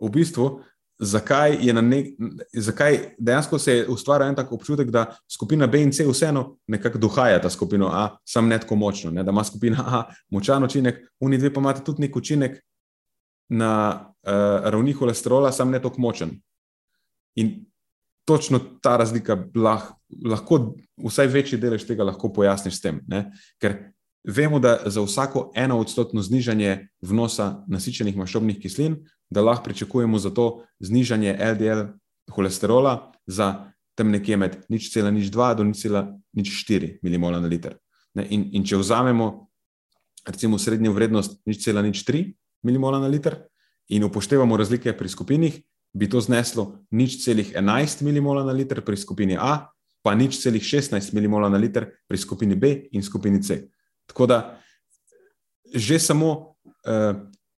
v 0.00 0.10
bistvu, 0.12 0.48
zakaj, 0.98 1.58
nek, 1.82 2.06
zakaj 2.52 2.98
dejansko 3.18 3.58
se 3.58 3.72
je 3.72 3.88
ustvaril 3.88 4.28
en 4.28 4.36
tak 4.36 4.52
občutek, 4.52 4.90
da 4.90 5.16
skupina 5.28 5.66
B 5.66 5.82
in 5.82 5.92
C 5.92 6.06
vseeno 6.08 6.56
nekako 6.66 6.98
duhaja 6.98 7.40
ta 7.42 7.50
skupino 7.50 7.90
A, 7.92 8.16
sam 8.24 8.48
ne 8.48 8.58
tako 8.60 8.76
močno, 8.76 9.10
ne? 9.10 9.24
da 9.24 9.30
ima 9.30 9.44
skupina 9.44 9.84
A 9.86 10.02
močan 10.30 10.64
učinek, 10.64 11.02
oni 11.20 11.38
dve 11.38 11.52
pa 11.52 11.60
imate 11.60 11.84
tudi 11.84 12.06
nek 12.06 12.16
učinek 12.16 12.60
na 13.48 13.72
uh, 14.26 14.70
ravni 14.70 14.92
holesterola, 14.92 15.52
sam 15.52 15.70
ne 15.70 15.82
tako 15.82 16.00
močen. 16.00 16.30
In 17.36 17.66
točno 18.24 18.58
ta 18.82 18.96
razlika 18.96 19.36
lah, 19.54 19.92
lahko, 20.24 20.74
vsaj 20.96 21.26
večji 21.26 21.58
delež 21.60 21.84
tega 21.86 22.04
lahko 22.04 22.32
pojasniš 22.32 22.78
s 22.78 22.82
tem. 22.82 23.00
Ne? 23.06 23.30
Ker 23.62 23.76
Vemo, 24.26 24.58
da 24.58 24.78
za 24.86 25.00
vsako 25.00 25.52
eno 25.54 25.78
odstotno 25.78 26.22
znižanje 26.22 26.88
vnosa 27.02 27.64
nasičenih 27.68 28.16
maščobnih 28.16 28.58
kislin, 28.58 28.96
da 29.30 29.42
lahko 29.42 29.64
pričakujemo 29.64 30.18
za 30.18 30.30
to 30.34 30.64
znižanje 30.80 31.38
LDL 31.54 31.82
holesterola 32.34 33.12
za 33.26 33.72
tam 33.94 34.10
nekje 34.10 34.36
med 34.36 34.56
0,02 34.68 35.54
do 35.56 35.64
0,04 35.64 36.98
mmol 37.02 37.40
na 37.40 37.46
liter. 37.46 37.76
In, 38.14 38.48
in 38.52 38.64
če 38.64 38.76
vzamemo 38.76 39.46
recimo 40.26 40.58
srednjo 40.58 40.92
vrednost 40.92 41.38
0,03 41.46 42.34
mmol 42.62 43.00
na 43.00 43.06
liter 43.06 43.38
in 43.88 44.04
upoštevamo 44.04 44.56
razlike 44.56 44.96
pri 44.96 45.08
skupinih, 45.08 45.62
bi 45.94 46.10
to 46.10 46.20
zneslo 46.20 46.82
0,11 46.90 48.02
mmol 48.02 48.42
na 48.44 48.52
liter 48.52 48.82
pri 48.84 48.96
skupini 48.96 49.38
A, 49.40 49.70
pa 50.02 50.14
0,16 50.14 51.14
mmol 51.14 51.50
na 51.50 51.58
liter 51.58 51.86
pri 52.08 52.18
skupini 52.18 52.54
B 52.54 52.88
in 52.92 53.02
skupini 53.02 53.42
C. 53.42 53.68
Tako 54.06 54.26
da 54.26 54.38
že 55.74 55.98
samo 55.98 56.54
uh, 56.86 57.16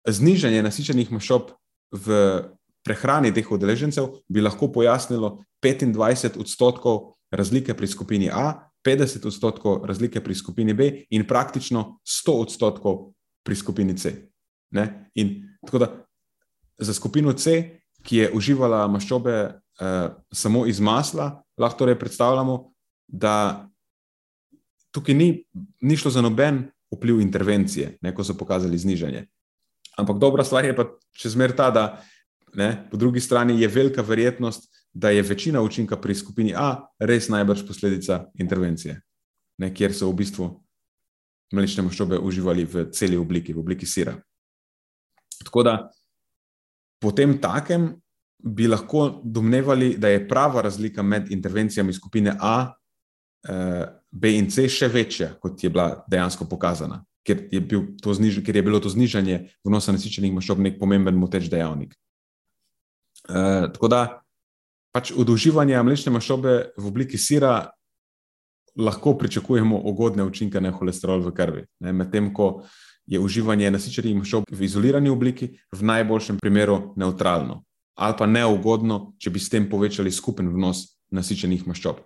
znižanje 0.08 0.64
nasičenih 0.64 1.12
maščob 1.12 1.52
v 1.92 2.16
prehrani 2.88 3.34
teh 3.36 3.48
udeležencev 3.52 4.08
bi 4.32 4.42
lahko 4.42 4.72
pojasnilo 4.72 5.44
25 5.64 6.40
odstotkov 6.40 7.18
razlike 7.32 7.76
pri 7.76 7.88
skupini 7.88 8.30
A, 8.32 8.72
50 8.86 9.28
odstotkov 9.28 9.84
razlike 9.86 10.24
pri 10.24 10.36
skupini 10.36 10.74
B 10.74 11.04
in 11.12 11.28
praktično 11.28 12.00
100 12.08 12.36
odstotkov 12.48 13.12
pri 13.44 13.56
skupini 13.56 13.98
C. 13.98 14.16
Ne? 14.72 15.12
In 15.16 15.44
tako 15.66 15.80
da 15.80 15.88
za 16.80 16.94
skupino 16.94 17.34
C, 17.34 17.80
ki 18.04 18.18
je 18.18 18.32
uživala 18.32 18.88
maščobe 18.88 19.36
uh, 19.52 20.16
samo 20.32 20.66
iz 20.68 20.80
masla, 20.80 21.44
lahko 21.58 21.84
torej 21.84 22.00
predstavljamo, 22.00 22.72
da 23.08 23.68
tukaj 24.98 25.16
ni, 25.16 25.30
ni 25.82 25.98
šlo 25.98 26.12
za 26.12 26.22
noben 26.26 26.66
vpliv 26.94 27.22
intervencije, 27.22 27.98
ne, 28.02 28.14
ko 28.16 28.26
so 28.26 28.36
pokazali 28.38 28.78
znižanje. 28.78 29.28
Ampak 29.98 30.20
dobra 30.22 30.46
stvar 30.46 30.66
je 30.66 30.76
pa 30.78 30.88
še 31.18 31.34
zmer 31.34 31.54
ta, 31.58 31.70
da 31.74 31.86
ne, 32.58 32.88
po 32.92 32.98
drugi 32.98 33.22
strani 33.22 33.58
je 33.62 33.70
velika 33.70 34.02
verjetnost, 34.02 34.70
da 34.94 35.10
je 35.14 35.22
večina 35.22 35.62
učinka 35.62 35.98
pri 36.02 36.16
skupini 36.16 36.54
A 36.58 36.88
res 37.00 37.30
najbrž 37.30 37.68
posledica 37.68 38.26
intervencije, 38.40 39.02
ne, 39.62 39.74
kjer 39.74 39.94
so 39.94 40.10
v 40.10 40.18
bistvu 40.24 40.48
mlečne 41.54 41.86
maščobe 41.86 42.18
uživali 42.20 42.66
v 42.66 42.88
celi 42.92 43.18
obliki, 43.18 43.54
v 43.54 43.62
obliki 43.62 43.86
sira. 43.86 44.16
Tako 45.44 45.64
da 45.64 45.76
po 47.00 47.14
tem 47.14 47.38
takem 47.42 47.92
bi 48.38 48.68
lahko 48.68 49.22
domnevali, 49.24 49.96
da 49.98 50.10
je 50.10 50.26
prava 50.28 50.62
razlika 50.62 51.04
med 51.04 51.32
intervencijami 51.32 51.94
skupine 51.94 52.36
A, 52.40 52.74
eh, 53.48 53.86
B 54.18 54.34
in 54.38 54.50
C 54.50 54.66
še 54.72 54.90
večja, 54.90 55.34
kot 55.42 55.62
je 55.64 55.70
bila 55.70 56.04
dejansko 56.10 56.48
pokazana, 56.50 57.04
ker 57.28 57.46
je, 57.52 57.62
bil 57.62 57.84
zniž, 58.02 58.42
ker 58.46 58.56
je 58.56 58.64
bilo 58.66 58.80
to 58.82 58.90
znižanje 58.90 59.44
vnosa 59.68 59.94
nasičenih 59.94 60.34
maščob 60.34 60.62
nek 60.64 60.80
pomemben 60.80 61.18
moteč 61.20 61.52
dejavnik. 61.52 61.94
Uh, 63.28 63.68
tako 63.74 63.92
da 63.92 64.02
pač 64.96 65.12
od 65.12 65.30
uživanja 65.30 65.84
mlečne 65.84 66.14
maščobe 66.16 66.54
v 66.78 66.90
obliki 66.90 67.20
sira 67.20 67.70
lahko 68.78 69.18
pričakujemo 69.18 69.82
ugodne 69.90 70.24
učinke 70.24 70.62
na 70.62 70.72
holesterol 70.72 71.22
v 71.26 71.34
krvi. 71.36 71.64
Medtem 71.82 72.32
ko 72.34 72.64
je 73.08 73.20
uživanje 73.20 73.72
nasičenih 73.74 74.18
maščob 74.22 74.50
v 74.52 74.66
izolirani 74.66 75.10
obliki 75.10 75.50
v 75.74 75.90
najboljšem 75.92 76.42
primeru 76.42 76.94
neutralno 76.98 77.64
ali 77.98 78.14
pa 78.14 78.28
neugodno, 78.30 79.14
če 79.18 79.32
bi 79.34 79.42
s 79.42 79.50
tem 79.50 79.66
povečali 79.70 80.12
skupen 80.14 80.52
vnos 80.54 80.84
nasičenih 81.10 81.64
maščob. 81.66 82.04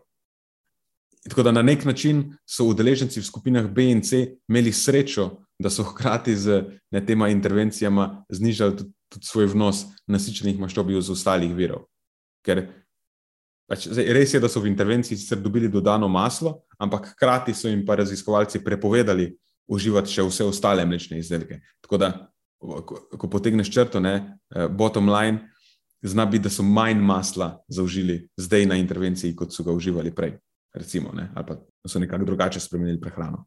Tako 1.29 1.43
da 1.43 1.51
na 1.51 1.61
nek 1.61 1.85
način 1.85 2.23
so 2.49 2.65
udeleženci 2.65 3.19
v 3.19 3.25
skupinah 3.25 3.67
B 3.69 3.91
in 3.91 4.01
C 4.01 4.25
imeli 4.49 4.71
srečo, 4.73 5.29
da 5.59 5.69
so 5.69 5.83
hkrati 5.83 6.35
z 6.35 6.63
ne, 6.91 7.05
tema 7.05 7.29
intervencijama 7.29 8.25
znižali 8.29 8.77
tudi, 8.77 8.93
tudi 9.09 9.25
svoj 9.25 9.51
vnos 9.53 9.85
nasičenih 10.07 10.59
maščob 10.59 10.89
iz 10.89 11.09
ostalih 11.13 11.53
virov. 11.53 11.85
Ker 12.41 12.65
pač, 13.69 13.85
zdaj, 13.91 14.09
res 14.17 14.33
je, 14.33 14.41
da 14.41 14.49
so 14.49 14.63
v 14.63 14.71
intervenciji 14.71 15.17
sicer 15.17 15.37
dobili 15.37 15.69
dodano 15.69 16.09
maslo, 16.09 16.63
ampak 16.81 17.13
hkrati 17.13 17.53
so 17.53 17.69
jim 17.69 17.85
pa 17.85 17.99
raziskovalci 18.01 18.63
prepovedali 18.65 19.29
uživati 19.71 20.11
še 20.11 20.25
vse 20.25 20.47
ostale 20.49 20.85
mlečne 20.85 21.21
izdelke. 21.21 21.61
Tako 21.85 22.01
da, 22.01 22.11
ko, 22.57 22.97
ko 23.17 23.29
potegneš 23.29 23.69
črto, 23.69 24.01
ne, 24.01 24.39
eh, 24.55 24.67
bottom 24.67 25.09
line, 25.09 25.45
zna 26.01 26.25
biti, 26.25 26.47
da 26.47 26.49
so 26.49 26.65
manj 26.65 26.97
masla 26.97 27.59
zaužili 27.69 28.25
zdaj 28.37 28.65
na 28.65 28.79
intervenciji, 28.81 29.35
kot 29.37 29.53
so 29.53 29.63
ga 29.63 29.75
uživali 29.75 30.13
prej, 30.15 30.39
recimo, 30.73 31.11
ne, 31.13 31.31
ali 31.35 31.45
pa 31.47 31.57
so 31.87 31.99
nekako 31.99 32.25
drugače 32.25 32.59
spremenili 32.59 32.99
prehrano. 33.01 33.45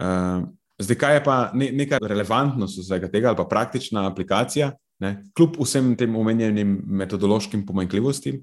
Uh, 0.00 0.48
zdaj, 0.78 0.96
kaj 0.96 1.14
je 1.14 1.24
pa 1.24 1.50
ne, 1.54 1.70
neka 1.72 1.98
relevantnost 2.02 2.78
vsega 2.78 3.10
tega, 3.10 3.28
ali 3.28 3.36
pa 3.36 3.44
praktična 3.44 4.06
aplikacija, 4.08 4.72
ne, 5.00 5.22
kljub 5.36 5.60
vsem 5.60 5.94
tem 5.96 6.16
omenjenim 6.16 6.80
metodološkim 6.86 7.66
pomanjkljivostim. 7.66 8.42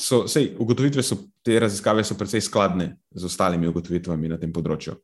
So, 0.00 0.24
sej, 0.28 0.54
ugotovitve 0.58 1.02
so, 1.02 1.16
te 1.44 1.58
raziskave 1.60 2.04
so 2.04 2.16
precej 2.18 2.40
skladne 2.40 2.96
z 3.14 3.24
ostalimi 3.28 3.68
ugotovitvami 3.68 4.30
na 4.32 4.38
tem 4.40 4.52
področju. 4.52 4.96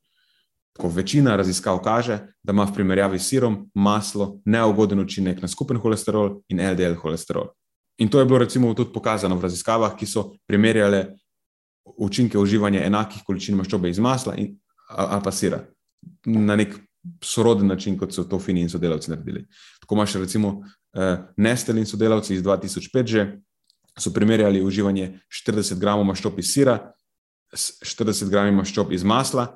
Ko 0.79 0.89
večina 0.95 1.35
raziskav 1.37 1.81
kaže, 1.83 2.19
da 2.43 2.55
ima 2.55 2.65
v 2.67 2.75
primerjavi 2.77 3.19
s 3.19 3.31
sirom 3.33 3.65
maslo 3.75 4.39
neugoden 4.47 5.01
učinek 5.03 5.43
na 5.43 5.49
skupen 5.51 5.81
holesterol 5.83 6.39
in 6.49 6.63
LDL 6.63 6.95
holesterol. 7.03 7.51
In 7.99 8.09
to 8.09 8.21
je 8.21 8.27
bilo 8.31 8.39
recimo 8.39 8.71
tudi 8.75 8.95
pokazano 8.95 9.37
v 9.37 9.49
raziskavah, 9.49 9.97
ki 9.99 10.07
so 10.07 10.29
primerjale 10.47 11.19
učinke 11.99 12.39
uživanja 12.39 12.85
enakih 12.87 13.23
količin 13.27 13.57
maščobe 13.57 13.91
iz 13.91 13.99
masla 13.99 14.35
in, 14.37 14.55
ali 14.89 15.23
pa 15.25 15.33
sira 15.33 15.65
na 16.27 16.57
nek 16.57 16.75
soroden 17.25 17.67
način, 17.69 17.97
kot 17.99 18.13
so 18.15 18.25
to 18.25 18.39
fini 18.39 18.61
in 18.61 18.69
sodelavci 18.69 19.11
naredili. 19.11 19.47
Tako 19.81 19.95
imaš 19.95 20.15
recimo 20.15 20.63
eh, 20.95 21.19
Nestel 21.37 21.79
in 21.79 21.87
sodelavci 21.87 22.35
iz 22.35 22.43
2005 22.43 23.07
že 23.07 23.27
so 23.99 24.13
primerjali 24.15 24.63
uživanje 24.63 25.21
40 25.47 25.79
gramov 25.79 26.05
maščob 26.07 26.39
iz 26.39 26.53
sira 26.53 26.79
s 27.55 27.81
40 27.83 28.31
gramov 28.31 28.61
maščob 28.63 28.93
iz 28.93 29.05
masla 29.05 29.49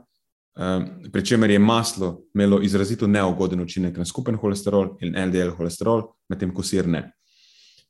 Um, 0.55 1.11
pri 1.12 1.24
čemer 1.24 1.51
je 1.51 1.59
maslo 1.59 2.24
imelo 2.34 2.61
izrazito 2.62 3.07
neugoden 3.07 3.61
učinek 3.61 3.97
na 3.97 4.05
skupen 4.05 4.36
holesterol 4.36 4.99
in 5.01 5.16
LDL 5.16 5.55
holesterol, 5.57 6.03
medtem 6.28 6.53
ko 6.55 6.62
sir 6.62 6.84
ne. 6.86 7.07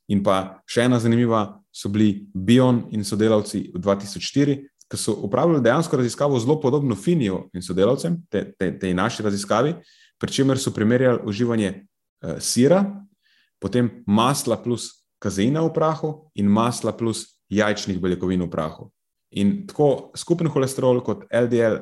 In 0.07 0.21
pa 0.23 0.63
še 0.63 0.85
ena 0.87 0.99
zanimiva 0.99 1.41
so 1.73 1.89
bili 1.89 2.27
Bion 2.33 2.83
in 2.91 3.03
sodelavci 3.03 3.71
v 3.73 3.81
2004, 3.81 4.57
ki 4.89 4.97
so 4.99 5.15
upravljali 5.25 5.63
dejansko 5.63 5.97
raziskavo 5.97 6.39
zelo 6.39 6.59
podobno 6.61 6.95
Finijo 6.95 7.47
in 7.53 7.61
sodelavcem, 7.65 8.19
te, 8.29 8.45
te, 8.59 8.71
te 8.79 8.93
naši 8.93 9.23
raziskavi, 9.23 9.73
pri 10.21 10.31
čemer 10.31 10.59
so 10.59 10.71
primerjali 10.71 11.23
uživanje 11.25 11.71
uh, 11.73 12.37
sira, 12.39 12.83
potem 13.59 13.89
masla 14.05 14.57
plus 14.61 14.91
kazeina 15.19 15.63
v 15.63 15.73
prahu 15.73 16.13
in 16.35 16.51
masla 16.51 16.93
plus 16.93 17.25
jajčnih 17.49 17.99
beljakovin 18.01 18.43
v 18.45 18.49
prahu. 18.51 18.91
In 19.33 19.63
tako 19.67 20.11
skupen 20.15 20.47
holesterol 20.47 21.01
kot 21.01 21.25
LDL 21.31 21.81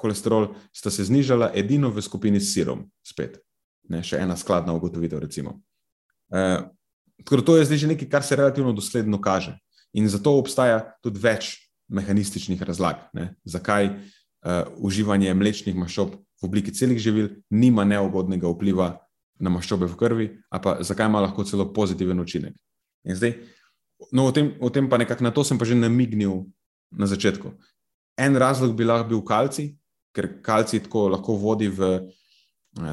holesterol, 0.00 0.54
sta 0.72 0.90
se 0.90 1.04
znižala 1.04 1.50
edino 1.54 1.90
v 1.90 2.02
skupini 2.02 2.40
s 2.40 2.54
sirom, 2.54 2.84
spet. 3.04 3.38
Ne, 3.90 4.02
še 4.06 4.20
ena 4.22 4.36
skladna 4.38 4.72
ugotovitev. 4.76 5.20
E, 7.20 7.42
to 7.44 7.56
je 7.56 7.64
zdaj 7.68 7.78
že 7.78 7.90
nekaj, 7.94 8.08
kar 8.08 8.22
se 8.22 8.36
relativno 8.36 8.72
dosledno 8.72 9.20
kaže. 9.20 9.58
In 9.92 10.08
zato 10.08 10.36
obstaja 10.38 10.96
tudi 11.02 11.20
več 11.20 11.56
mehanističnih 11.90 12.62
razlag, 12.62 13.08
ne, 13.12 13.34
zakaj 13.44 13.88
uh, 13.90 14.68
uživanje 14.78 15.34
mlečnih 15.34 15.74
maščob 15.74 16.14
v 16.14 16.46
obliki 16.46 16.72
celih 16.72 17.00
živil 17.02 17.28
nima 17.50 17.84
neugodnega 17.84 18.48
vpliva 18.48 18.92
na 19.40 19.50
maščobe 19.50 19.88
v 19.88 19.96
krvi, 19.98 20.28
a 20.52 20.60
pa 20.62 20.76
zakaj 20.84 21.08
ima 21.10 21.22
lahko 21.24 21.44
celo 21.44 21.66
pozitiven 21.74 22.20
učinek. 22.20 22.54
In 23.08 23.16
zdaj, 23.16 23.34
no, 24.12 24.28
o 24.28 24.32
tem, 24.32 24.52
o 24.60 24.70
tem 24.70 24.88
pa 24.88 25.00
nekako 25.00 25.24
na 25.24 25.32
to 25.34 25.44
sem 25.44 25.58
pa 25.58 25.68
že 25.68 25.74
namignil 25.74 26.44
na 26.92 27.08
začetku. 27.10 27.52
En 28.20 28.36
razlog 28.36 28.76
bi 28.76 28.84
lahko 28.84 29.08
bil 29.08 29.22
kalci, 29.24 29.72
ker 30.14 30.40
kalci 30.44 30.82
tako 30.84 31.08
lahko 31.16 31.36
vodi 31.40 31.70
v 31.72 32.10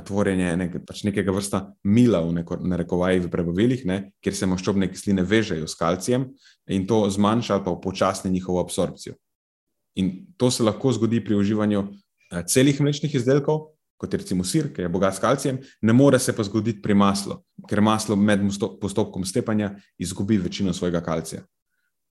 tvorjenje 0.07 0.55
nek, 0.57 0.75
pač 0.88 1.03
nekega 1.07 1.33
vrsta 1.35 1.61
mila, 1.88 2.21
v 2.25 2.43
narekovaji 2.67 3.23
v 3.25 3.31
prebavilih, 3.31 3.85
ne, 3.89 3.97
kjer 4.23 4.35
se 4.35 4.49
maščobne 4.49 4.89
kisline 4.91 5.23
vežejo 5.23 5.67
s 5.67 5.77
kalcijem 5.79 6.29
in 6.67 6.88
to 6.88 7.03
zmanjša 7.09 7.55
ali 7.55 7.65
pa 7.65 7.73
upočasni 7.75 8.31
njihovo 8.31 8.61
absorpcijo. 8.61 9.15
In 9.97 10.27
to 10.38 10.51
se 10.51 10.63
lahko 10.63 10.91
zgodi 10.93 11.23
pri 11.25 11.35
uživanju 11.35 11.83
eh, 11.88 12.43
celih 12.47 12.81
mlečnih 12.81 13.15
izdelkov, 13.15 13.71
kot 13.97 14.13
je 14.13 14.19
recimo 14.21 14.43
sir, 14.45 14.69
ki 14.73 14.85
je 14.85 14.89
bogat 14.93 15.15
s 15.15 15.21
kalcijem, 15.23 15.57
ne 15.81 15.93
more 15.93 16.19
se 16.19 16.35
pa 16.35 16.43
zgoditi 16.45 16.81
pri 16.81 16.93
maslu, 16.93 17.39
ker 17.69 17.81
maslo 17.81 18.15
med 18.15 18.43
postopkom 18.81 19.25
stepanja 19.25 19.71
izgubi 19.97 20.38
večino 20.38 20.73
svojega 20.73 21.01
kalcija. 21.01 21.41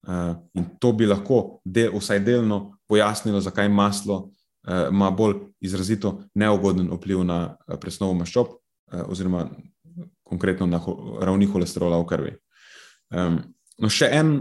Uh, 0.06 0.36
in 0.54 0.66
to 0.78 0.92
bi 0.92 1.06
lahko 1.06 1.60
del, 1.64 1.94
vsaj 1.98 2.20
delno 2.22 2.78
pojasnilo, 2.86 3.40
zakaj 3.42 3.68
maslo 3.68 4.30
ima 4.66 5.10
bolj 5.10 5.34
izrazito 5.60 6.22
neugoden 6.34 6.90
vpliv 6.92 7.24
na 7.24 7.56
uh, 7.56 7.78
presnovo 7.80 8.14
maščob, 8.14 8.48
uh, 8.50 9.02
oziroma 9.08 9.46
konkretno 10.26 10.66
na 10.66 10.80
ravni 11.22 11.46
holesterola 11.46 12.00
v 12.00 12.06
krvi. 12.10 12.32
No, 13.78 13.88
še 13.88 14.08
en 14.10 14.32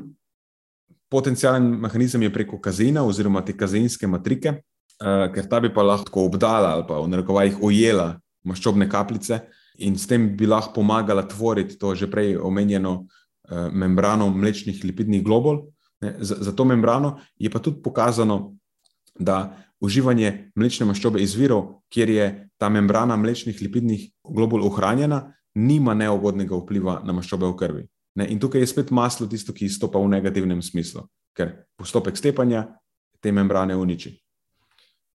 potencijalen 1.13 1.67
mehanizem 1.83 2.23
je 2.25 2.31
preko 2.33 2.57
kazeina 2.57 3.03
oziroma 3.05 3.43
te 3.45 3.53
kazeinske 3.53 4.09
matrike, 4.09 4.55
ker 4.97 5.49
ta 5.51 5.59
bi 5.61 5.69
pa 5.69 5.85
lahko 5.85 6.25
obdala 6.25 6.73
ali 6.73 6.87
pa 6.87 6.97
v 7.03 7.11
narekovajih 7.13 7.61
ujela 7.61 8.07
maščobne 8.49 8.89
kapljice 8.89 9.43
in 9.85 9.99
s 9.99 10.09
tem 10.09 10.25
bi 10.37 10.49
lahko 10.49 10.79
pomagala 10.79 11.27
tvoriti 11.29 11.77
to 11.77 11.93
že 11.93 12.09
prej 12.09 12.33
omenjeno 12.41 12.95
membrano 13.71 14.31
mlečnih 14.33 14.81
lipidnih 14.83 15.21
globul. 15.23 15.67
Za, 16.01 16.51
to 16.51 16.65
membrano 16.65 17.19
je 17.37 17.49
pa 17.53 17.61
tudi 17.61 17.81
pokazano, 17.81 18.55
da 19.19 19.64
uživanje 19.85 20.51
mlečne 20.57 20.87
maščobe 20.89 21.21
iz 21.21 21.35
virov, 21.37 21.81
kjer 21.93 22.09
je 22.09 22.27
ta 22.57 22.69
membrana 22.69 23.17
mlečnih 23.19 23.59
lipidnih 23.61 24.09
globul 24.23 24.65
ohranjena, 24.65 25.21
nima 25.55 25.93
neugodnega 25.95 26.57
vpliva 26.57 26.99
na 27.05 27.15
maščobe 27.15 27.47
v 27.47 27.57
krvi. 27.59 27.85
Ne? 28.19 28.27
In 28.31 28.39
tukaj 28.39 28.63
je 28.63 28.71
spet 28.71 28.91
maslo 28.95 29.27
tisto, 29.31 29.53
ki 29.53 29.67
izstopa 29.67 29.99
v 29.99 30.11
negativnem 30.11 30.61
smislu, 30.63 31.05
ker 31.35 31.53
postopek 31.79 32.17
stepanja 32.17 32.65
te 33.23 33.31
membrane 33.31 33.75
uniči. 33.75 34.13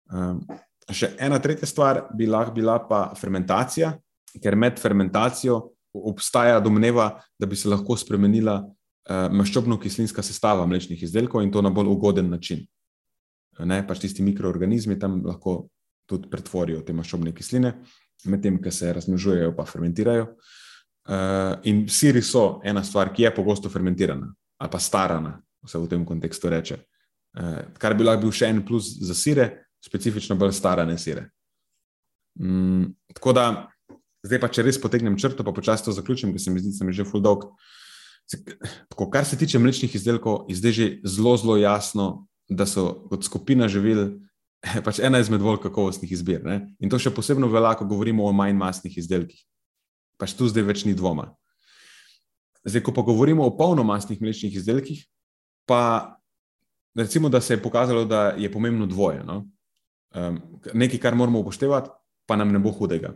Um, 0.10 0.42
še 0.90 1.14
ena 1.22 1.40
tretja 1.40 1.68
stvar 1.70 2.08
bi 2.18 2.28
lahko 2.28 2.56
bila 2.56 2.80
pa 2.88 3.10
fermentacija, 3.20 3.94
ker 4.42 4.58
med 4.58 4.80
fermentacijo 4.82 5.62
obstaja 5.94 6.60
domneva, 6.62 7.12
da 7.40 7.48
bi 7.50 7.58
se 7.58 7.70
lahko 7.70 7.98
spremenila 7.98 8.60
uh, 8.62 9.30
maščobno-kislinska 9.34 10.24
sestava 10.26 10.66
mlečnih 10.70 11.02
izdelkov 11.04 11.44
in 11.44 11.54
to 11.54 11.64
na 11.66 11.72
bolj 11.74 11.92
ugoden 11.94 12.30
način 12.30 12.66
ne, 13.66 13.82
pač 13.88 14.04
tisti 14.06 14.24
mikroorganizmi 14.24 15.00
tam 15.00 15.22
lahko 15.26 15.70
tudi 16.10 16.30
pretvorijo 16.32 16.82
te 16.86 16.94
maščobne 16.96 17.34
kisline, 17.36 17.74
medtem 18.30 18.58
ko 18.62 18.72
se 18.74 18.94
razmnožujejo, 18.94 19.54
pa 19.58 19.66
fermentirajo. 19.70 20.34
Uh, 21.10 21.56
in 21.66 21.88
siri 21.90 22.22
so 22.22 22.60
ena 22.66 22.84
stvar, 22.86 23.10
ki 23.14 23.24
je 23.24 23.32
pogosto 23.34 23.70
fermentirana 23.72 24.28
ali 24.60 24.70
pa 24.70 24.78
starana, 24.84 25.32
vse 25.64 25.80
v 25.80 25.88
tem 25.90 26.02
kontekstu 26.06 26.50
reče. 26.52 26.76
Uh, 27.40 27.62
kar 27.80 27.96
bi 27.96 28.04
lahko 28.04 28.26
bil 28.26 28.34
še 28.36 28.50
en 28.52 28.60
plus 28.68 28.92
za 29.08 29.16
sire, 29.16 29.46
specifično 29.82 30.36
bolj 30.38 30.52
starane 30.58 30.98
sire. 31.00 31.30
Um, 32.40 32.92
tako 33.16 33.34
da, 33.34 33.46
zdaj 34.28 34.42
pa 34.44 34.50
če 34.52 34.66
res 34.68 34.80
potegnem 34.82 35.16
črto, 35.18 35.46
pa 35.48 35.56
počasi 35.56 35.88
to 35.88 35.96
zaključim, 35.96 36.34
ker 36.36 36.44
se 36.44 36.52
mi 36.52 36.62
zdi, 36.62 36.74
da 36.76 36.82
sem 36.82 36.92
že 36.94 37.08
full 37.08 37.24
dog. 37.24 37.48
Tako, 38.92 39.08
kar 39.10 39.26
se 39.26 39.40
tiče 39.40 39.58
mlečnih 39.64 39.96
izdelkov, 39.96 40.44
je 40.52 40.60
zdaj 40.60 40.76
že 40.76 40.88
zelo, 41.08 41.34
zelo 41.40 41.56
jasno, 41.58 42.29
da 42.50 42.66
so 42.66 43.06
kot 43.10 43.24
skupina 43.24 43.68
živil 43.70 44.20
pač 44.86 45.00
ena 45.00 45.20
izmed 45.22 45.42
bolj 45.42 45.62
kakovostnih 45.64 46.12
izbir. 46.12 46.44
Ne? 46.44 46.62
In 46.80 46.92
to 46.92 47.00
še 47.00 47.14
posebej 47.16 47.50
velja, 47.52 47.76
ko 47.80 47.88
govorimo 47.88 48.26
o 48.28 48.34
manj 48.36 48.58
masnih 48.60 48.98
izdelkih. 49.00 49.40
Pač 50.20 50.36
tu 50.36 50.50
zdaj 50.52 50.66
več 50.68 50.84
ni 50.88 50.96
dvoma. 50.98 51.30
Zdaj, 52.68 52.84
ko 52.84 52.92
pa 52.92 53.06
govorimo 53.08 53.46
o 53.48 53.56
polnomasnih 53.56 54.20
mlečnih 54.20 54.58
izdelkih, 54.60 55.06
pa 55.70 56.20
recimo, 56.98 57.30
da 57.32 57.40
se 57.42 57.56
je 57.56 57.62
pokazalo, 57.64 58.04
da 58.06 58.34
je 58.36 58.52
pomembno 58.52 58.86
dvoje. 58.90 59.24
No? 59.24 59.46
Um, 60.12 60.42
nekaj, 60.74 61.00
kar 61.00 61.16
moramo 61.16 61.40
upoštevati, 61.40 61.94
pa 62.28 62.36
nam 62.36 62.52
ne 62.52 62.60
bo 62.60 62.74
hudega. 62.76 63.14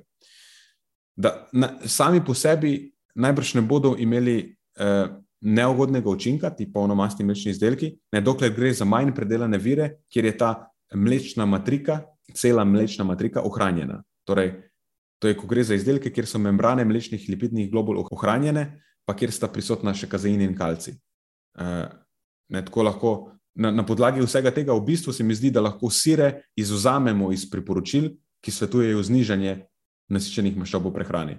Da, 1.16 1.36
na, 1.52 1.76
sami 1.86 2.24
po 2.26 2.34
sebi 2.34 2.94
najbrž 3.20 3.54
ne 3.60 3.62
bodo 3.62 3.94
imeli 4.00 4.56
uh, 4.80 5.12
neugodnega 5.44 6.10
učinka, 6.10 6.50
ti 6.56 6.70
polnomastni 6.72 7.26
mlečni 7.26 7.52
izdelki, 7.52 7.92
ne 8.12 8.22
dokler 8.22 8.54
gre 8.56 8.72
za 8.74 8.86
manj 8.86 9.12
predelane 9.16 9.58
vire, 9.60 9.90
kjer 10.12 10.26
je 10.26 10.38
ta 10.38 10.52
mlečna 10.96 11.46
matrika, 11.46 12.02
cela 12.34 12.64
mlečna 12.66 13.04
matrika 13.04 13.44
ohranjena. 13.44 14.02
Torej, 14.24 14.54
to 15.20 15.28
je, 15.28 15.36
ko 15.38 15.48
gre 15.48 15.64
za 15.64 15.76
izdelke, 15.76 16.12
kjer 16.12 16.28
so 16.28 16.40
membrane 16.40 16.86
mlečnih 16.86 17.26
lipidnih 17.30 17.70
globul 17.72 18.00
ohranjene, 18.12 18.66
pa 19.06 19.16
kjer 19.20 19.32
sta 19.36 19.50
prisotna 19.52 19.94
še 19.96 20.08
kazein 20.08 20.42
in 20.42 20.56
kalci. 20.56 20.96
Uh, 21.60 21.92
ne, 22.50 22.64
lahko, 22.64 23.34
na, 23.56 23.72
na 23.72 23.86
podlagi 23.86 24.24
vsega 24.24 24.52
tega, 24.56 24.74
v 24.74 24.86
bistvu 24.88 25.14
se 25.14 25.24
mi 25.24 25.36
zdi, 25.36 25.52
da 25.52 25.62
lahko 25.62 25.92
sire 25.92 26.48
izuzamemo 26.56 27.32
iz 27.36 27.46
priporočil, 27.52 28.14
ki 28.44 28.52
svetujejo 28.52 29.04
znižanje 29.04 29.58
nasičenih 30.12 30.56
maščob 30.60 30.88
v 30.88 30.94
prehrani. 30.96 31.38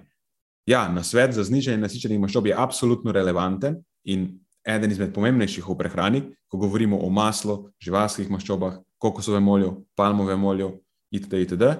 Ja, 0.69 0.87
na 0.89 1.03
svet 1.05 1.35
za 1.37 1.43
znižanje 1.45 1.77
nasičenih 1.81 2.21
maščob 2.21 2.49
je 2.49 2.57
absolutno 2.57 3.13
relevanten 3.13 3.81
in 4.05 4.27
eden 4.65 4.91
izmed 4.91 5.13
pomembnejših 5.13 5.65
v 5.67 5.77
prehrani, 5.77 6.21
ko 6.49 6.57
govorimo 6.57 6.97
o 6.97 7.09
maslu, 7.09 7.69
živalskih 7.81 8.29
maščobah, 8.29 8.79
kokosovem 9.01 9.47
olju, 9.47 9.71
palmovem 9.95 10.43
olju, 10.43 10.71
itd. 11.11 11.41
itd. 11.45 11.73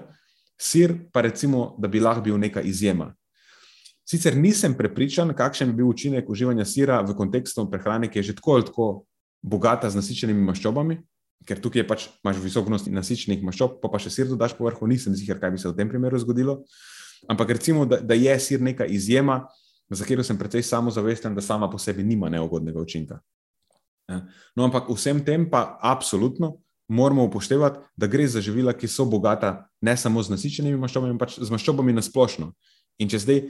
Sir 0.57 0.93
pa 1.11 1.21
recimo, 1.26 1.76
da 1.80 1.88
bi 1.88 1.99
lahko 1.99 2.23
bil 2.23 2.38
neka 2.39 2.61
izjema. 2.61 3.13
Sicer 4.05 4.38
nisem 4.38 4.76
prepričan, 4.78 5.34
kakšen 5.34 5.71
bi 5.71 5.82
bil 5.82 5.89
učinek 5.89 6.30
uživanja 6.30 6.65
sira 6.65 7.01
v 7.01 7.15
kontekstu 7.17 7.65
prehrane, 7.71 8.07
ki 8.11 8.19
je 8.19 8.30
že 8.30 8.36
tako 8.38 8.53
ali 8.53 8.65
tako 8.65 8.88
bogata 9.41 9.89
z 9.89 9.97
nasičenimi 9.97 10.45
maščobami, 10.45 10.99
ker 11.45 11.59
tukaj 11.61 11.88
pač 11.89 12.07
imaš 12.23 12.38
visok 12.43 12.69
vnos 12.69 12.86
nasičenih 12.86 13.41
maščob, 13.43 13.80
pa 13.82 13.89
pa 13.89 14.01
še 14.01 14.13
sir 14.13 14.30
dodaš 14.30 14.53
povrhu, 14.57 14.88
nisem 14.88 15.15
ziger, 15.17 15.41
kaj 15.41 15.51
bi 15.51 15.61
se 15.61 15.69
v 15.69 15.78
tem 15.78 15.89
primeru 15.89 16.21
zgodilo. 16.21 16.61
Ampak 17.28 17.57
recimo, 17.57 17.86
da, 17.89 17.97
da 17.97 18.13
je 18.13 18.34
sir 18.39 18.61
neka 18.61 18.86
izjema, 18.86 19.47
za 19.89 20.03
katero 20.03 20.23
sem 20.23 20.38
precej 20.38 20.63
samozavesten, 20.63 21.36
da 21.36 21.41
sama 21.41 21.69
po 21.69 21.77
sebi 21.77 22.03
nima 22.03 22.29
neugodnega 22.29 22.79
učinka. 22.79 23.19
Ja. 24.09 24.21
No, 24.55 24.65
ampak 24.65 24.89
vsem 24.89 25.23
tem 25.25 25.49
pa 25.49 25.77
absolutno 25.81 26.57
moramo 26.88 27.23
upoštevati, 27.25 27.79
da 27.97 28.07
gre 28.07 28.27
za 28.27 28.41
živila, 28.41 28.73
ki 28.73 28.88
so 28.88 29.05
bogata 29.05 29.67
ne 29.81 29.97
samo 29.97 30.21
z 30.23 30.36
nasičenimi 30.36 30.77
maščobami, 30.77 31.17
pač 31.17 31.39
z 31.41 31.49
maščobami 31.49 31.93
na 31.93 32.03
splošno. 32.05 32.51
In 33.01 33.09
če 33.09 33.19
zdaj 33.19 33.41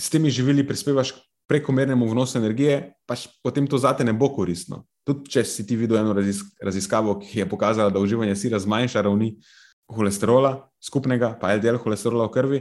s 0.00 0.10
temi 0.10 0.30
živili 0.34 0.66
prispevaš 0.66 1.14
prekomernemu 1.46 2.08
vnosu 2.10 2.38
energije, 2.38 2.94
pač 3.06 3.28
potem 3.44 3.66
to 3.70 3.78
zate 3.78 4.04
ne 4.04 4.12
bo 4.12 4.30
koristno. 4.34 4.84
Tudi 5.06 5.30
če 5.36 5.44
si 5.46 5.66
ti 5.68 5.76
videl 5.76 6.00
eno 6.00 6.14
raziskavo, 6.16 7.18
ki 7.20 7.44
je 7.44 7.48
pokazala, 7.48 7.92
da 7.92 8.02
uživanje 8.02 8.34
sira 8.40 8.58
zmanjša 8.58 9.04
ravni 9.04 9.34
holesterola, 9.92 10.56
skupnega, 10.82 11.34
pa 11.40 11.52
LDL 11.54 11.78
holesterola 11.82 12.26
v 12.26 12.34
krvi, 12.34 12.60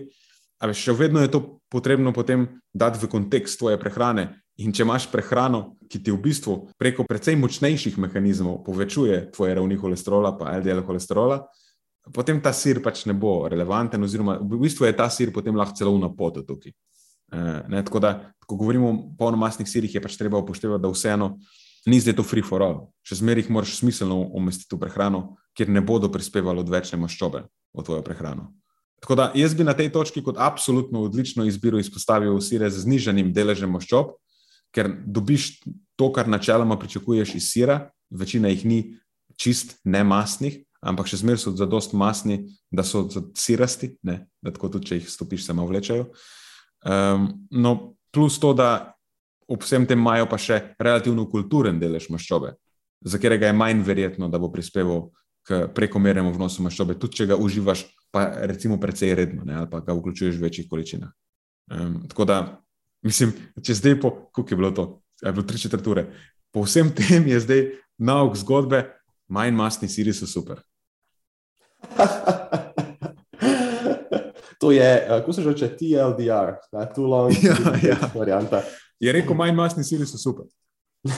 Ali 0.63 0.75
še 0.77 0.95
vedno 0.95 1.19
je 1.19 1.31
to 1.31 1.41
potrebno 1.67 2.13
potem 2.15 2.47
dati 2.71 3.01
v 3.01 3.09
kontekst 3.11 3.59
tvoje 3.59 3.75
prehrane. 3.81 4.29
In 4.63 4.71
če 4.71 4.85
imaš 4.85 5.07
prehrano, 5.09 5.73
ki 5.89 5.99
ti 5.99 6.13
v 6.13 6.21
bistvu 6.21 6.53
preko 6.77 7.03
precej 7.09 7.35
močnejših 7.41 7.97
mehanizmov 7.97 8.61
povečuje 8.63 9.33
tvoje 9.33 9.57
ravni 9.57 9.75
holesterola, 9.81 10.35
pa 10.37 10.53
LDL 10.61 10.85
holesterola, 10.85 11.41
potem 12.13 12.37
ta 12.41 12.53
sir 12.53 12.79
pač 12.85 13.03
ne 13.09 13.17
bo 13.17 13.49
relevanten, 13.49 14.03
oziroma 14.05 14.37
v 14.37 14.61
bistvu 14.61 14.85
je 14.85 14.95
ta 14.95 15.09
sir 15.09 15.33
potem 15.33 15.57
lahko 15.57 15.75
celo 15.75 15.97
na 15.97 16.11
potu 16.13 16.45
tukaj. 16.45 16.71
E, 17.33 17.81
tako 17.81 17.99
da, 17.99 18.13
ko 18.45 18.55
govorimo 18.55 18.89
o 18.91 18.97
polnomasnih 19.17 19.67
sirih, 19.67 19.95
je 19.95 20.01
pač 20.03 20.17
treba 20.21 20.37
upoštevati, 20.37 20.83
da 20.83 20.91
vseeno 20.93 21.33
ni 21.89 21.99
zdaj 21.99 22.21
to 22.21 22.23
free 22.23 22.45
for 22.45 22.61
all. 22.61 22.91
Še 23.01 23.19
zmeraj 23.23 23.47
jih 23.47 23.53
moraš 23.57 23.79
smiselno 23.81 24.21
umestiti 24.37 24.77
v 24.77 24.85
prehrano, 24.85 25.23
kjer 25.57 25.73
ne 25.73 25.81
bodo 25.81 26.11
prispevali 26.13 26.61
odvečne 26.61 27.01
maščobe 27.01 27.47
v 27.47 27.85
tvojo 27.85 28.05
prehrano. 28.05 28.51
Tako 29.03 29.15
da 29.19 29.31
jaz 29.35 29.51
bi 29.55 29.65
na 29.67 29.73
tej 29.75 29.89
točki 29.91 30.21
kot 30.23 30.37
absolutno 30.39 31.01
odlično 31.03 31.43
izbiro 31.45 31.79
izpostavil 31.79 32.39
sire 32.39 32.69
z 32.71 32.85
znižanim 32.85 33.33
deležem 33.35 33.73
maščob, 33.75 34.13
ker 34.71 34.87
dobiš 35.05 35.57
to, 35.99 36.07
kar 36.15 36.29
načeloma 36.31 36.77
pričakuješ 36.79 37.33
iz 37.35 37.49
sira, 37.51 37.89
večina 38.09 38.47
jih 38.47 38.63
ni 38.65 38.77
čist 39.35 39.75
ne 39.83 40.05
masnih, 40.07 40.61
ampak 40.79 41.09
še 41.11 41.19
zmeraj 41.19 41.41
so 41.43 41.51
zadost 41.59 41.91
masni, 41.99 42.45
da 42.71 42.85
so 42.87 43.03
sirasti, 43.35 43.97
ne, 44.07 44.21
da 44.39 44.53
tako 44.55 44.71
tudi, 44.77 44.87
če 44.87 44.99
jih 45.01 45.09
stopiš, 45.11 45.43
se 45.45 45.55
malo 45.57 45.67
vlečajo. 45.73 46.05
Um, 46.87 47.27
no, 47.51 47.73
plus 48.15 48.39
to, 48.39 48.53
da 48.55 48.93
ob 49.51 49.63
vsem 49.67 49.83
tem 49.89 49.99
imajo 49.99 50.29
pa 50.31 50.39
še 50.39 50.61
relativno 50.79 51.25
kulturen 51.31 51.75
delež 51.79 52.07
maščobe, 52.13 52.53
za 53.03 53.19
katerega 53.19 53.51
je 53.51 53.57
manj 53.59 53.83
verjetno, 53.83 54.31
da 54.31 54.39
bo 54.39 54.47
prispeval 54.51 55.09
k 55.43 55.65
prekomernemu 55.75 56.31
vnosu 56.37 56.63
maščobe, 56.63 56.95
tudi 56.95 57.19
če 57.19 57.33
ga 57.33 57.39
uživaš 57.39 57.83
pa 58.13 58.29
recimo 58.45 58.77
precej 58.77 59.15
redno, 59.17 59.41
ne, 59.45 59.55
ali 59.57 59.69
pa 59.69 59.79
ga 59.81 59.95
vključuješ 59.97 60.37
v 60.37 60.45
večjih 60.45 60.67
količinah. 60.69 61.09
Um, 61.73 62.03
tako 62.09 62.25
da, 62.29 62.37
mislim, 63.01 63.33
če 63.63 63.73
zdaj 63.79 63.95
po, 64.01 64.11
koliko 64.31 64.53
je 64.53 64.57
bilo 64.57 64.71
to, 64.71 64.85
je 65.23 65.31
bilo 65.31 65.45
tri 65.49 65.57
četrture, 65.57 66.05
po 66.53 66.61
vsem 66.61 66.91
tem 66.93 67.25
je 67.27 67.39
zdaj 67.39 67.61
nauk 67.97 68.37
zgodbe, 68.37 68.83
manj 69.27 69.51
masni 69.57 69.89
siri 69.89 70.13
so 70.13 70.29
super. 70.29 70.61
to 74.61 74.71
je, 74.71 75.05
kako 75.09 75.33
se 75.33 75.41
že 75.41 75.49
reče, 75.49 75.77
TLDR, 75.77 76.53
too 76.95 77.09
long, 77.09 77.33
ja, 77.43 77.57
ja. 77.81 77.97
varianta. 78.13 78.61
Je 78.99 79.11
rekel, 79.11 79.33
manj 79.33 79.55
masni 79.57 79.83
siri 79.83 80.05
so 80.05 80.21
super. 80.21 80.45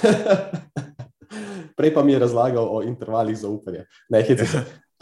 Prej 1.76 1.94
pa 1.94 2.04
mi 2.04 2.16
je 2.16 2.20
razlagal 2.20 2.68
o 2.72 2.82
intervalih 2.88 3.38
zaupanja. 3.38 3.84
Ne, 4.10 4.24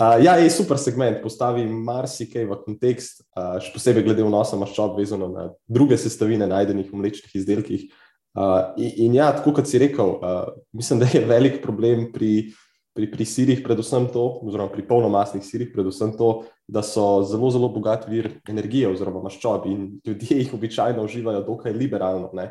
Uh, 0.03 0.25
ja, 0.25 0.35
je 0.35 0.49
super 0.49 0.77
segment, 0.81 1.19
postavi 1.21 1.63
marsikaj 1.69 2.47
v 2.49 2.55
kontekst, 2.65 3.21
uh, 3.37 3.59
še 3.61 3.71
posebej 3.75 4.03
glede 4.07 4.23
vnosa 4.25 4.57
maščob, 4.59 4.97
vezano 4.97 5.29
na 5.31 5.45
druge 5.69 5.95
sestavine, 6.01 6.47
najdenih 6.49 6.89
v 6.89 6.99
mlečnih 6.99 7.35
izdelkih. 7.37 7.85
Uh, 8.33 8.73
in, 8.81 8.89
in 9.05 9.15
ja, 9.19 9.29
tako 9.37 9.53
kot 9.59 9.69
si 9.69 9.79
rekel, 9.79 10.15
uh, 10.17 10.49
mislim, 10.75 11.03
da 11.03 11.07
je 11.11 11.21
velik 11.29 11.61
problem 11.63 12.07
pri, 12.11 12.49
pri, 12.97 13.07
pri 13.13 13.27
sirih, 13.29 13.61
predvsem 13.63 14.09
to, 14.11 14.25
oziroma 14.41 14.73
pri 14.73 14.83
polnomasnih 14.89 15.45
sirih, 15.45 15.69
predvsem 15.75 16.15
to, 16.19 16.31
da 16.67 16.83
so 16.83 17.21
zelo, 17.29 17.53
zelo 17.53 17.69
bogat 17.71 18.09
vir 18.09 18.33
energije 18.49 18.89
oziroma 18.91 19.23
maščob 19.29 19.69
in 19.71 19.87
ljudje 20.03 20.41
jih 20.41 20.57
običajno 20.57 21.05
uživajo 21.05 21.45
dokaj 21.47 21.77
liberalno. 21.77 22.33
Ne, 22.33 22.49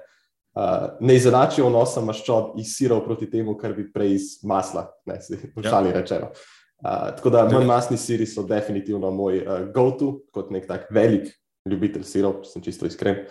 uh, 0.55 0.95
ne 1.03 1.21
izenačijo 1.21 1.69
vnosa 1.69 2.07
maščob 2.07 2.57
iz 2.63 2.79
sirov 2.79 3.03
proti 3.05 3.29
temu, 3.29 3.59
kar 3.61 3.77
bi 3.77 3.91
prej 3.93 4.17
iz 4.17 4.33
masla, 4.47 4.89
ne 5.11 5.19
v 5.19 5.69
šali 5.69 5.93
ja. 5.93 6.01
rečeno. 6.01 6.33
Uh, 6.33 6.62
tako 6.83 7.30
da 7.30 7.45
manj 7.49 7.66
masni 7.66 7.97
siri 7.99 8.26
so 8.26 8.43
definitivno 8.43 9.11
moj 9.14 9.43
uh, 9.43 9.66
go-to, 9.74 10.16
kot 10.35 10.51
nek 10.51 10.66
tak 10.66 10.91
velik 10.91 11.30
ljubitelj 11.68 12.07
sirov, 12.07 12.41
če 12.43 12.55
sem 12.55 12.64
čisto 12.64 12.89
iskren. 12.91 13.24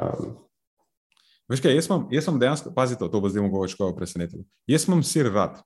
Um, 0.00 0.38
Veš 1.50 1.62
kaj, 1.64 1.74
jaz 1.74 1.86
sem, 1.88 2.02
jaz 2.14 2.26
sem 2.28 2.36
dejansko, 2.38 2.70
pazite, 2.74 3.06
to 3.10 3.20
bo 3.20 3.28
zdaj 3.30 3.42
mogoče 3.42 3.74
kako 3.74 3.94
presenetilo. 3.96 4.44
Jaz 4.70 4.84
sem 4.86 5.02
sir 5.02 5.26
rad, 5.34 5.56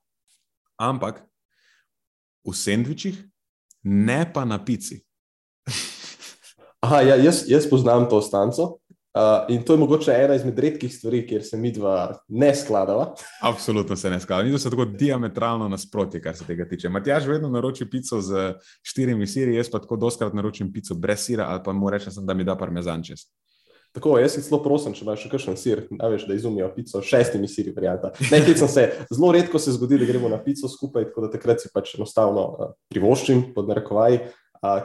ampak 0.81 1.21
v 2.45 2.53
sendvičih, 2.57 3.19
ne 3.85 4.23
pa 4.33 4.45
na 4.49 4.57
pici. 4.57 5.03
Aha, 6.85 7.01
ja, 7.05 7.19
jaz, 7.21 7.43
jaz 7.49 7.69
poznam 7.69 8.09
to 8.09 8.17
stanco, 8.21 8.79
Uh, 9.15 9.21
in 9.47 9.63
to 9.63 9.73
je 9.73 9.79
mogoče 9.79 10.11
ena 10.11 10.35
izmed 10.35 10.59
redkih 10.59 10.91
stvari, 10.95 11.21
kjer 11.27 11.43
se 11.43 11.57
mi 11.57 11.71
dva 11.71 12.17
ne 12.27 12.49
skladava. 12.55 13.13
Absolutno 13.41 13.95
se 13.95 14.09
ne 14.09 14.19
skladava. 14.19 14.49
Mi 14.49 14.59
smo 14.59 14.71
tako 14.71 14.85
diametralno 14.85 15.69
nasprotje, 15.69 16.21
kar 16.21 16.35
se 16.35 16.43
tega 16.43 16.67
tiče. 16.67 16.89
Matjaž 16.89 17.27
vedno 17.27 17.49
naroči 17.49 17.87
pico 17.89 18.19
z 18.21 18.53
štirimi 18.83 19.27
siri, 19.27 19.55
jaz 19.55 19.71
pa 19.71 19.79
tako 19.79 19.95
doskrat 19.95 20.35
naročim 20.35 20.73
pico 20.73 20.99
brez 20.99 21.23
sira 21.29 21.47
ali 21.47 21.63
pa 21.63 21.73
mu 21.73 21.89
rečem, 21.89 22.11
da 22.27 22.33
mi 22.33 22.43
da 22.43 22.57
parmezan 22.59 23.03
čez. 23.03 23.23
Tako, 23.95 24.17
jaz 24.19 24.33
si 24.35 24.41
zelo 24.43 24.59
prosim, 24.59 24.91
če 24.91 25.05
imaš 25.05 25.21
še 25.23 25.29
kakšen 25.31 25.55
sir, 25.55 25.85
da, 25.87 26.09
veš, 26.11 26.25
da 26.27 26.35
izumijo 26.35 26.67
pico 26.75 26.99
s 26.99 27.07
šestimi 27.07 27.47
siri. 27.47 27.71
Nekaj 27.71 28.57
sem 28.59 28.67
se, 28.67 28.89
zelo 29.07 29.29
redko 29.31 29.59
se 29.59 29.71
zgodi, 29.71 30.01
da 30.01 30.09
gremo 30.09 30.27
na 30.27 30.41
pico 30.43 30.67
skupaj, 30.67 31.07
tako 31.13 31.23
da 31.23 31.29
takrat 31.37 31.63
si 31.63 31.71
pač 31.71 31.95
enostavno 31.95 32.43
uh, 32.43 32.73
privoščim 32.91 33.53
pod 33.55 33.71
narekovaji 33.71 34.19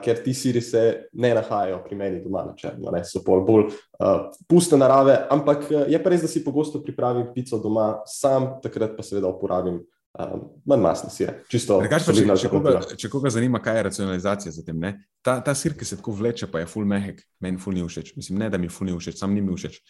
ker 0.04 0.22
ti 0.24 0.34
siri 0.34 0.60
se 0.64 0.82
ne 1.12 1.32
nahajajo 1.34 1.78
pri 1.84 1.96
meni 1.96 2.20
doma 2.24 2.44
na 2.48 2.56
črno, 2.56 2.90
ne, 2.94 3.04
so 3.06 3.22
bolj, 3.26 3.44
bolj 3.46 3.64
uh, 3.70 4.28
puste 4.48 4.78
narave. 4.80 5.16
Ampak 5.30 5.68
je 5.70 6.02
pa 6.02 6.12
res, 6.12 6.24
da 6.24 6.30
si 6.30 6.44
pogosto 6.44 6.82
pripravim 6.82 7.30
pico 7.34 7.58
doma, 7.62 8.00
sam 8.08 8.56
takrat 8.64 8.96
pa 8.96 9.06
seveda 9.06 9.30
uporabim 9.30 9.80
um, 9.80 10.44
manj 10.68 10.84
masne 10.84 11.12
sire. 11.14 11.38
Čisto, 11.50 11.78
Drugače 11.82 12.10
pa, 12.10 12.16
če, 12.18 12.36
če, 12.42 12.52
koga, 12.52 12.74
če 13.04 13.12
koga 13.12 13.32
zanima, 13.32 13.62
kaj 13.62 13.78
je 13.78 13.86
racionalizacija 13.90 14.54
za 14.58 14.66
tem, 14.66 14.78
ne? 14.82 14.94
ta, 15.22 15.38
ta 15.44 15.54
sir, 15.54 15.76
ki 15.78 15.86
se 15.86 15.98
tako 16.00 16.14
vleče, 16.18 16.48
pa 16.50 16.62
je 16.62 16.68
full 16.70 16.88
mehek, 16.88 17.22
meni 17.44 17.60
full 17.60 17.76
ni 17.76 17.84
všeč. 17.86 18.14
Mislim, 18.18 18.40
ne, 18.42 18.50
da 18.52 18.58
mi 18.58 18.70
full 18.72 18.90
ni 18.90 18.96
všeč, 18.96 19.20
sam 19.20 19.34
ni 19.36 19.44
mi 19.44 19.56
všeč. 19.56 19.80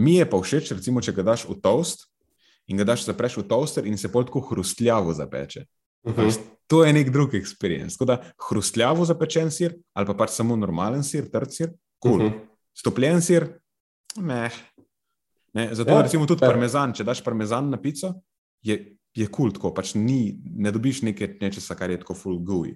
Mi 0.00 0.18
je 0.18 0.28
pa 0.28 0.40
všeč, 0.40 0.74
recimo, 0.76 1.02
če 1.04 1.14
ga 1.16 1.26
daš 1.32 1.46
v 1.50 1.58
toast 1.62 2.06
in 2.66 2.80
ga 2.80 2.86
daš 2.86 3.06
zapreš 3.06 3.40
v 3.40 3.46
toaster 3.50 3.86
in 3.86 3.98
se 3.98 4.10
pol 4.12 4.26
tako 4.26 4.42
hrustljavo 4.48 5.14
zapeče. 5.14 5.66
Mhm. 6.06 6.16
Pač 6.16 6.40
To 6.66 6.84
je 6.84 6.92
nek 6.92 7.10
drug 7.10 7.34
experience. 7.34 7.94
Tako 7.98 8.04
da 8.04 8.16
hrustljavo 8.48 9.04
zapečen 9.04 9.50
sir 9.50 9.74
ali 9.94 10.06
pa 10.06 10.14
pač 10.14 10.30
samo 10.30 10.56
normalen 10.56 11.04
sir, 11.04 11.28
trd 11.30 11.52
sir, 11.52 11.70
kul. 11.98 12.18
Cool. 12.18 12.26
Mhm. 12.28 12.38
Stopljen 12.76 13.22
sir, 13.22 13.46
meh. 14.20 14.52
Ne, 15.54 15.70
zato 15.74 15.90
Ja, 15.90 16.02
recimo 16.02 16.26
tudi 16.26 16.40
fair. 16.40 16.52
parmezan, 16.52 16.92
če 16.92 17.04
daš 17.04 17.22
parmezan 17.24 17.70
na 17.70 17.78
pico, 17.80 18.10
je, 18.62 18.74
je 19.14 19.26
kul, 19.26 19.52
cool, 19.56 19.72
pač 19.72 19.94
ni, 19.94 20.36
ne 20.44 20.68
dobiš 20.70 21.00
nekaj 21.02 21.38
nečesa, 21.40 21.74
kar 21.74 21.90
je 21.90 22.00
tako 22.02 22.14
full 22.14 22.38
gooey. 22.38 22.74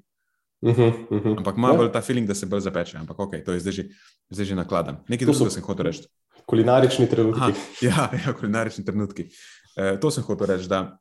Mhm, 0.65 0.89
mhm. 1.11 1.35
Ampak 1.39 1.57
ima 1.57 1.69
Ja. 1.71 1.77
bolj 1.77 1.93
ta 1.93 2.01
feeling, 2.01 2.29
da 2.29 2.35
se 2.35 2.47
bolj 2.47 2.61
zapeče. 2.61 2.97
Ampak 2.99 3.19
ok, 3.19 3.35
to 3.45 3.53
je 3.53 3.61
zdaj 3.61 3.73
že, 3.73 3.85
zdaj 4.31 4.45
že 4.47 4.55
nakladam. 4.55 4.97
Nekaj 5.09 5.27
drugega 5.27 5.51
sem 5.51 5.63
hotel 5.63 5.87
reči. 5.87 6.09
Kulinarični 6.47 7.05
Aha, 7.05 7.11
trenutki. 7.15 7.53
ja, 7.85 8.09
ja, 8.27 8.33
kulinarični 8.33 8.85
trenutki. 8.85 9.29
E, 9.77 10.01
to 10.01 10.11
sem 10.11 10.25
hotel 10.25 10.47
reči, 10.47 10.69
da 10.69 10.97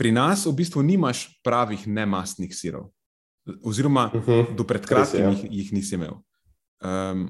pri 0.00 0.12
nas 0.16 0.46
v 0.48 0.56
bistvu 0.56 0.80
nimaš 0.80 1.26
pravih 1.44 1.84
nemastnih 1.84 2.48
sirov. 2.56 2.88
Oziroma, 3.60 4.08
Mhm. 4.14 4.56
do 4.56 4.64
pred 4.64 4.80
kratkim 4.86 5.20
ja. 5.20 5.30
jih, 5.30 5.44
jih 5.50 5.72
nisi 5.76 5.94
imel. 5.94 6.16
Um, 6.80 7.28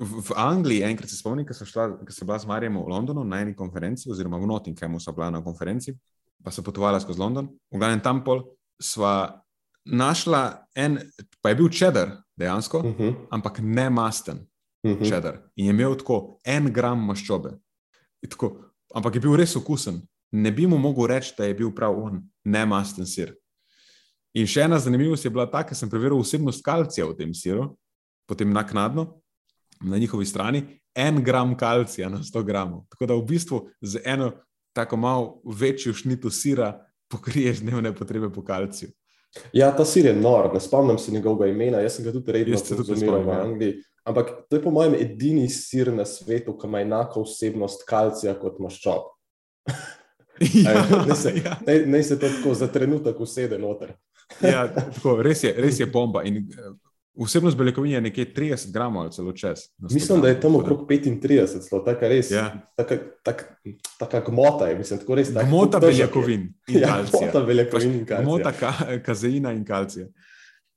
v, 0.00 0.20
v 0.20 0.30
Angliji, 0.36 0.82
enkrat 0.84 1.08
se 1.08 1.16
spomnim, 1.16 1.46
ko 1.48 1.54
sem, 1.56 2.26
bila 2.26 2.38
z 2.38 2.44
Marijem 2.44 2.76
v 2.76 2.88
Londonu 2.88 3.24
na 3.24 3.40
eni 3.40 3.54
konferenci, 3.56 4.10
oziroma 4.10 4.36
v 4.36 4.46
Nottinghamu 4.46 5.00
so 5.00 5.12
bila 5.12 5.30
na 5.30 5.40
konferenci, 5.40 5.96
pa 6.44 6.50
so 6.52 6.60
potovala 6.62 7.00
skozi 7.00 7.18
London. 7.18 7.48
V 7.72 7.78
glavnem 7.80 8.00
tam 8.04 8.20
pol 8.24 8.44
sva 8.78 9.40
našla 9.88 10.68
en, 10.76 11.00
pa 11.40 11.48
je 11.48 11.56
bil 11.56 11.68
čedar 11.72 12.20
dejansko, 12.36 12.82
Mhm, 12.84 13.32
ampak 13.32 13.60
ne 13.64 13.88
masten 13.90 14.44
mhm. 14.84 15.04
čedar. 15.08 15.40
In 15.56 15.66
je 15.66 15.72
imel 15.72 15.96
tako 15.96 16.38
en 16.44 16.68
gram 16.72 17.00
maščobe. 17.00 17.56
In 18.22 18.28
Tako, 18.28 18.60
ampak 18.94 19.14
je 19.14 19.20
bil 19.20 19.36
res 19.36 19.56
okusen. 19.56 20.02
Ne 20.32 20.52
bi 20.52 20.66
mu 20.66 20.78
mogel 20.78 21.06
reči, 21.06 21.32
da 21.38 21.44
je 21.44 21.54
bil 21.54 21.70
prav 21.74 21.96
on, 21.96 22.20
ne 22.44 22.64
masten 22.66 23.06
sir. 23.06 23.32
In 24.36 24.46
še 24.46 24.66
ena 24.66 24.78
zanimivost 24.78 25.24
je 25.24 25.32
bila 25.32 25.46
ta, 25.48 25.62
ker 25.64 25.76
sem 25.76 25.90
preveril 25.90 26.20
vsebnost 26.20 26.62
kalcija 26.64 27.06
v 27.08 27.16
tem 27.16 27.32
siru, 27.34 27.70
potem 28.28 28.52
naknadno 28.52 29.08
na 29.80 29.98
njihovi 29.98 30.26
strani, 30.26 30.62
en 30.94 31.22
gram 31.24 31.56
kalcija 31.56 32.10
na 32.12 32.20
100 32.22 32.42
gramov. 32.44 32.84
Tako 32.92 33.06
da 33.06 33.16
v 33.16 33.24
bistvu 33.24 33.62
z 33.80 34.02
eno 34.04 34.32
tako 34.76 34.96
malo 34.96 35.40
večjo 35.44 35.94
šnito 35.94 36.30
sira 36.30 36.74
pokriješ 37.08 37.62
dnevne 37.64 37.94
potrebe 37.94 38.30
po 38.32 38.44
kalciju. 38.44 38.90
Ja, 39.52 39.70
ta 39.76 39.84
sir 39.84 40.06
je 40.06 40.14
nor, 40.16 40.50
ne 40.54 40.60
spomnim 40.60 40.98
se 40.98 41.12
njegovega 41.12 41.52
imena, 41.52 41.80
jaz 41.80 41.96
sem 41.96 42.04
ga 42.04 42.12
tudi 42.12 42.32
redno 42.32 42.54
Jaz 42.54 42.62
se 42.66 42.76
tudi 42.76 42.88
konzumiral 42.88 43.22
v 43.22 43.28
ja. 43.28 43.42
Angliji. 43.44 43.74
Ampak 44.04 44.30
to 44.48 44.56
je 44.56 44.62
po 44.62 44.70
mojem 44.70 44.94
edini 44.94 45.48
sir 45.48 45.92
na 45.92 46.04
svetu, 46.04 46.56
ki 46.58 46.66
ima 46.66 46.80
enako 46.80 47.22
vsebnost 47.26 47.84
kalcija 47.88 48.34
kot 48.40 48.58
maščob. 48.60 49.10
Ja, 50.54 50.86
Naj 51.06 51.16
se, 51.16 51.32
ja. 51.44 51.56
naj, 51.66 51.86
naj 51.86 52.02
se 52.02 52.18
to 52.18 52.28
tako 52.28 52.54
za 52.54 52.66
trenutek 52.66 53.20
usede 53.20 53.58
noter. 53.58 53.92
Ja, 54.42 54.68
tako, 54.68 55.22
res, 55.22 55.44
je, 55.44 55.54
res 55.56 55.80
je 55.80 55.86
bomba. 55.86 56.22
In, 56.22 56.36
eh, 56.36 56.70
Vsebnost 57.18 57.56
beljakovin 57.56 57.92
je 57.92 58.00
nekje 58.00 58.34
30 58.34 58.72
gramov 58.72 59.02
ali 59.02 59.12
celo 59.12 59.32
čez. 59.32 59.58
na 59.78 59.88
100 59.88 59.94
Mislim, 59.94 60.20
da 60.20 60.28
je 60.28 60.40
tam 60.40 60.54
okrog 60.54 60.86
35, 60.86 61.46
zelo 61.60 61.82
taka 61.82 62.08
res. 62.08 62.30
Ja. 62.30 62.62
Taka, 62.76 62.96
tak, 63.22 63.58
taka 63.98 64.20
gmota 64.20 64.68
je, 64.68 64.78
mislim, 64.78 64.98
tako 64.98 65.14
res. 65.14 65.34
tak- 65.34 65.46
Gmota 65.46 65.80
beljakovin 65.80 66.40
in 66.68 66.78
Ja, 66.78 66.88
kalcija. 66.88 67.20
gmota 67.20 67.40
beljakovin 67.40 67.92
in 67.92 68.04
kalcija. 68.06 68.24
Gmota 68.24 68.52
ka, 68.52 68.72
kazeina 69.02 69.52
in 69.52 69.64
kalcija. 69.64 70.06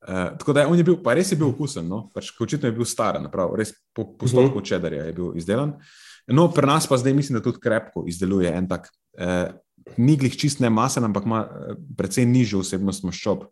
Uh, 0.02 0.08
tako 0.38 0.54
da 0.54 0.68
on 0.68 0.78
je 0.78 0.84
bil, 0.84 0.98
pa 1.04 1.14
res 1.14 1.32
je 1.32 1.36
bil 1.36 1.48
okusen, 1.48 1.86
no? 1.88 2.10
pač, 2.10 2.32
očitno 2.40 2.68
je 2.68 2.74
bil 2.74 2.86
star, 2.86 3.22
naprav, 3.22 3.54
res 3.56 3.70
po 3.94 4.08
postopku 4.18 4.58
uh 4.58 4.64
-huh. 4.64 4.66
čedarja 4.66 5.04
je 5.04 5.14
bil 5.14 5.38
izdelan. 5.38 5.74
No, 6.28 6.52
pri 6.52 6.66
nas 6.68 6.88
pa 6.88 6.98
zdaj 6.98 7.14
mislim, 7.14 7.38
da 7.38 7.44
tudi 7.44 7.60
krepko 7.60 8.04
izdeluje 8.08 8.50
en 8.50 8.68
tak, 8.68 8.90
uh, 9.20 9.50
ni 9.98 10.18
glih 10.18 10.36
čist 10.38 10.62
ne 10.62 10.70
masen, 10.70 11.08
ampak 11.08 11.26
ima 11.26 11.42
uh, 11.46 11.76
precej 11.98 12.26
nižjo 12.30 12.62
vsebnost 12.64 13.04
maščob 13.08 13.48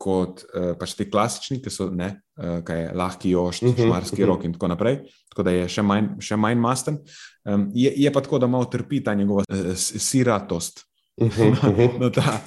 kot 0.00 0.44
uh, 0.48 0.72
pač 0.80 0.94
ti 0.96 1.04
klasični, 1.10 1.58
ki 1.60 1.70
so 1.72 1.90
ne, 1.92 2.14
uh, 2.40 2.60
kaj 2.64 2.78
je 2.80 2.92
lahki 2.96 3.30
jošt, 3.34 3.62
uh 3.62 3.68
Mhm, 3.68 3.76
-huh, 3.76 3.86
šmarski 3.86 4.22
mhm. 4.22 4.28
rok 4.28 4.44
in 4.44 4.52
tako 4.52 4.68
naprej. 4.68 5.00
Tako 5.28 5.42
da 5.42 5.50
je 5.50 5.68
še 5.68 5.82
manj, 5.82 6.08
še 6.20 6.36
manj 6.36 6.58
masten. 6.58 6.98
Um, 7.44 7.70
je, 7.74 7.92
je 7.96 8.12
pa 8.12 8.20
tako, 8.20 8.38
da 8.38 8.46
malo 8.46 8.64
trpi 8.64 9.04
ta 9.04 9.14
njegova 9.14 9.44
uh, 9.48 9.74
siratost 9.76 10.90
Mhm, 11.20 11.52
mhm. 11.70 12.00
na 12.00 12.10
ta 12.10 12.40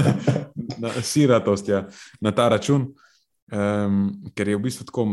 na, 0.82 0.90
siratost, 1.02 1.68
ja, 1.68 1.88
na 2.20 2.32
ta 2.32 2.48
račun, 2.48 2.92
um, 3.52 4.12
ker 4.34 4.48
je 4.48 4.56
v 4.56 4.62
bistvu 4.62 4.86
tako, 4.86 5.06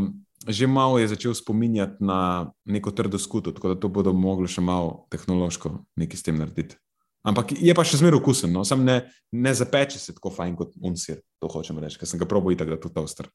že 0.48 0.68
malo 0.68 1.00
je 1.00 1.08
začel 1.08 1.34
spominjati 1.34 2.04
na 2.04 2.52
neko 2.66 2.92
trdo 2.92 3.20
skuto, 3.20 3.52
tako 3.52 3.74
da 3.74 3.80
to 3.80 3.88
bodo 3.88 4.14
mogli 4.14 4.48
še 4.48 4.62
malo 4.62 5.06
tehnološko 5.14 5.72
nekaj 5.96 6.18
s 6.18 6.24
tem 6.24 6.40
narediti. 6.40 6.76
Ampak 7.24 7.56
je 7.56 7.72
pa 7.72 7.86
še 7.88 8.02
zmeraj 8.02 8.20
okusen, 8.20 8.52
no? 8.52 8.66
sam 8.68 8.84
ne, 8.84 9.06
ne 9.32 9.54
zapeče 9.56 10.00
se 10.00 10.16
tako 10.16 10.34
fajn 10.36 10.58
kot 10.60 10.74
unsir, 10.84 11.22
to 11.40 11.48
hočem 11.48 11.80
reči, 11.80 11.96
ker 12.02 12.10
sem 12.10 12.20
ga 12.20 12.28
probo 12.28 12.52
itak, 12.52 12.74
da 12.74 12.76
to 12.76 12.92
toaster. 12.92 13.30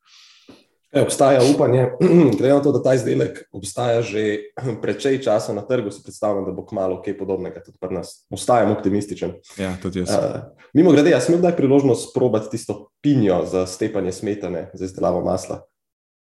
E, 0.93 1.01
obstaja 1.01 1.41
upanje, 1.45 1.87
glede 2.37 2.53
na 2.53 2.61
to, 2.65 2.73
da 2.77 2.83
ta 2.85 2.93
izdelek 2.97 3.47
obstaja 3.53 4.05
že 4.05 4.53
precej 4.85 5.23
časa 5.25 5.57
na 5.57 5.65
trgu, 5.65 5.89
si 5.89 6.05
predstavljam, 6.05 6.45
da 6.45 6.53
bo 6.53 6.67
kmalo 6.69 7.01
kaj 7.05 7.17
podobnega 7.17 7.65
tudi 7.65 7.81
pri 7.81 7.97
nas. 7.97 8.29
Ostajam 8.29 8.77
optimističen. 8.77 9.39
Ja, 9.57 9.73
tudi 9.81 10.05
jaz. 10.05 10.13
Uh, 10.13 10.53
mimo 10.77 10.93
grede, 10.93 11.17
jaz 11.17 11.25
sem 11.25 11.35
imel 11.35 11.47
kdaj 11.47 11.57
priložnost 11.57 12.13
probati 12.13 12.53
tisto 12.57 12.91
pinjo 13.01 13.41
za 13.49 13.65
stepanje 13.65 14.13
smetane, 14.21 14.69
za 14.77 14.85
izdelavo 14.85 15.25
masla. 15.25 15.63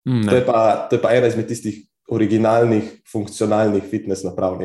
Mm, 0.08 0.26
To 0.28 0.34
je, 0.36 0.44
pa, 0.46 0.58
to 0.90 0.96
je 0.96 1.02
pa 1.02 1.12
ena 1.14 1.26
izmed 1.30 1.46
tistih 1.46 1.76
originalnih, 2.10 3.02
funkcionalnih 3.12 3.84
fitness 3.86 4.24
naprav. 4.26 4.58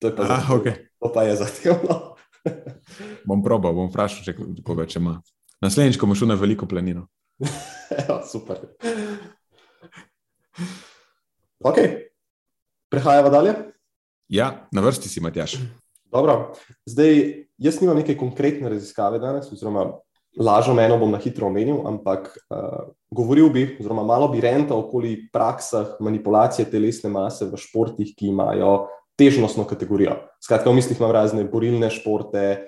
To, 0.00 0.08
je 0.08 0.16
pa 0.16 0.22
Ah, 0.22 0.26
zahtevno. 0.26 0.56
okay. 0.56 0.74
to 1.00 1.12
pa 1.12 1.22
je 1.28 1.36
zahtevno. 1.36 1.94
Bom 3.28 3.42
probal, 3.44 3.74
bom 3.76 3.90
vprašal, 3.92 4.24
če 4.24 4.32
koga 4.64 4.86
če 4.88 4.96
ima. 4.98 5.18
Naslednjič, 5.60 5.98
ko 6.00 6.08
bomo 6.08 6.16
šli 6.16 6.30
na 6.32 6.38
veliko 6.40 6.64
planino. 6.64 7.04
Evo, 7.92 8.22
super. 8.32 8.64
Ok, 11.60 11.76
prehajamo 12.88 13.28
dalje. 13.30 13.52
Ja, 14.32 14.68
na 14.72 14.80
vrsti 14.80 15.08
si, 15.08 15.20
Matjaš. 15.20 15.58
Dobro, 16.08 16.54
zdaj 16.88 17.44
jaz 17.60 17.80
nimam 17.82 17.98
neke 18.00 18.16
konkretne 18.16 18.70
raziskave 18.72 19.18
danes, 19.20 19.52
oziroma 19.52 19.90
lažo 20.40 20.72
meno 20.74 20.96
bom 20.98 21.10
na 21.12 21.18
hitro 21.20 21.46
omenil, 21.50 21.82
ampak 21.86 22.30
uh, 22.48 22.88
govoril 23.10 23.50
bi, 23.50 23.64
oziroma 23.80 24.04
malo 24.06 24.28
bi 24.30 24.40
rental 24.40 24.84
okoli 24.84 25.28
praksah 25.32 25.98
manipulacije 26.00 26.68
telesne 26.70 27.10
mase 27.10 27.48
v 27.50 27.58
športih, 27.58 28.14
ki 28.16 28.30
imajo 28.30 28.88
težnostno 29.18 29.66
kategorijo. 29.68 30.16
Skratka, 30.40 30.70
v 30.70 30.78
mislih 30.78 31.00
imam 31.00 31.12
razne 31.12 31.44
borilne 31.44 31.90
športe. 31.92 32.66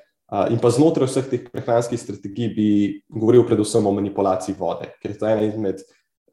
In 0.48 0.60
pa 0.60 0.70
znotraj 0.72 1.10
vseh 1.10 1.26
teh 1.28 1.42
prehranskih 1.52 2.00
strategij 2.00 2.48
bi 2.56 2.68
govoril 3.12 3.44
predvsem 3.44 3.84
o 3.84 3.92
manipulaciji 3.92 4.56
vode, 4.56 4.88
ker 5.02 5.12
je 5.12 5.18
to 5.20 5.28
ena 5.28 5.44
izmed 5.44 5.82
eh, 5.82 5.84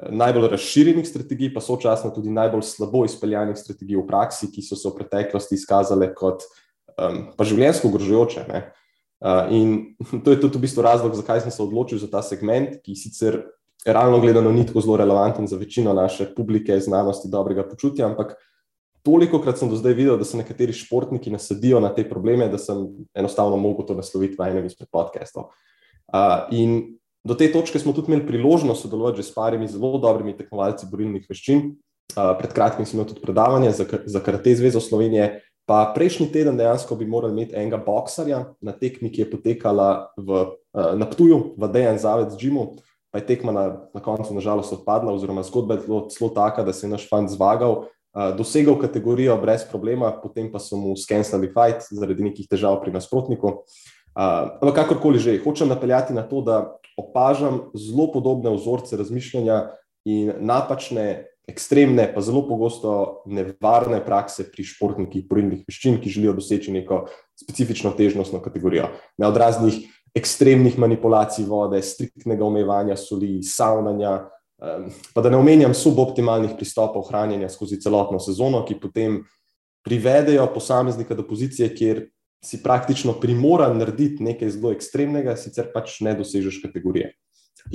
najbolj 0.07 0.47
razširjenih 0.53 1.07
strategij, 1.07 1.51
pa 1.51 1.59
sočasno 1.59 2.13
tudi 2.15 2.31
najbolj 2.31 2.63
slabo 2.63 3.03
izpeljanih 3.03 3.59
strategij 3.59 3.99
v 3.99 4.05
praksi, 4.07 4.47
ki 4.55 4.63
so 4.63 4.79
se 4.79 4.87
v 4.87 5.01
preteklosti 5.01 5.59
izkazale 5.59 6.13
kot 6.15 6.47
um, 6.95 7.25
pa 7.35 7.43
življenjsko 7.43 7.91
ogrožujoče. 7.91 8.47
Uh, 9.19 9.51
in 9.51 9.75
to 10.23 10.31
je 10.31 10.39
tudi 10.39 10.55
v 10.55 10.63
bistvu 10.63 10.87
razlog, 10.87 11.19
zakaj 11.19 11.43
sem 11.43 11.51
se 11.51 11.63
odločil 11.63 11.99
za 11.99 12.07
ta 12.07 12.23
segment, 12.23 12.79
ki 12.79 12.95
sicer 12.95 13.41
realno 13.85 14.19
gledano 14.19 14.51
ni 14.51 14.65
tako 14.65 14.81
zelo 14.81 14.97
relevanten 14.97 15.47
za 15.47 15.57
večino 15.57 15.93
naše 15.93 16.27
publike, 16.35 16.79
znanosti, 16.79 17.29
dobrega 17.29 17.63
počutja, 17.63 18.07
ampak 18.07 18.35
toliko 19.03 19.39
krat 19.41 19.57
sem 19.57 19.69
do 19.69 19.75
zdaj 19.79 19.93
videl, 19.93 20.17
da 20.17 20.25
se 20.27 20.37
nekateri 20.37 20.73
športniki 20.73 21.31
nasadijo 21.31 21.79
na 21.79 21.93
te 21.95 22.03
probleme, 22.09 22.49
da 22.49 22.57
sem 22.57 22.87
enostavno 23.13 23.57
mogel 23.57 23.87
to 23.87 23.95
nasloviti 23.95 24.35
v 24.39 24.49
enem 24.51 24.65
izmed 24.65 24.89
podcastov. 24.91 25.51
Uh, 26.09 26.49
in 26.51 26.79
do 27.23 27.35
te 27.35 27.51
točke 27.51 27.79
smo 27.79 27.93
tudi 27.93 28.11
imeli 28.11 28.27
priložnost 28.27 28.81
sodelovati 28.81 29.21
že 29.21 29.29
s 29.29 29.33
parimi 29.33 29.67
zelo 29.67 29.97
dobrimi 29.97 30.35
tekmovalci 30.37 30.87
borilnih 30.91 31.27
veščin. 31.29 31.69
Uh, 32.17 32.33
pred 32.39 32.53
kratkim 32.53 32.85
sem 32.85 32.97
imel 32.97 33.07
tudi 33.11 33.21
predavanje 33.21 33.71
za, 33.71 33.85
za 34.05 34.19
Karate 34.19 34.55
Zvezo 34.55 34.81
Slovenije. 34.81 35.43
Pa 35.69 35.91
prejšnji 35.93 36.31
teden 36.33 36.57
dejansko 36.57 36.95
bi 36.97 37.05
morali 37.05 37.35
imeti 37.37 37.53
enega 37.55 37.77
boksarja 37.77 38.39
na 38.61 38.73
tekmi, 38.73 39.11
ki 39.13 39.21
je 39.21 39.29
potekala 39.29 40.09
v, 40.17 40.45
uh, 40.73 40.95
na 40.97 41.05
Ptuju, 41.05 41.53
v 41.61 41.69
Dejan 41.69 42.01
Zavec 42.01 42.33
Džimu, 42.33 42.65
pa 43.11 43.19
je 43.19 43.25
tekma 43.25 43.51
na, 43.51 43.65
na 43.93 44.01
koncu 44.01 44.33
nažalost 44.33 44.73
odpadla, 44.73 45.13
oziroma 45.13 45.43
zgodba 45.43 45.79
je 45.79 45.87
zelo, 45.87 46.29
taka, 46.35 46.63
da 46.63 46.73
se 46.73 46.85
je 46.87 46.91
naš 46.91 47.07
fant 47.09 47.29
zvagal, 47.29 47.85
uh, 47.85 48.29
dosegel 48.37 48.77
kategorijo 48.79 49.37
brez 49.41 49.65
problema, 49.71 50.11
potem 50.23 50.51
pa 50.51 50.59
so 50.59 50.77
mu 50.77 50.95
skenslali 50.97 51.49
fight 51.49 51.89
zaradi 51.91 52.29
nekih 52.29 52.47
težav 52.49 52.81
pri 52.83 52.93
nasprotniku. 52.93 53.63
Uh, 54.13 54.59
ampak 54.61 54.83
kakorkoli 54.83 55.19
že, 55.19 55.39
hočem 55.43 55.69
napeljati 55.69 56.13
na 56.13 56.23
to, 56.23 56.41
da 56.41 56.77
opažam 56.99 57.69
zelo 57.73 58.11
podobne 58.11 58.51
vzorce 58.53 58.97
razmišljanja 58.97 59.69
in 60.05 60.33
napačne 60.39 61.29
ekstremne, 61.49 62.05
pa 62.13 62.21
zelo 62.21 62.43
pogosto 62.47 63.23
nevarne 63.25 64.01
prakse 64.05 64.45
pri 64.51 64.65
športnikih 64.67 65.25
borilnih 65.29 65.63
veščin, 65.67 65.97
ki 66.01 66.11
želijo 66.13 66.35
doseči 66.37 66.73
neko 66.75 67.07
specifično 67.39 67.91
težnostno 67.97 68.41
kategorijo. 68.43 68.91
Ne 69.17 69.29
od 69.29 69.37
raznih 69.37 69.81
ekstremnih 70.15 70.77
manipulacij 70.79 71.45
vode, 71.45 71.81
striktnega 71.81 72.45
omejevanja 72.45 72.97
soli, 72.97 73.39
savnanja, 73.43 74.17
pa 75.13 75.21
da 75.23 75.29
ne 75.29 75.37
omenjam 75.37 75.73
suboptimalnih 75.73 76.55
pristopov 76.57 77.07
hranjenja 77.07 77.49
skozi 77.49 77.79
celotno 77.81 78.19
sezono, 78.19 78.63
ki 78.67 78.79
potem 78.81 79.21
privedejo 79.85 80.47
posameznika 80.53 81.15
do 81.15 81.23
pozicije, 81.27 81.69
kjer 81.75 82.03
si 82.43 82.61
praktično 82.63 83.13
primoran 83.19 83.77
narediti 83.77 84.23
nekaj 84.23 84.55
zelo 84.55 84.71
ekstremnega, 84.75 85.35
sicer 85.39 85.71
pač 85.73 85.99
ne 86.03 86.13
dosežeš 86.19 86.61
kategorije. 86.63 87.13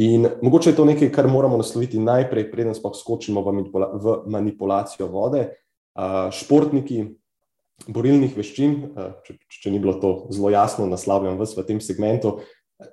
In 0.00 0.26
mogoče 0.42 0.70
je 0.70 0.76
to 0.76 0.84
nekaj, 0.88 1.10
kar 1.12 1.28
moramo 1.28 1.58
nasloviti 1.60 2.00
najprej, 2.00 2.48
preden 2.50 2.74
sploh 2.74 2.94
skočimo 2.96 3.42
v, 3.44 3.52
manipula 3.52 3.90
v 3.92 4.14
manipulacijo 4.32 5.08
vode. 5.12 5.44
Uh, 5.94 6.32
športniki 6.34 7.04
borilnih 7.88 8.36
veščin, 8.36 8.76
uh, 8.94 9.14
če, 9.26 9.38
če 9.62 9.72
ni 9.72 9.80
bilo 9.82 9.96
to 10.02 10.12
zelo 10.34 10.52
jasno 10.54 10.86
naslavljeno 10.90 11.44
v 11.44 11.66
tem 11.66 11.80
segmentu, 11.80 12.38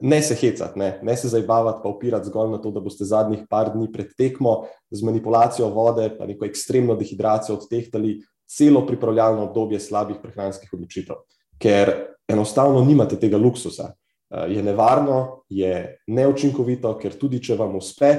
ne 0.01 0.21
se 0.21 0.35
hecati, 0.35 0.79
ne, 0.79 0.99
ne 1.03 1.15
se 1.17 1.29
zabavati, 1.31 1.81
pa 1.83 1.89
opirati 1.89 2.29
zgolj 2.29 2.51
na 2.51 2.59
to, 2.61 2.71
da 2.71 2.83
boste 2.83 3.05
zadnjih 3.05 3.45
par 3.49 3.71
dni 3.73 3.89
pred 3.91 4.11
tekmo 4.17 4.67
z 4.91 5.03
manipulacijo 5.03 5.71
vode, 5.73 6.05
pa 6.17 6.27
neko 6.29 6.45
ekstremno 6.45 6.95
dehidracijo 6.99 7.57
odtehtali 7.57 8.19
celo 8.51 8.85
pripravljalno 8.87 9.47
obdobje 9.47 9.79
slabih 9.79 10.19
prehranskih 10.21 10.73
odločitev, 10.73 11.23
ker 11.61 11.93
enostavno 12.29 12.83
nimate 12.85 13.19
tega 13.19 13.39
luksusa. 13.41 13.91
Eh, 14.31 14.53
je 14.55 14.63
nevarno, 14.63 15.43
je 15.49 15.97
neučinkovito, 16.07 16.93
ker 16.99 17.17
tudi 17.19 17.41
če 17.43 17.57
vam 17.59 17.75
uspe, 17.75 18.11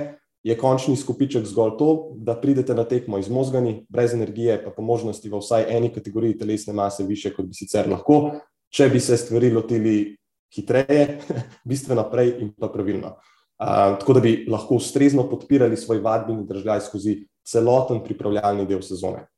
je 0.42 0.56
končni 0.58 0.96
skupiček 0.96 1.46
zgolj 1.46 1.76
to, 1.78 1.88
da 2.16 2.34
pridete 2.40 2.74
na 2.74 2.84
tekmo 2.84 3.18
izmozgani, 3.18 3.84
brez 3.88 4.14
energije, 4.14 4.58
pa 4.64 4.70
po 4.70 4.82
možnosti 4.82 5.30
v 5.30 5.38
vsaj 5.38 5.68
eni 5.70 5.92
kategoriji 5.94 6.38
telesne 6.38 6.74
mase 6.74 7.06
više, 7.06 7.30
kot 7.34 7.46
bi 7.46 7.54
sicer 7.54 7.88
lahko, 7.90 8.40
če 8.74 8.88
bi 8.90 9.00
se 9.00 9.16
stvari 9.16 9.52
lotili 9.54 10.16
hitreje, 10.54 11.20
bistveno 11.68 12.08
prej 12.10 12.34
in 12.40 12.54
pa 12.58 12.68
pravilno. 12.72 13.16
Uh, 13.62 13.94
tako 14.00 14.18
da 14.18 14.20
bi 14.20 14.32
lahko 14.50 14.74
ustrezno 14.80 15.28
podpirali 15.30 15.76
svoj 15.76 16.00
vadbeni 16.02 16.46
držaj 16.46 16.80
skozi 16.88 17.20
celoten 17.46 18.00
pripravljalni 18.02 18.66
del 18.66 18.82
sezone. 18.82 19.28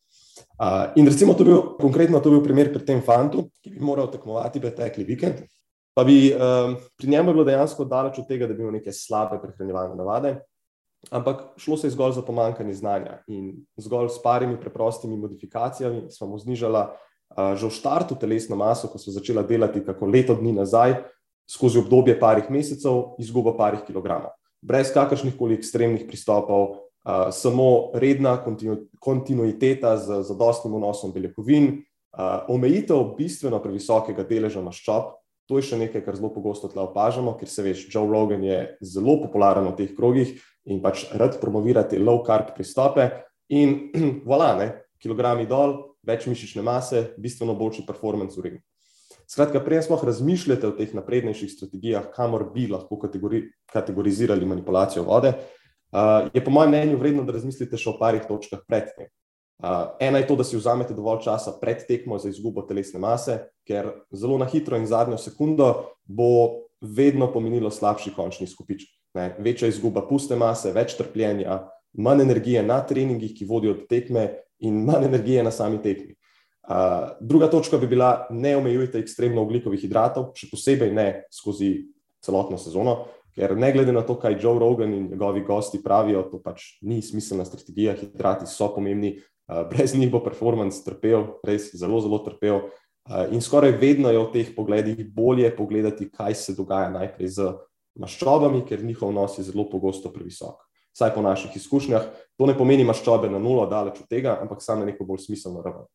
Uh, 0.57 0.94
in 0.96 1.07
recimo, 1.07 1.34
to 1.34 1.44
bil, 1.44 1.61
konkretno, 1.80 2.20
to 2.20 2.30
bil 2.32 2.40
primer 2.42 2.72
pri 2.72 2.80
tem 2.86 3.02
fantu, 3.05 3.50
ki 3.61 3.74
bi 3.74 3.84
moral 3.84 4.09
tekmovati 4.11 4.62
pretekli 4.62 5.05
vikend. 5.05 5.44
Pa 5.94 6.02
bi 6.05 6.32
um, 6.32 6.74
pri 6.96 7.11
njemu 7.11 7.34
bilo 7.34 7.44
dejansko 7.44 7.84
daleč 7.84 8.18
od 8.18 8.26
tega, 8.26 8.48
da 8.48 8.55
bi 8.55 8.64
imel 8.64 8.78
neke 8.80 8.92
slabe 8.92 9.38
prehranjevalne 9.42 9.98
navade, 9.98 10.32
ampak 11.11 11.42
šlo 11.57 11.76
se 11.76 11.86
je 11.86 11.90
zgolj 11.90 12.12
za 12.12 12.22
pomankanje 12.22 12.74
znanja 12.74 13.18
in 13.26 13.66
zgolj 13.76 14.09
s 14.09 14.22
parimi 14.22 14.61
preprostimi 14.61 15.16
modifikacijami 15.16 16.11
smo 16.11 16.26
mu 16.26 16.38
znižali 16.38 16.78
uh, 16.78 17.55
že 17.55 17.66
v 17.66 17.74
startu 17.74 18.14
telesno 18.14 18.57
maso, 18.57 18.88
ko 18.88 18.98
so 18.98 19.11
začela 19.11 19.42
delati 19.42 19.84
kako 19.84 20.07
leto 20.07 20.34
dni 20.34 20.52
nazaj, 20.52 21.02
skozi 21.50 21.78
obdobje 21.78 22.18
parih 22.20 22.50
mesecev, 22.50 23.18
izgubo 23.18 23.57
parih 23.57 23.84
kilogramov. 23.86 24.32
Brez 24.62 24.92
kakršnih 24.94 25.36
koli 25.36 25.59
ekstremnih 25.59 26.07
pristopov, 26.09 26.88
uh, 27.05 27.28
samo 27.30 27.92
redna 27.94 28.38
kontinu, 28.44 28.86
kontinuiteta 29.00 29.96
z 29.96 30.22
zadostnim 30.24 30.74
vnosom 30.74 31.12
beljakovin, 31.12 31.84
uh, 32.16 32.48
omejitev 32.48 33.12
bistveno 33.18 33.61
previsokega 33.61 34.24
deleža 34.24 34.64
maščob. 34.64 35.12
To 35.44 35.61
je 35.61 35.66
še 35.68 35.76
nekaj, 35.76 36.00
kar 36.07 36.16
zelo 36.16 36.30
pogosto 36.32 36.70
tle 36.72 36.80
opažamo, 36.80 37.34
ker 37.36 37.48
se 37.50 37.61
veš, 37.61 37.84
Joe 37.92 38.09
Rogan 38.09 38.40
je 38.40 38.78
zelo 38.80 39.18
popularen 39.20 39.68
v 39.68 39.76
teh 39.76 39.90
krogih 39.92 40.38
in 40.71 40.81
pač 40.83 41.07
rad 41.12 41.39
promovira 41.41 41.85
te 41.89 41.99
low 41.99 42.23
carb 42.27 42.55
pristope. 42.57 43.11
In 43.53 43.91
voilà, 44.29 44.55
ne, 44.59 44.69
kilogrami 45.01 45.47
dol, 45.49 45.97
več 46.05 46.29
mišične 46.29 46.65
mase, 46.65 47.11
bistveno 47.21 47.57
boljši 47.59 47.85
performance 47.87 48.41
v 48.41 48.49
ringu. 48.49 48.62
Skratka, 49.27 49.61
prej 49.65 49.87
smo 49.87 49.97
razmišljali 50.03 50.67
o 50.69 50.73
teh 50.77 50.93
naprednejših 50.95 51.51
strategijah, 51.53 52.11
kamor 52.12 52.51
bi 52.53 52.67
lahko 52.69 52.99
kategori, 53.01 53.41
kategorizirali 53.73 54.47
manipulacijo 54.47 55.05
vode. 55.09 55.33
Uh, 55.95 56.29
je 56.35 56.43
po 56.45 56.51
mojem 56.51 56.75
mnenju 56.75 56.99
vredno, 56.99 57.23
da 57.25 57.37
razmislite 57.37 57.79
še 57.81 57.93
o 57.93 57.99
parih 58.01 58.25
točkah 58.29 58.65
predtem. 58.69 59.09
Uh, 59.62 59.95
ena 60.03 60.21
je 60.21 60.27
to, 60.29 60.37
da 60.37 60.45
si 60.45 60.59
vzamete 60.59 60.97
dovolj 60.97 61.23
časa 61.25 61.55
pred 61.61 61.87
tekmo 61.89 62.19
za 62.19 62.29
izgubo 62.29 62.65
telesne 62.69 63.01
mase, 63.01 63.39
ker 63.65 63.93
zelo 64.12 64.37
na 64.39 64.49
hitro 64.51 64.77
in 64.77 64.89
zadnjo 64.91 65.17
sekundo 65.23 65.71
bo 66.05 66.67
vedno 66.83 67.31
pomenilo 67.33 67.71
slabši 67.71 68.12
končni 68.17 68.51
skupiček. 68.51 68.91
Ne? 69.15 69.31
Večja 69.39 69.69
izguba 69.71 70.05
puste 70.09 70.37
mase, 70.37 70.73
več 70.75 70.97
trpljenja, 70.99 71.61
manj 71.95 72.25
energije 72.25 72.62
na 72.62 72.81
treningih, 72.87 73.35
ki 73.37 73.47
vodijo 73.49 73.77
do 73.79 73.89
tekme, 73.91 74.29
in 74.65 74.81
manj 74.87 75.09
energije 75.09 75.43
na 75.45 75.53
sami 75.55 75.81
tekmi. 75.83 76.15
Uh, 76.65 77.11
druga 77.21 77.51
točka 77.53 77.77
bi 77.77 77.87
bila, 77.91 78.27
ne 78.33 78.55
omejujte 78.57 78.99
ekstremno 79.03 79.43
oglikovih 79.45 79.83
hidratov, 79.83 80.31
še 80.39 80.49
posebej 80.49 80.95
ne 80.97 81.09
skozi 81.33 81.75
celotno 82.25 82.57
sezono, 82.57 82.95
ker 83.37 83.53
ne 83.59 83.69
glede 83.75 83.93
na 83.93 84.01
to, 84.07 84.17
kaj 84.17 84.39
Joe 84.41 84.57
Rogan 84.62 84.95
in 84.97 85.11
njegovi 85.11 85.43
gosti 85.45 85.83
pravijo, 85.85 86.23
to 86.31 86.41
pač 86.41 86.79
ni 86.81 87.03
smiselna 87.05 87.45
strategija. 87.45 87.99
Hidrati 87.99 88.49
so 88.49 88.71
pomembni, 88.73 89.19
Eh, 89.49 89.65
brez 89.71 89.95
njih 89.95 90.11
bo 90.11 90.23
performance 90.25 90.81
trpel, 90.85 91.27
res 91.45 91.69
zelo, 91.77 92.01
zelo 92.01 92.19
trpel. 92.25 92.62
Eh, 93.05 93.35
in 93.37 93.43
skoraj 93.45 93.77
vedno 93.77 94.09
je 94.09 94.19
v 94.19 94.31
teh 94.33 94.55
pogledih 94.57 95.05
bolje 95.12 95.51
pogledati, 95.57 96.09
kaj 96.09 96.35
se 96.35 96.55
dogaja 96.57 96.89
najprej 96.91 97.29
z 97.29 97.53
maščobami, 98.01 98.64
ker 98.68 98.84
njihov 98.84 99.12
nos 99.14 99.38
je 99.38 99.45
zelo 99.45 99.68
pogosto 99.70 100.12
previsok. 100.12 100.62
Vsaj 100.95 101.11
po 101.14 101.22
naših 101.22 101.57
izkušnjah, 101.59 102.05
to 102.38 102.47
ne 102.47 102.55
pomeni 102.59 102.84
maščobe 102.86 103.30
na 103.30 103.40
nulo, 103.42 103.66
daleč 103.66 104.01
od 104.03 104.09
tega, 104.11 104.36
ampak 104.42 104.62
samo 104.62 104.84
na 104.84 104.92
neko 104.92 105.07
bolj 105.07 105.24
smiselno 105.26 105.62
raven. 105.62 105.88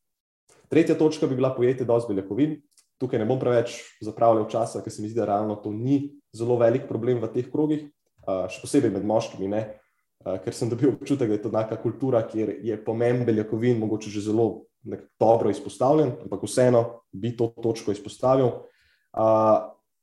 Tretja 0.69 0.97
točka 0.97 1.27
bi 1.27 1.35
bila 1.39 1.53
pojeti 1.55 1.85
dosti 1.85 2.13
beljakovin. 2.13 2.59
Tukaj 2.99 3.19
ne 3.21 3.25
bom 3.25 3.39
preveč 3.39 3.77
zapravljal 4.03 4.49
časa, 4.51 4.81
ker 4.83 4.91
se 4.91 5.01
mi 5.01 5.07
zdi, 5.07 5.21
da 5.21 5.25
realno 5.29 5.55
to 5.63 5.71
ni 5.71 6.19
zelo 6.35 6.57
velik 6.59 6.83
problem 6.89 7.21
v 7.23 7.29
teh 7.31 7.47
krogih, 7.47 7.87
še 8.27 8.59
posebej 8.59 8.91
med 8.91 9.07
moškimi. 9.07 9.47
Ne. 9.47 9.61
Ker 10.43 10.51
sem 10.51 10.67
dobil 10.67 10.91
občutek, 10.91 11.31
da 11.31 11.37
je 11.37 11.43
to 11.45 11.51
neka 11.53 11.79
kultura, 11.79 12.25
kjer 12.27 12.57
je 12.59 12.75
pomen 12.83 13.23
beljakovin 13.25 13.79
mogoče 13.79 14.11
že 14.11 14.25
zelo 14.27 14.65
dobro 15.19 15.49
izpostavljen, 15.49 16.11
ampak 16.25 16.43
vseeno 16.43 16.83
bi 17.11 17.31
to 17.39 17.47
točko 17.55 17.95
izpostavil. 17.95 18.51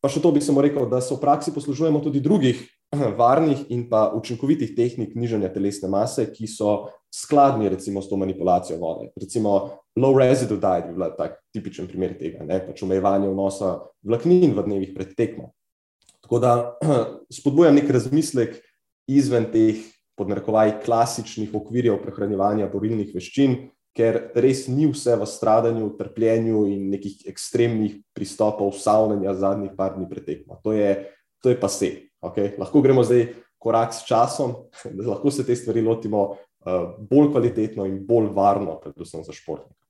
Pa 0.00 0.10
še 0.12 0.20
to 0.22 0.30
bi 0.34 0.42
samo 0.44 0.62
rekel, 0.62 0.86
da 0.90 1.00
se 1.00 1.14
v 1.14 1.20
praksi 1.22 1.54
poslužujemo 1.54 2.02
tudi 2.04 2.20
drugih 2.20 2.60
varnih 3.20 3.66
in 3.74 3.86
pa 3.90 4.10
učinkovitih 4.14 4.76
tehnik 4.76 5.16
nižanja 5.18 5.50
telesne 5.54 5.90
mase, 5.90 6.28
ki 6.30 6.46
so 6.50 6.92
skladni 7.10 7.70
recimo 7.72 8.02
s 8.02 8.10
to 8.10 8.18
manipulacijo 8.20 8.78
vode. 8.78 9.10
Recimo 9.16 9.82
low 9.96 10.12
residue 10.18 10.60
diet 10.60 10.90
bi 10.90 10.96
bila 10.98 11.10
tak 11.16 11.40
tipičen 11.54 11.88
primer 11.88 12.14
tega, 12.18 12.44
ne 12.44 12.60
pač 12.60 12.84
omejevanje 12.84 13.32
vnosa 13.32 13.78
vlaknin 14.04 14.52
v 14.52 14.66
dnevih 14.68 14.92
pred 14.94 15.16
tekmo. 15.16 15.50
Tako 16.22 16.42
da 16.42 16.52
spodbujam 17.40 17.78
nek 17.78 17.90
razmislek 17.90 18.60
izven 19.08 19.48
teh 19.52 19.80
podnarekovaj 20.16 20.80
klasičnih 20.84 21.54
okvirjev 21.54 21.98
prehranjevanja 22.02 22.68
borilnih 22.72 23.12
veščin, 23.14 23.56
ker 23.96 24.18
res 24.36 24.66
ni 24.68 24.84
vse 24.90 25.16
v 25.16 25.26
stradanju, 25.28 25.88
trpljenju 25.96 26.66
in 26.68 26.90
nekih 26.92 27.24
ekstremnih 27.32 27.96
pristopov 28.16 28.74
savnanja 28.76 29.32
zadnjih 29.34 29.72
par 29.76 29.96
dni 29.96 30.08
pretekmo. 30.10 30.60
To 30.64 30.76
je, 30.76 31.08
to 31.40 31.52
je 31.52 31.60
pa 31.60 31.70
se. 31.72 31.90
Okay? 32.20 32.52
Lahko 32.60 32.82
gremo 32.84 33.04
zdaj 33.06 33.30
korak 33.58 33.96
s 33.96 34.04
časom, 34.04 34.54
da 34.84 35.08
lahko 35.14 35.32
se 35.32 35.46
te 35.46 35.56
stvari 35.56 35.82
lotimo 35.82 36.22
uh, 36.28 36.92
bolj 36.98 37.32
kvalitetno 37.32 37.88
in 37.88 38.02
bolj 38.06 38.28
varno, 38.36 38.76
predvsem 38.82 39.24
za 39.24 39.32
športnika. 39.32 39.80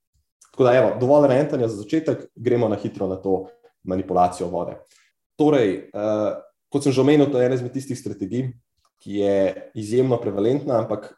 Tako 0.51 0.65
da, 0.65 0.73
evo, 0.73 0.93
dovolj 0.99 1.27
rentanja 1.29 1.67
za 1.67 1.83
začetek, 1.83 2.29
gremo 2.35 2.69
na 2.71 2.79
hitro 2.79 3.07
na 3.07 3.19
to 3.21 3.45
manipulacijo 3.83 4.47
vode. 4.49 4.79
Torej, 5.37 5.91
uh, 5.93 6.39
kot 6.73 6.87
sem 6.87 6.95
že 6.95 7.03
omenil, 7.03 7.27
to 7.29 7.37
je 7.37 7.45
ena 7.45 7.59
izmed 7.59 7.75
tistih 7.75 7.99
strategij, 7.99 8.49
ki 9.03 9.19
je 9.21 9.35
izjemno 9.77 10.17
prevalentna, 10.17 10.79
ampak 10.81 11.11
eh, 11.11 11.16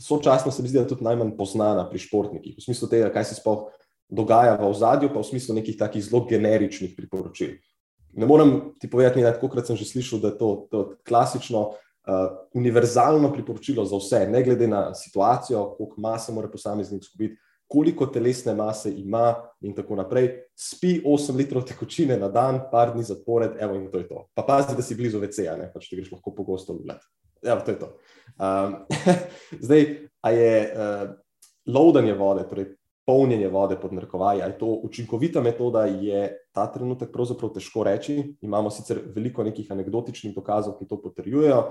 sočasno 0.00 0.52
se 0.52 0.62
mi 0.62 0.68
zdi, 0.68 0.78
da 0.78 0.84
je 0.84 0.92
tudi 0.94 1.04
najmanj 1.04 1.36
poznana 1.36 1.86
pri 1.90 1.98
športnikih, 2.02 2.56
v 2.58 2.64
smislu 2.64 2.88
tega, 2.88 3.10
kaj 3.14 3.30
se 3.30 3.38
sploh 3.40 3.68
dogaja 4.08 4.56
v 4.56 4.68
ozadju, 4.68 5.10
pa 5.12 5.20
v 5.20 5.28
smislu 5.28 5.58
nekih 5.58 5.76
takih 5.78 6.04
zelo 6.04 6.24
generičnih 6.28 6.94
priporočil. 6.96 7.58
Ne 8.18 8.26
morem 8.26 8.72
ti 8.80 8.88
povedati, 8.90 9.22
da 9.22 9.34
kolikrat 9.36 9.68
sem 9.68 9.76
že 9.76 9.84
slišal, 9.88 10.22
da 10.22 10.32
je 10.32 10.38
to, 10.40 10.48
to 10.70 10.84
klasično, 11.06 11.60
uh, 11.68 12.30
univerzalno 12.56 13.32
priporočilo 13.32 13.84
za 13.84 14.00
vse, 14.00 14.24
ne 14.30 14.42
glede 14.42 14.68
na 14.68 14.94
situacijo, 14.94 15.74
koliko 15.76 16.00
mase 16.00 16.32
mora 16.32 16.48
posameznik 16.48 17.04
skupiti 17.04 17.36
koliko 17.68 18.06
telesne 18.06 18.54
mase 18.54 18.92
ima, 18.96 19.34
in 19.60 19.74
tako 19.74 19.96
naprej. 19.98 20.30
Spi 20.54 20.98
8 21.04 21.36
litrov 21.36 21.64
tekočine 21.66 22.18
na 22.18 22.28
dan, 22.28 22.60
par 22.70 22.92
dni 22.94 23.04
zapored, 23.04 23.56
evo 23.60 23.74
in 23.74 23.88
to 23.90 23.98
je 23.98 24.08
to. 24.08 24.26
Pa 24.34 24.42
pazi, 24.42 24.76
da 24.76 24.82
si 24.82 24.96
blizu 24.98 25.20
VC-ja, 25.22 25.56
ne 25.58 25.70
pač 25.72 25.88
ti 25.88 25.98
greš 25.98 26.12
lahko 26.14 26.34
pogosto 26.34 26.78
let. 26.86 27.02
Evo, 27.42 27.60
to 27.64 27.70
je 27.70 27.78
to. 27.78 27.88
Um, 28.38 28.76
zdaj, 29.66 29.86
a 30.22 30.30
je 30.34 30.52
uh, 30.66 31.14
loadanje 31.66 32.14
vode, 32.18 32.46
torej 32.50 32.72
polnjenje 33.08 33.48
vode 33.48 33.78
pod 33.80 33.92
narkovaji, 33.92 34.42
ali 34.42 34.52
je 34.52 34.58
to 34.58 34.66
učinkovita 34.84 35.40
metoda, 35.40 35.86
je 35.86 36.28
ta 36.52 36.66
trenutek 36.72 37.12
pravzaprav 37.12 37.54
težko 37.54 37.86
reči. 37.86 38.18
Imamo 38.44 38.70
sicer 38.70 39.00
veliko 39.14 39.44
nekih 39.44 39.70
anekdotičnih 39.72 40.34
dokazov, 40.36 40.76
ki 40.78 40.88
to 40.88 41.00
potrjujejo, 41.02 41.62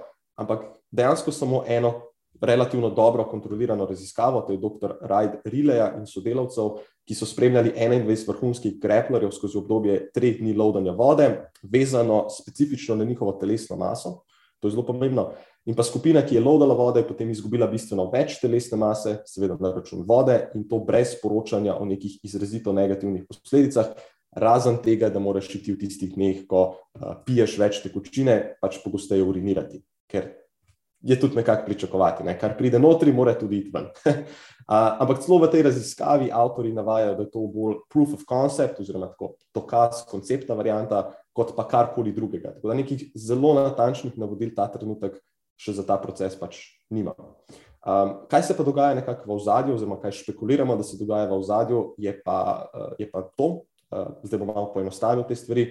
ampak 0.42 0.66
dejansko 0.92 1.32
samo 1.32 1.64
eno 1.68 1.94
relativno 2.42 2.90
dobro 2.90 3.26
kontrolirano 3.26 3.86
raziskavo, 3.86 4.42
to 4.42 4.54
je 4.54 4.58
dr. 4.62 4.94
Rajd 5.02 5.42
Rileja 5.46 5.94
in 5.98 6.06
sodelavcev, 6.06 6.78
ki 7.08 7.16
so 7.16 7.26
spremljali 7.26 7.72
21 7.72 8.28
vrhunskih 8.28 8.80
greplerjev 8.82 9.32
skozi 9.32 9.58
obdobje 9.58 10.10
treh 10.14 10.40
dni 10.42 10.54
lovdanja 10.54 10.92
vode, 10.92 11.30
vezano 11.64 12.26
specifično 12.30 12.96
na 12.96 13.04
njihovo 13.04 13.38
telesno 13.42 13.76
maso. 13.76 14.22
To 14.60 14.68
je 14.68 14.72
zelo 14.72 14.86
pomembno. 14.86 15.32
In 15.68 15.76
pa 15.76 15.84
skupina, 15.84 16.22
ki 16.26 16.36
je 16.36 16.42
lovdala 16.42 16.74
vode, 16.74 17.02
je 17.04 17.08
potem 17.08 17.30
izgubila 17.30 17.68
bistveno 17.68 18.08
več 18.12 18.38
telesne 18.42 18.78
mase, 18.80 19.18
seveda 19.28 19.58
na 19.60 19.74
račun 19.76 20.06
vode, 20.08 20.38
in 20.56 20.64
to 20.68 20.80
brez 20.80 21.18
poročanja 21.22 21.76
o 21.76 21.86
nekih 21.86 22.22
izrazito 22.24 22.74
negativnih 22.74 23.26
posledicah, 23.28 23.92
razen 24.32 24.80
tega, 24.84 25.10
da 25.12 25.20
moraš 25.20 25.50
iti 25.56 25.74
v 25.74 25.82
tistih 25.82 26.14
dneh, 26.16 26.46
ko 26.48 26.64
uh, 26.72 27.14
piješ 27.26 27.58
več 27.60 27.82
tekočine, 27.84 28.38
pač 28.62 28.80
pogosteje 28.84 29.26
urinirati. 29.28 29.82
Ker 30.08 30.32
je 31.02 31.20
tudi 31.20 31.36
nekako 31.36 31.66
pričakovati, 31.66 32.24
ne? 32.24 32.40
kar 32.40 32.58
pride 32.58 32.80
notri, 32.80 33.14
mora 33.14 33.34
tudi 33.38 33.58
iti 33.58 33.72
ven. 33.74 33.86
uh, 34.10 34.98
ampak 35.02 35.22
celo 35.26 35.40
v 35.44 35.52
tej 35.52 35.68
raziskavi 35.70 36.32
avtori 36.34 36.74
navajajo, 36.74 37.16
da 37.16 37.24
je 37.24 37.32
to 37.32 37.46
bolj 37.54 37.78
proof 37.90 38.18
of 38.18 38.26
concept, 38.30 38.80
oziroma 38.82 39.12
tako 39.14 39.36
dokaz, 39.54 40.04
koncepta 40.10 40.58
varianta, 40.58 41.06
kot 41.38 41.54
pa 41.56 41.68
karkoli 41.70 42.12
drugega. 42.16 42.56
Tako 42.58 42.74
da 42.74 42.80
nekih 42.82 43.12
zelo 43.16 43.54
natančnih 43.60 44.18
navodil 44.18 44.56
ta 44.56 44.68
trenutek 44.74 45.20
še 45.58 45.78
za 45.78 45.86
ta 45.86 45.98
proces 46.02 46.38
pač 46.38 46.60
nima. 46.94 47.14
Um, 47.88 48.28
kaj 48.28 48.50
se 48.50 48.58
pa 48.58 48.66
dogaja 48.68 48.98
nekako 48.98 49.30
v 49.30 49.36
ozadju, 49.38 49.78
oziroma 49.78 50.00
kaj 50.02 50.18
špekuliramo, 50.20 50.76
da 50.76 50.84
se 50.84 50.98
dogaja 51.00 51.30
v 51.30 51.38
ozadju, 51.38 51.84
je 52.02 52.14
pa, 52.26 52.68
uh, 52.74 52.90
je 53.00 53.08
pa 53.12 53.24
to, 53.38 53.70
uh, 53.94 54.18
zdaj 54.26 54.42
bom 54.42 54.52
malo 54.52 54.74
poenostavil 54.74 55.24
te 55.30 55.38
stvari. 55.38 55.70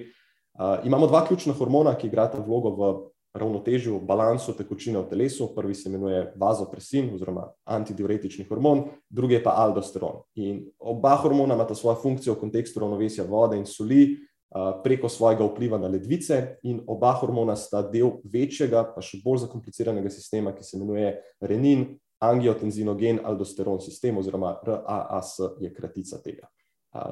Uh, 0.57 0.81
imamo 0.89 1.11
dva 1.11 1.27
ključna 1.27 1.53
hormona, 1.53 1.93
ki 1.99 2.09
igrata 2.09 2.41
vlogo 2.41 2.73
v 2.73 2.95
ravnotežju, 3.39 4.01
balansu 4.01 4.53
tekočine 4.57 4.99
v 4.99 5.09
telesu. 5.11 5.51
Prvi 5.55 5.75
se 5.75 5.89
imenuje 5.89 6.33
vazopresin, 6.37 7.11
oziroma 7.15 7.49
antidiuretični 7.65 8.47
hormon, 8.49 8.85
drugi 9.09 9.39
je 9.39 9.43
pa 9.45 9.55
aldosteron. 9.63 10.23
In 10.35 10.65
oba 10.79 11.17
hormona 11.23 11.55
imata 11.55 11.75
svojo 11.75 12.01
funkcijo 12.03 12.35
v 12.35 12.41
kontekstu 12.41 12.81
ravnovesja 12.81 13.25
vode 13.29 13.59
in 13.59 13.67
soli, 13.67 14.17
preko 14.85 15.09
svojega 15.09 15.45
vpliva 15.45 15.79
na 15.79 15.89
ledvice, 15.89 16.59
in 16.63 16.81
oba 16.87 17.13
hormona 17.21 17.57
sta 17.57 17.83
del 17.83 18.21
večjega, 18.25 18.85
pa 18.95 19.03
še 19.05 19.21
bolj 19.25 19.45
zakompliciranega 19.45 20.11
sistema, 20.11 20.55
ki 20.57 20.65
se 20.65 20.77
imenuje 20.79 21.13
renin, 21.41 21.87
angiotenzinogen 22.25 23.21
aldosteron 23.25 23.81
sistem, 23.85 24.17
oziroma 24.17 24.55
RAAS 24.65 25.37
je 25.61 25.73
kratica 25.75 26.21
tega. 26.25 26.49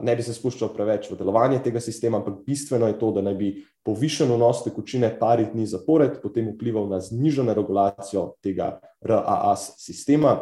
Ne 0.03 0.17
bi 0.17 0.23
se 0.23 0.35
spuščal 0.35 0.73
preveč 0.75 1.09
v 1.11 1.19
delovanje 1.19 1.61
tega 1.65 1.81
sistema, 1.81 2.21
ampak 2.21 2.43
bistveno 2.47 2.89
je 2.91 2.99
to, 2.99 3.11
da 3.17 3.23
naj 3.25 3.35
bi 3.39 3.51
povišen 3.85 4.33
vnos 4.33 4.63
tekočine 4.65 5.11
pari 5.19 5.47
dni 5.53 5.67
zapored 5.69 6.21
potem 6.23 6.53
vplival 6.55 6.89
na 6.91 7.01
znižano 7.05 7.55
regulacijo 7.55 8.35
tega 8.45 8.79
RAAS 9.05 9.75
sistema 9.83 10.37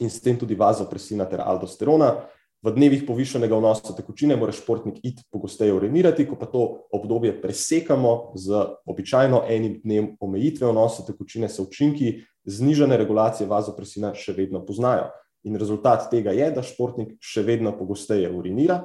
in 0.00 0.10
s 0.10 0.22
tem 0.22 0.38
tudi 0.38 0.54
vazopresina 0.54 1.26
ter 1.28 1.42
aldosterona. 1.44 2.14
V 2.62 2.70
dnevih 2.70 3.00
povišenega 3.02 3.58
vnosa 3.58 3.90
tekočine 3.96 4.36
mora 4.38 4.52
športnik 4.54 5.00
iti 5.02 5.24
pogosteje 5.34 5.74
urinirati, 5.74 6.28
ko 6.30 6.36
pa 6.38 6.46
to 6.46 6.86
obdobje 6.94 7.34
presekamo 7.42 8.38
z 8.38 8.54
običajno 8.86 9.42
enim 9.50 9.80
dnem 9.82 10.12
omejitve 10.22 10.70
vnosa 10.70 11.02
tekočine, 11.02 11.48
se 11.50 11.62
učinki 11.62 12.20
znižane 12.46 12.96
regulacije 12.96 13.48
vazopresina 13.50 14.14
še 14.14 14.36
vedno 14.38 14.62
poznajo. 14.66 15.10
In 15.44 15.58
rezultat 15.58 16.06
tega 16.10 16.34
je, 16.36 16.50
da 16.54 16.62
športnik 16.62 17.16
še 17.22 17.42
vedno 17.46 17.72
pogosteje 17.78 18.30
urinira, 18.30 18.82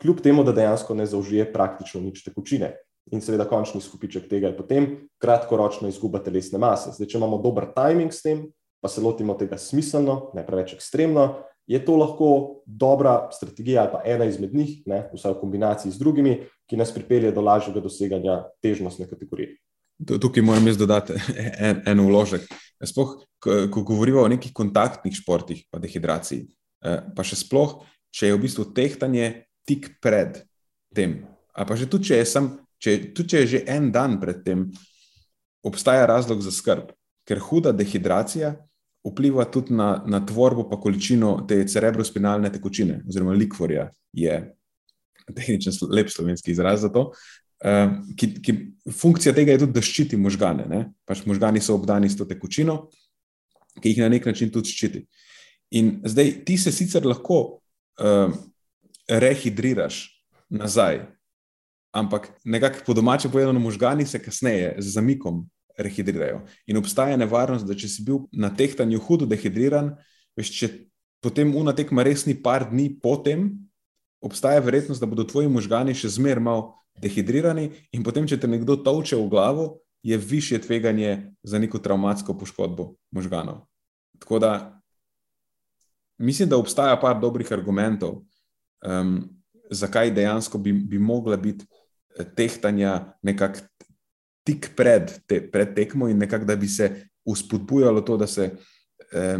kljub 0.00 0.22
temu, 0.24 0.44
da 0.44 0.54
dejansko 0.56 0.94
ne 0.96 1.06
zaužije 1.06 1.50
praktično 1.52 2.00
nič 2.00 2.22
tekočine. 2.24 2.72
In 3.12 3.22
seveda, 3.24 3.46
končni 3.48 3.80
skupiček 3.80 4.28
tega 4.28 4.50
je 4.50 4.56
potem 4.56 4.86
kratkoročna 5.20 5.88
izguba 5.88 6.20
telesne 6.24 6.60
mase. 6.60 6.92
Zdaj, 6.96 7.08
če 7.08 7.20
imamo 7.20 7.40
dober 7.44 7.70
timing 7.76 8.12
s 8.12 8.24
tem, 8.24 8.46
pa 8.84 8.88
se 8.92 9.02
lotimo 9.04 9.34
tega 9.38 9.58
smiselno, 9.58 10.30
ne 10.36 10.44
preveč 10.46 10.74
ekstremno, 10.76 11.28
je 11.68 11.80
to 11.84 11.96
lahko 12.00 12.28
dobra 12.64 13.28
strategija 13.32 13.82
ali 13.82 13.92
pa 13.92 14.02
ena 14.04 14.24
izmed 14.24 14.54
njih, 14.54 14.82
ne, 14.86 15.02
vsaj 15.12 15.34
v 15.34 15.40
kombinaciji 15.40 15.92
z 15.92 16.00
drugimi, 16.00 16.34
ki 16.68 16.76
nas 16.80 16.92
pripelje 16.94 17.32
do 17.32 17.44
lažjega 17.44 17.80
doseganja 17.84 18.38
težnostne 18.64 19.08
kategorije. 19.08 19.58
Tukaj 20.06 20.42
moram 20.46 20.66
jaz 20.66 20.78
dodati 20.78 21.16
en, 21.68 21.82
en 21.86 22.00
uložek. 22.00 22.46
Sploh, 22.84 23.16
ko, 23.42 23.82
govorimo 23.82 24.22
o 24.22 24.30
nekih 24.30 24.52
kontaktnih 24.54 25.16
športih, 25.18 25.64
pa 25.70 25.80
dehidraciji, 25.82 26.44
eh, 26.86 27.00
pa 27.16 27.26
še 27.26 27.40
sploh, 27.40 27.80
če 28.14 28.30
je 28.30 28.36
v 28.36 28.42
bistvu 28.44 28.68
tehtanje 28.74 29.32
tik 29.68 29.96
pred 30.02 30.38
tem, 30.94 31.20
ali 31.52 31.68
pa 31.68 31.76
že 31.76 31.88
tudi, 31.90 32.10
če 32.10 32.20
je, 32.22 32.28
sem, 32.30 32.46
če, 32.80 32.94
tudi 33.16 33.34
če 33.34 33.42
je 33.42 33.50
že 33.56 33.64
en 33.74 33.90
dan 33.92 34.16
pred 34.22 34.40
tem, 34.46 34.68
obstaja 35.66 36.06
razlog 36.08 36.40
za 36.44 36.54
skrb, 36.54 36.94
ker 37.28 37.42
huda 37.42 37.74
dehidracija 37.76 38.54
vpliva 39.08 39.44
tudi 39.50 39.74
na, 39.76 40.02
na 40.06 40.20
tvorbo 40.26 40.64
in 40.70 40.80
količino 40.80 41.32
te 41.48 41.60
cerebrospinalne 41.66 42.50
tekočine, 42.52 43.02
oziroma 43.08 43.34
likvorja, 43.36 43.90
je 44.12 44.38
tehničen 45.34 45.72
lep 45.90 46.08
slovenski 46.08 46.50
izraz 46.50 46.80
za 46.80 46.88
to. 46.92 47.12
Ki, 47.58 48.28
ki, 48.42 48.54
funkcija 48.94 49.34
tega 49.34 49.54
je 49.54 49.64
tudi, 49.64 49.74
da 49.74 49.82
ščiti 49.82 50.18
možgane. 50.20 50.84
Pač 51.08 51.24
možgani 51.26 51.62
so 51.64 51.74
obdani 51.74 52.10
s 52.10 52.18
to 52.18 52.26
tekočino, 52.28 52.84
ki 53.82 53.92
jih 53.92 54.02
na 54.04 54.10
nek 54.12 54.28
način 54.30 54.52
tudi 54.54 54.70
ščiti. 54.70 55.04
In 55.78 55.98
zdaj 56.06 56.32
ti 56.48 56.56
se 56.58 56.72
sicer 56.72 57.04
lahko 57.04 57.40
uh, 58.00 58.32
rehidriraš 59.08 60.06
nazaj, 60.48 61.02
ampak 61.92 62.30
nekako 62.44 62.86
po 62.86 62.94
domače 62.94 63.28
povedano, 63.28 63.60
možgani 63.60 64.06
se 64.06 64.22
kasneje 64.22 64.76
z 64.78 64.94
zamikom 64.94 65.44
rehidrirajo. 65.78 66.42
In 66.66 66.76
obstaja 66.76 67.16
nevarnost, 67.16 67.66
da 67.66 67.76
če 67.76 67.88
si 67.88 68.04
bil 68.06 68.26
na 68.32 68.50
tehtanju 68.54 69.00
hudo 69.02 69.26
dehidriran, 69.26 69.92
veš, 70.38 70.52
če 70.54 70.70
potem 71.24 71.54
una 71.56 71.74
tekma 71.76 72.06
res 72.06 72.24
ni 72.26 72.34
par 72.34 72.68
dni 72.70 72.90
potem, 73.02 73.50
obstaja 74.24 74.62
verjetnost, 74.64 75.00
da 75.00 75.06
bodo 75.06 75.26
tvoji 75.28 75.50
možgani 75.50 75.94
še 75.94 76.10
zmeraj 76.16 76.42
malo 76.42 76.77
dehidrirani, 77.02 77.70
in 77.92 78.02
potem, 78.02 78.26
če 78.26 78.40
te 78.40 78.50
nekdo 78.50 78.76
tolče 78.82 79.16
v 79.16 79.28
glavo, 79.28 79.68
je 80.02 80.16
više 80.16 80.58
tveganje 80.62 81.32
za 81.42 81.58
neko 81.58 81.78
traumatsko 81.78 82.38
poškodbo 82.38 82.92
možganov. 83.10 83.66
Tako 84.18 84.38
da 84.38 84.52
mislim, 86.18 86.48
da 86.48 86.56
obstaja 86.56 86.96
par 87.00 87.20
dobrih 87.20 87.52
argumentov, 87.52 88.22
um, 88.86 89.20
zakaj 89.70 90.10
dejansko 90.10 90.58
bi, 90.58 90.72
bi 90.72 90.98
mogla 90.98 91.36
biti 91.36 91.66
eh, 92.18 92.24
tehtanja 92.36 93.12
nekako 93.22 93.60
tik 94.44 94.70
pred, 94.76 95.12
te, 95.26 95.42
pred 95.50 95.74
tekmo 95.74 96.08
in 96.08 96.18
nekako, 96.18 96.44
da 96.44 96.56
bi 96.56 96.68
se 96.68 97.04
uspodbujalo 97.24 98.00
to, 98.00 98.16
da 98.16 98.26
se 98.26 98.50
eh, 99.12 99.38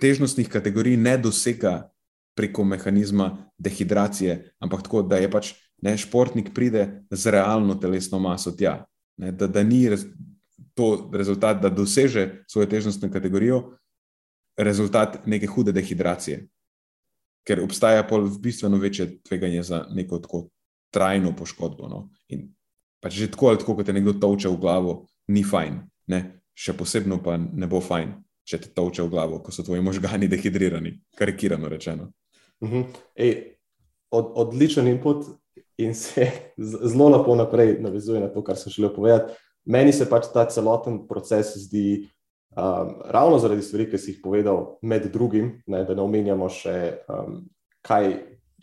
težnostnih 0.00 0.48
kategorij 0.48 0.96
ne 0.96 1.16
dosega 1.18 1.90
preko 2.34 2.64
mehanizma 2.64 3.36
dehidracije, 3.58 4.54
ampak 4.58 4.82
tako, 4.82 5.02
da 5.02 5.16
je 5.16 5.30
pač 5.30 5.52
ne, 5.84 5.96
športnik 6.00 6.54
pride 6.54 7.04
z 7.10 7.30
realno 7.30 7.76
telesno 7.76 8.18
maso 8.18 8.54
tja. 8.56 8.84
Ne, 9.20 9.32
da, 9.32 9.46
da 9.46 9.62
ni 9.62 9.84
rez, 9.88 10.06
to 10.74 11.10
rezultat, 11.12 11.60
da 11.62 11.70
doseže 11.70 12.44
svojo 12.50 12.66
težnostno 12.72 13.10
kategorijo, 13.12 13.76
rezultat 14.56 15.26
neke 15.26 15.46
hude 15.46 15.72
dehidracije. 15.72 16.46
Ker 17.44 17.60
obstaja 17.60 18.06
pol 18.08 18.30
bistveno 18.40 18.78
večje 18.80 19.18
tveganje 19.22 19.62
za 19.62 19.84
neko 19.92 20.18
tako 20.18 20.46
trajno 20.94 21.34
poškodbo. 21.36 21.88
No? 21.88 22.08
In 22.32 22.48
pač 23.02 23.18
že 23.20 23.30
tako 23.30 23.52
ali 23.52 23.60
tako, 23.60 23.76
kot 23.76 23.86
te 23.86 23.92
nekdo 23.92 24.16
toče 24.16 24.48
v 24.48 24.60
glavo, 24.60 24.94
ni 25.28 25.44
fajn. 25.44 25.80
Ne? 26.08 26.22
Še 26.54 26.72
posebno 26.78 27.20
pa 27.22 27.36
ne 27.36 27.68
bo 27.68 27.82
fajn, 27.84 28.14
če 28.48 28.62
te 28.62 28.72
toče 28.72 29.04
v 29.04 29.12
glavo, 29.12 29.42
ko 29.44 29.52
so 29.52 29.66
tvoji 29.66 29.84
možgani 29.84 30.30
dehidrirani, 30.30 30.94
karikirano 31.18 31.68
rečeno. 31.68 32.12
Uh 32.60 32.70
-huh. 32.70 32.84
Ej, 33.14 33.58
od, 34.10 34.32
odličen 34.34 34.86
input 34.88 35.26
in 35.78 35.94
se 35.94 36.30
zelo 36.58 37.08
lepo 37.08 37.34
naprej 37.34 37.78
navezuje 37.80 38.20
na 38.20 38.28
to, 38.28 38.44
kar 38.44 38.56
sem 38.56 38.72
želel 38.72 38.94
povedati. 38.94 39.32
Meni 39.64 39.92
se 39.92 40.06
pač 40.10 40.28
ta 40.32 40.44
celoten 40.44 41.06
proces 41.08 41.54
zdi, 41.56 42.08
um, 42.56 43.00
ravno 43.04 43.38
zaradi 43.38 43.62
stvari, 43.62 43.88
ki 43.90 43.98
si 43.98 44.12
jih 44.12 44.20
povedal, 44.22 44.76
med 44.82 45.08
drugim, 45.12 45.62
ne, 45.66 45.84
da 45.84 45.96
ne 45.96 46.04
omenjamo 46.04 46.48
še, 46.52 46.76
um, 47.08 47.42
kaj 47.84 48.12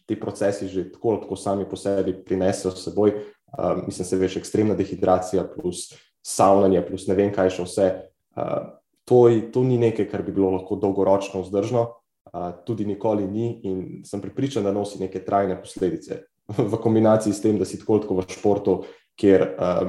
ti 0.05 0.17
procesi 0.19 0.67
že 0.67 0.89
tako 0.91 1.15
ali 1.15 1.21
tako 1.23 1.35
sami 1.35 1.65
po 1.69 1.75
sebi 1.75 2.13
prinesejo 2.25 2.71
s 2.71 2.85
seboj, 2.85 3.15
uh, 3.57 3.81
mislim, 3.85 4.05
se 4.05 4.17
veš, 4.17 4.37
ekstremna 4.37 4.77
dehidracija, 4.77 5.47
plus 5.55 5.89
savnanje, 6.21 6.85
plus 6.85 7.07
ne 7.09 7.17
vem, 7.17 7.33
kaj 7.33 7.49
še 7.57 7.65
vse. 7.65 7.89
Uh, 8.37 8.77
to, 9.03 9.25
to 9.51 9.65
ni 9.65 9.81
nekaj, 9.81 10.05
kar 10.11 10.21
bi 10.23 10.31
bilo 10.31 10.53
lahko 10.53 10.77
dolgoročno 10.77 11.41
vzdržno, 11.41 11.87
uh, 12.29 12.51
tudi 12.67 12.85
nikoli 12.85 13.25
ni, 13.27 13.55
in 13.65 13.79
sem 14.05 14.21
pripričan, 14.21 14.63
da 14.63 14.71
nosi 14.71 15.01
neke 15.01 15.25
trajne 15.25 15.57
posledice 15.59 16.27
v 16.57 16.81
kombinaciji 16.81 17.33
s 17.33 17.41
tem, 17.43 17.57
da 17.59 17.65
si 17.65 17.79
tako 17.79 18.01
kot 18.03 18.11
v 18.21 18.27
športu, 18.35 18.77
kjer 19.19 19.47
uh, 19.47 19.87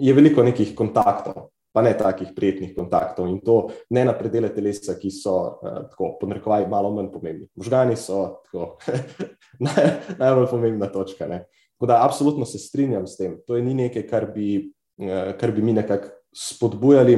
je 0.00 0.16
veliko 0.16 0.44
nekih 0.46 0.74
kontaktov. 0.78 1.52
Pa 1.68 1.82
ne 1.84 1.92
takih 1.94 2.30
prijetnih 2.34 2.72
kontaktov, 2.74 3.28
in 3.28 3.42
to 3.44 3.68
ne 3.92 4.02
na 4.08 4.14
predele 4.16 4.48
telesa, 4.50 4.96
ki 4.98 5.10
so, 5.12 5.34
uh, 5.60 5.84
tako, 5.90 6.14
podrekovaj, 6.18 6.64
malo 6.66 6.90
manj 6.96 7.12
pomembni. 7.12 7.44
Možgani 7.60 7.94
so 8.00 8.40
tako, 8.48 8.78
naj, 9.64 9.90
najbolj 10.16 10.48
pomembna 10.50 10.88
točka. 10.90 11.28
Uh, 11.28 11.44
Tako 11.78 11.86
da, 11.86 12.04
absolutno 12.04 12.44
se 12.44 12.58
strinjam 12.58 13.06
s 13.06 13.16
tem. 13.16 13.36
To 13.46 13.56
je 13.56 13.62
ni 13.62 13.74
nekaj, 13.74 14.02
kar 14.10 14.26
bi, 14.34 14.72
eh, 14.98 15.36
kar 15.38 15.52
bi 15.52 15.62
mi 15.62 15.72
nekako 15.72 16.08
spodbujali. 16.34 17.14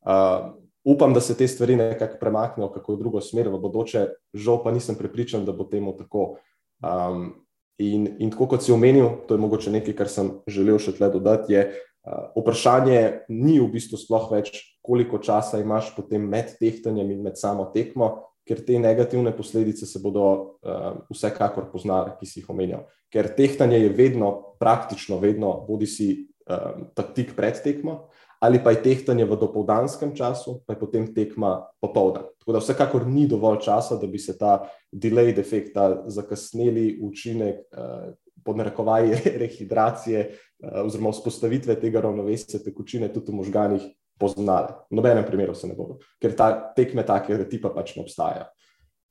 Uh, 0.00 0.50
upam, 0.84 1.14
da 1.14 1.20
se 1.20 1.36
te 1.36 1.48
stvari 1.48 1.76
nekako 1.76 2.16
premaknejo, 2.20 2.70
kako 2.72 2.94
v 2.94 2.98
drugo 2.98 3.20
smer, 3.20 3.48
v 3.48 3.58
bodoče, 3.60 4.06
žal 4.34 4.62
pa 4.64 4.72
nisem 4.72 4.96
prepričan, 4.96 5.44
da 5.44 5.52
bo 5.52 5.64
temu 5.64 5.92
tako. 5.96 6.36
Um, 6.82 7.46
in, 7.80 8.06
in 8.20 8.32
tako 8.32 8.50
kot 8.52 8.64
si 8.64 8.72
omenil, 8.74 9.24
to 9.28 9.36
je 9.36 9.42
mogoče 9.42 9.72
nekaj, 9.72 9.96
kar 9.96 10.10
sem 10.12 10.34
želel 10.50 10.80
še 10.82 10.94
tle 10.98 11.08
dodati. 11.12 11.54
Je, 11.56 11.66
uh, 12.04 12.30
vprašanje 12.36 13.26
ni 13.32 13.58
v 13.60 13.68
bistvu 13.72 14.00
sploh 14.00 14.28
več, 14.32 14.52
koliko 14.84 15.20
časa 15.22 15.60
imaš 15.60 15.92
potem 15.96 16.24
med 16.28 16.54
tehtanjem 16.60 17.14
in 17.16 17.22
med 17.24 17.40
samo 17.40 17.68
tekmo, 17.74 18.12
ker 18.48 18.62
te 18.66 18.78
negativne 18.82 19.32
posledice 19.36 19.86
se 19.86 20.00
bodo 20.02 20.24
uh, 20.26 21.02
vsekakor 21.12 21.70
poznale, 21.72 22.16
ki 22.18 22.28
si 22.28 22.40
jih 22.40 22.50
omenjal. 22.52 22.86
Ker 23.12 23.30
tehtanje 23.36 23.78
je 23.80 23.92
vedno, 23.94 24.56
praktično 24.60 25.20
vedno, 25.22 25.52
bodi 25.68 25.88
si 25.90 26.10
uh, 26.50 27.06
tik 27.14 27.34
pred 27.38 27.58
tekmo, 27.64 28.10
ali 28.40 28.60
pa 28.64 28.72
je 28.72 28.82
tehtanje 28.82 29.24
v 29.28 29.36
dopoldanskem 29.36 30.14
času, 30.16 30.62
pa 30.66 30.72
je 30.72 30.80
potem 30.80 31.04
tekma 31.14 31.60
popoldan. 31.80 32.24
Tako 32.40 32.56
da 32.56 32.62
vsekakor 32.62 33.04
ni 33.06 33.26
dovolj 33.28 33.60
časa, 33.66 34.00
da 34.00 34.08
bi 34.08 34.18
se 34.18 34.38
ta 34.38 34.64
delayed 34.92 35.38
efekt, 35.38 35.74
ta 35.76 36.02
zakasneli 36.08 36.98
učinek, 37.04 37.68
uh, 37.76 38.16
pod 38.44 38.56
narekovaji 38.56 39.36
rehidracije 39.44 40.24
uh, 40.30 40.80
oziroma 40.86 41.12
vzpostavitve 41.12 41.76
tega 41.80 42.00
ravnovesja 42.00 42.62
tekočine 42.64 43.12
tudi 43.12 43.32
v 43.32 43.42
možganih 43.44 43.84
poznale. 44.20 44.72
V 44.90 44.96
nobenem 44.96 45.24
primeru 45.28 45.54
se 45.54 45.68
ne 45.68 45.76
bodo, 45.76 46.00
ker 46.20 46.32
ta 46.36 46.72
tekme 46.76 47.04
takega 47.04 47.44
tipa 47.44 47.72
pač 47.76 47.96
ne 47.96 48.04
obstaja. 48.08 48.48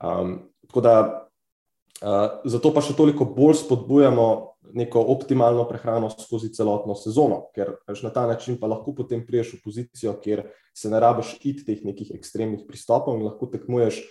Um, 0.01 0.49
tako 0.65 0.81
da 0.81 0.95
uh, 1.05 2.41
zato 2.49 2.73
pa 2.73 2.81
še 2.81 2.97
toliko 2.97 3.29
bolj 3.29 3.61
spodbujamo 3.61 4.48
neko 4.73 5.01
optimalno 5.13 5.65
prehrano 5.67 6.09
skozi 6.09 6.51
celotno 6.53 6.95
sezono, 6.95 7.45
ker 7.55 7.75
na 8.03 8.09
ta 8.13 8.27
način 8.27 8.57
pa 8.59 8.67
lahko 8.67 8.93
potem 8.95 9.25
priješ 9.25 9.53
v 9.53 9.61
pozicijo, 9.63 10.13
kjer 10.21 10.43
se 10.75 10.89
ne 10.89 10.99
rabiš 10.99 11.35
iti 11.41 11.65
teh 11.65 11.83
nekih 11.85 12.11
ekstremnih 12.15 12.65
pristopov 12.67 13.17
in 13.17 13.25
lahko 13.27 13.49
tekmuješ 13.51 14.01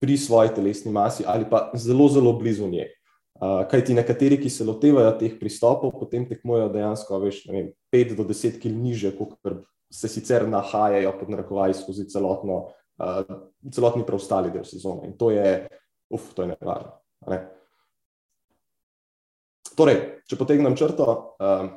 pri 0.00 0.16
svoji 0.16 0.54
telesni 0.54 0.92
masi 0.92 1.24
ali 1.26 1.46
pa 1.50 1.70
zelo, 1.74 2.08
zelo 2.08 2.32
blizu 2.32 2.68
nje. 2.68 2.88
Uh, 3.38 3.62
kaj 3.70 3.84
ti 3.86 3.94
nekateri, 3.94 4.40
ki 4.42 4.50
se 4.50 4.64
lotevajo 4.66 5.12
teh 5.18 5.36
pristopov, 5.38 5.92
potem 6.00 6.24
tekmujejo 6.26 6.72
dejansko 6.74 7.20
veš, 7.22 7.44
vem, 7.52 7.68
5 7.94 8.16
do 8.18 8.24
10 8.26 8.58
km 8.58 8.80
niže, 8.82 9.12
kot 9.14 9.36
se 9.94 10.08
sicer 10.10 10.48
nahajajo 10.48 11.12
pod 11.20 11.30
narekovaji 11.30 11.76
skozi 11.78 12.08
celotno, 12.10 12.56
uh, 12.98 13.20
celotni 13.70 14.02
preostali 14.06 14.50
del 14.50 14.66
sezone. 14.66 15.06
In 15.06 15.14
to 15.18 15.30
je, 15.30 15.68
uf, 16.10 16.32
to 16.34 16.42
je 16.42 16.56
nevarno. 16.56 16.98
Ne? 17.30 17.38
Torej, 19.78 19.98
če 20.26 20.38
potegnem 20.38 20.74
črto, 20.74 21.06
um, 21.38 21.68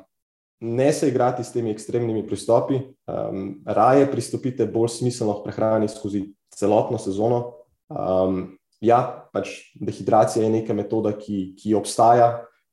ne 0.66 0.88
se 0.94 1.08
igrati 1.10 1.44
s 1.46 1.52
temi 1.54 1.70
ekstremnimi 1.70 2.24
pristopi, 2.26 2.80
um, 3.06 3.60
raje 3.66 4.08
pristopite 4.10 4.66
bolj 4.66 4.96
smiselno 4.96 5.36
k 5.38 5.46
prehrani 5.46 5.90
skozi 5.90 6.24
celotno 6.50 6.98
sezono. 6.98 7.42
Um, 7.86 8.56
ja, 8.82 9.28
pač 9.30 9.74
dehidracija 9.78 10.42
je 10.42 10.50
neka 10.50 10.74
metoda, 10.74 11.14
ki, 11.14 11.52
ki 11.58 11.76
obstaja, 11.78 12.32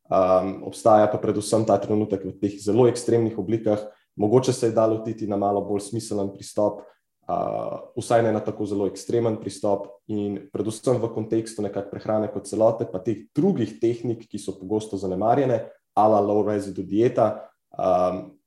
um, 0.10 0.56
obstaja 0.72 1.10
pa 1.12 1.22
predvsem 1.22 1.66
ta 1.70 1.78
trenutek 1.82 2.26
v 2.26 2.34
teh 2.42 2.58
zelo 2.62 2.88
ekstremnih 2.90 3.38
oblikah. 3.38 3.86
Mogoče 4.20 4.54
se 4.54 4.72
je 4.72 4.76
da 4.76 4.88
lotiti 4.90 5.30
na 5.30 5.38
malo 5.38 5.62
bolj 5.64 5.86
smiselen 5.92 6.34
pristop, 6.34 6.82
uh, 7.30 7.94
vsaj 7.96 8.24
ne 8.26 8.34
na 8.34 8.42
tako 8.44 8.66
zelo 8.66 8.88
ekstremen 8.90 9.38
pristop, 9.42 9.88
in 10.10 10.50
predvsem 10.54 10.98
v 10.98 11.12
kontekstu 11.14 11.64
nekakšne 11.66 11.92
prehrane 11.92 12.32
kot 12.34 12.50
celote, 12.50 12.90
pa 12.90 13.02
teh 13.04 13.28
drugih 13.36 13.78
tehnik, 13.82 14.26
ki 14.26 14.42
so 14.42 14.58
pogosto 14.58 14.98
zanemarjene, 14.98 15.62
ala 15.94 16.22
low 16.24 16.42
residue 16.48 16.88
dieta. 16.88 17.46
Um, 17.70 18.40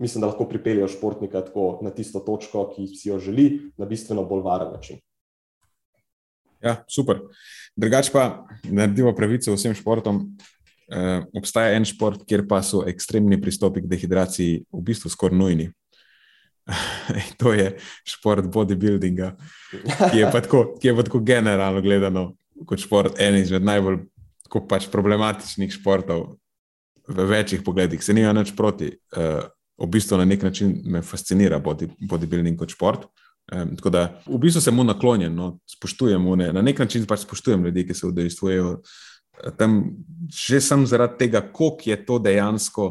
mislim, 0.00 0.24
da 0.24 0.30
lahko 0.30 0.48
pripeljejo 0.48 0.88
športnika 0.88 1.44
tako 1.44 1.78
na 1.84 1.92
tisto 1.92 2.22
točko, 2.24 2.70
ki 2.72 2.88
si 2.96 3.10
jo 3.10 3.18
želi, 3.20 3.72
na 3.76 3.86
bistveno 3.86 4.24
bolj 4.24 4.46
varen 4.46 4.72
način. 4.72 5.02
Ja, 6.62 6.78
super. 6.88 7.20
Drugač 7.76 8.08
pa 8.14 8.46
naredimo 8.64 9.12
pravico 9.18 9.54
vsem 9.54 9.74
športom. 9.74 10.24
Uh, 10.92 11.24
obstaja 11.38 11.76
en 11.76 11.86
šport, 11.88 12.24
kjer 12.28 12.42
pa 12.48 12.58
so 12.64 12.82
ekstremni 12.88 13.38
pristopi 13.40 13.80
k 13.80 13.88
dehidraciji 13.88 14.64
v 14.72 14.80
bistvu 14.84 15.12
skoraj 15.12 15.38
nujni. 15.38 15.70
To 17.40 17.52
je 17.52 17.76
šport 18.04 18.46
bodybuildinga, 18.46 19.32
ki 20.10 20.18
je 20.18 20.30
pa 20.32 20.40
tako, 20.40 20.78
je 20.82 20.94
pa 20.96 21.02
tako 21.02 21.18
generalno 21.18 21.82
gledano 21.82 22.32
kot 22.66 22.78
šport, 22.78 23.18
en 23.20 23.36
izmed 23.40 23.64
najbolj 23.66 24.04
pač 24.68 24.86
problematičnih 24.92 25.72
športov 25.72 26.36
v 27.08 27.24
večjih 27.26 27.62
pogledih. 27.64 28.02
Se 28.04 28.14
nima 28.14 28.32
nič 28.36 28.52
proti. 28.56 28.92
Uh, 29.16 29.42
v 29.82 29.88
bistvu 29.90 30.18
na 30.20 30.26
nek 30.28 30.42
način 30.44 30.76
me 30.84 31.00
fascinira 31.02 31.58
body, 31.58 31.88
bodybuilding 31.98 32.58
kot 32.60 32.70
šport. 32.70 33.08
Um, 33.52 33.72
tako 33.76 33.90
da 33.90 34.02
v 34.26 34.38
bistvu 34.38 34.60
sem 34.62 34.76
mu 34.76 34.84
naklonjen, 34.84 35.32
no, 35.34 35.56
spoštujem 35.66 36.22
mu, 36.22 36.36
ne. 36.36 36.52
na 36.52 36.62
nek 36.62 36.78
način 36.78 37.06
pač 37.08 37.24
spoštujem 37.24 37.64
ljudi, 37.64 37.86
ki 37.88 37.96
se 37.96 38.06
udejstvujejo 38.06 38.76
tam, 39.58 39.80
že 40.30 40.60
sem 40.60 40.86
zaradi 40.86 41.24
tega, 41.24 41.40
koliko 41.40 41.90
je 41.90 41.96
to 42.06 42.18
dejansko 42.22 42.86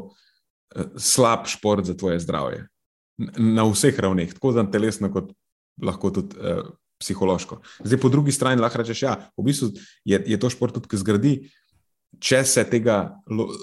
slab 0.97 1.47
šport 1.47 1.85
za 1.85 1.95
tvoje 1.95 2.19
zdravje 2.19 2.65
na 3.37 3.65
vseh 3.69 3.97
ravneh, 3.99 4.33
tako 4.33 4.53
za 4.55 4.65
telesno, 4.71 5.11
kot 5.13 5.31
lahko 5.81 6.11
tudi 6.13 6.37
uh, 6.37 6.69
psihološko. 7.01 7.61
Zdaj, 7.83 7.99
po 8.01 8.09
drugi 8.09 8.31
strani 8.31 8.61
lahko 8.61 8.81
rečeš, 8.81 9.01
da 9.01 9.07
ja, 9.07 9.17
v 9.37 9.47
bistvu 9.49 9.71
je, 10.05 10.21
je 10.25 10.39
to 10.39 10.49
šport, 10.53 10.77
tudi, 10.77 10.91
ki 10.91 11.01
zgradi. 11.01 11.35
Če 12.21 12.41
se 12.43 12.65
tega 12.67 13.15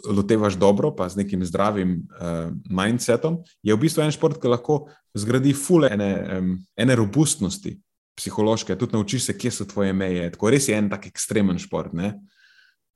lotevaš 0.09 0.57
dobro, 0.57 0.89
pa 0.97 1.05
z 1.13 1.21
nekim 1.21 1.45
zdravim 1.45 1.99
uh, 2.01 2.49
mindsetom, 2.73 3.43
je 3.63 3.77
v 3.77 3.83
bistvu 3.83 4.07
en 4.07 4.15
šport, 4.15 4.41
ki 4.41 4.51
lahko 4.51 4.87
zgradi 5.19 5.53
fule 5.53 5.91
ene, 5.93 6.09
um, 6.39 6.55
ene 6.81 6.97
robustnosti, 6.97 7.75
psihološke, 8.19 8.75
tudi 8.81 8.97
naučiš 8.97 9.29
se, 9.29 9.37
kje 9.39 9.53
so 9.53 9.67
tvoje 9.69 9.93
meje. 9.93 10.31
Tako 10.35 10.51
res 10.51 10.67
je 10.69 10.75
en 10.75 10.89
tak 10.91 11.07
ekstremen 11.07 11.61
šport. 11.61 11.93
Ne? 11.95 12.17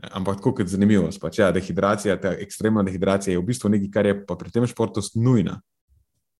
Ampak 0.03 0.41
tako 0.41 0.57
kot 0.59 0.73
zanimivo, 0.73 1.07
pač, 1.23 1.39
ja, 1.39 1.53
dehidracija, 1.55 2.17
ta 2.19 2.33
ekstremna 2.43 2.83
dehidracija 2.83 3.37
je 3.37 3.39
v 3.39 3.47
bistvu 3.53 3.71
nekaj, 3.77 3.91
kar 3.95 4.09
je 4.09 4.17
pri 4.27 4.51
tem 4.51 4.67
športu 4.67 5.05
nujna. 5.15 5.61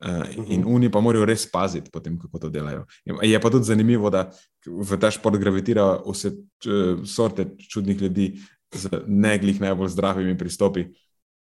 Uh, 0.03 0.27
in 0.51 0.65
oni 0.67 0.91
pa 0.91 1.01
morajo 1.01 1.25
res 1.29 1.45
paziti, 1.47 1.91
potem, 1.91 2.17
kako 2.19 2.39
to 2.43 2.49
delajo. 2.51 2.87
Je 3.23 3.39
pa 3.41 3.51
tudi 3.51 3.69
zanimivo, 3.71 4.11
da 4.11 4.25
v 4.67 4.99
ta 4.99 5.13
šport 5.15 5.39
gravitira 5.39 6.01
vse 6.03 6.33
vrste 6.65 7.47
čudnih 7.71 8.03
ljudi 8.03 8.27
z 8.75 9.05
neglih 9.07 9.61
najbolj 9.63 9.93
zdravimi 9.95 10.35
pristopi, 10.39 10.89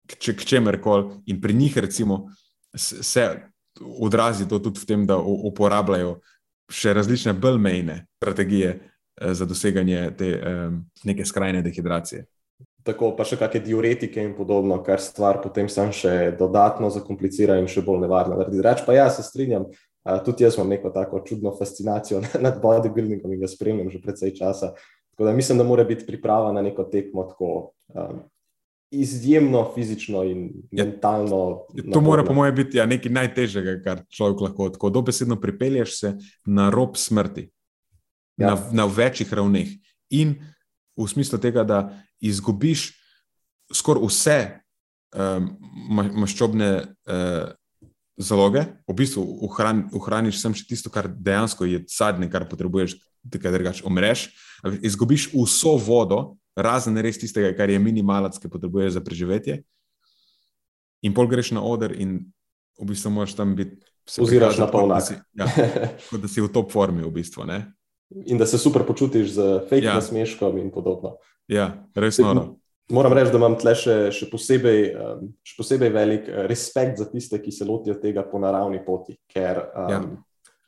k, 0.06 0.34
k 0.38 0.46
čemer 0.46 0.78
koli. 0.80 1.10
In 1.26 1.40
pri 1.42 1.56
njih, 1.58 1.78
recimo, 1.82 2.28
se 2.76 3.26
odrazi 3.80 4.46
to 4.46 4.60
tudi 4.62 4.78
v 4.78 4.86
tem, 4.86 5.06
da 5.10 5.18
uporabljajo 5.18 6.20
še 6.70 6.94
različne 6.94 7.34
bolj 7.34 7.58
mejne 7.58 8.04
strategije 8.22 8.76
uh, 8.78 9.32
za 9.34 9.48
doseganje 9.48 10.06
te 10.18 10.36
um, 10.38 10.78
neke 11.02 11.26
skrajne 11.26 11.66
dehidracije 11.66 12.28
tako 12.87 13.12
pa 13.16 13.26
še 13.26 13.39
kakšne 13.41 13.62
diuretike 13.66 14.22
in 14.22 14.35
podobno, 14.37 14.80
kar 14.85 15.01
stvar 15.03 15.41
potem 15.43 15.68
sam 15.70 15.93
še 15.95 16.35
dodatno 16.39 16.91
zakomplicira 16.91 17.59
in 17.61 17.70
še 17.70 17.85
bolj 17.87 18.05
nevarno 18.07 18.39
naredi. 18.41 18.62
Reč 18.64 18.83
pa 18.87 18.97
ja, 18.97 19.07
se 19.11 19.24
strinjam, 19.26 19.68
tudi 20.26 20.47
jaz 20.47 20.59
imam 20.59 20.72
neko 20.74 20.91
tako 20.95 21.22
čudno 21.26 21.55
fascinacijo 21.59 22.22
nad 22.47 22.59
bodybuildingom 22.62 23.33
in 23.33 23.41
ga 23.43 23.51
spremljam 23.51 23.93
že 23.93 24.03
precej 24.03 24.35
časa. 24.39 24.74
Tako 25.12 25.28
da 25.28 25.33
mislim, 25.37 25.59
da 25.61 25.64
mora 25.68 25.85
biti 25.85 26.07
priprava 26.09 26.53
na 26.53 26.62
neko 26.64 26.87
tekmo 26.89 27.26
tako 27.28 27.72
um, 27.95 28.22
izjemno 28.93 29.64
fizično 29.74 30.22
in 30.24 30.47
ja, 30.70 30.85
mentalno. 30.85 31.66
To 31.93 32.01
mora, 32.01 32.24
po 32.24 32.35
mojem, 32.35 32.55
biti 32.55 32.76
ja, 32.76 32.87
nekaj 32.87 33.12
najtežjega, 33.12 33.76
kar 33.85 34.03
človek 34.09 34.41
lahko 34.49 34.68
tako 34.74 34.91
dobesedno 34.91 35.39
pripelješ 35.41 35.99
se 36.01 36.14
na 36.45 36.70
rob 36.70 36.97
smrti, 36.97 37.47
ja. 38.37 38.53
na, 38.53 38.57
na 38.72 38.89
večjih 38.89 39.33
ravneh. 39.33 39.68
In 40.11 40.35
v 40.97 41.09
smislu 41.09 41.41
tega, 41.41 41.64
da 41.64 41.78
izgubiš 42.23 42.91
skoraj 43.73 44.07
vse 44.07 44.39
um, 45.16 45.49
maščobne 46.23 46.70
uh, 46.83 47.53
zaloge, 48.16 48.64
v 48.89 48.97
bistvu 48.97 49.25
uhran, 49.47 49.87
uhraniš 49.97 50.41
samo 50.43 50.57
še 50.57 50.66
tisto, 50.68 50.93
kar 50.93 51.09
dejansko 51.11 51.66
je 51.68 51.83
zadnje, 51.91 52.29
kar 52.33 52.47
potrebuješ, 52.49 52.99
da 53.23 53.41
ga 53.41 53.53
drugače 53.55 53.87
umreš. 53.89 54.29
Izgubiš 54.85 55.31
vso 55.33 55.77
vodo, 55.81 56.20
razen 56.59 56.99
res 57.03 57.18
tistega, 57.20 57.53
kar 57.57 57.70
je 57.70 57.81
minimalac, 57.83 58.37
ki 58.39 58.51
potrebuješ 58.53 58.99
za 58.99 59.05
preživetje. 59.05 59.62
In 61.03 61.14
pol 61.16 61.31
greš 61.31 61.55
na 61.57 61.64
oder, 61.66 61.95
in 61.97 62.20
v 62.79 62.91
bistvu 62.93 63.14
moraš 63.14 63.35
tam 63.39 63.57
biti. 63.59 63.81
Oziraš 64.18 64.59
na 64.59 64.66
polno. 64.66 64.99
Ja, 65.39 65.47
kot 66.11 66.23
da 66.23 66.29
si 66.31 66.43
v 66.43 66.51
top 66.53 66.73
formi, 66.75 67.05
v 67.07 67.12
bistvu. 67.14 67.47
Ne? 67.47 67.64
In 68.27 68.39
da 68.39 68.47
se 68.47 68.59
super 68.59 68.85
počutiš 68.87 69.39
z 69.39 69.51
fake 69.70 69.87
ja. 69.87 69.95
nasmeškom 69.99 70.59
in 70.59 70.70
podobno. 70.75 71.16
Ja, 71.53 71.68
res 71.98 72.18
noro. 72.22 72.57
Moram 72.92 73.14
reči, 73.16 73.30
da 73.32 73.38
imam 73.38 73.55
tle 73.57 73.72
še, 73.78 73.94
še, 74.12 74.26
posebej, 74.28 74.82
um, 74.98 75.30
še 75.46 75.55
posebej 75.57 75.92
velik 75.94 76.26
uh, 76.28 76.42
respekt 76.50 77.00
za 77.00 77.07
tiste, 77.09 77.38
ki 77.40 77.55
se 77.55 77.66
lotijo 77.68 77.94
tega 78.00 78.24
po 78.26 78.40
naravni 78.42 78.82
poti. 78.84 79.14
Ker, 79.32 79.62
um, 79.70 79.92
ja. 79.92 80.00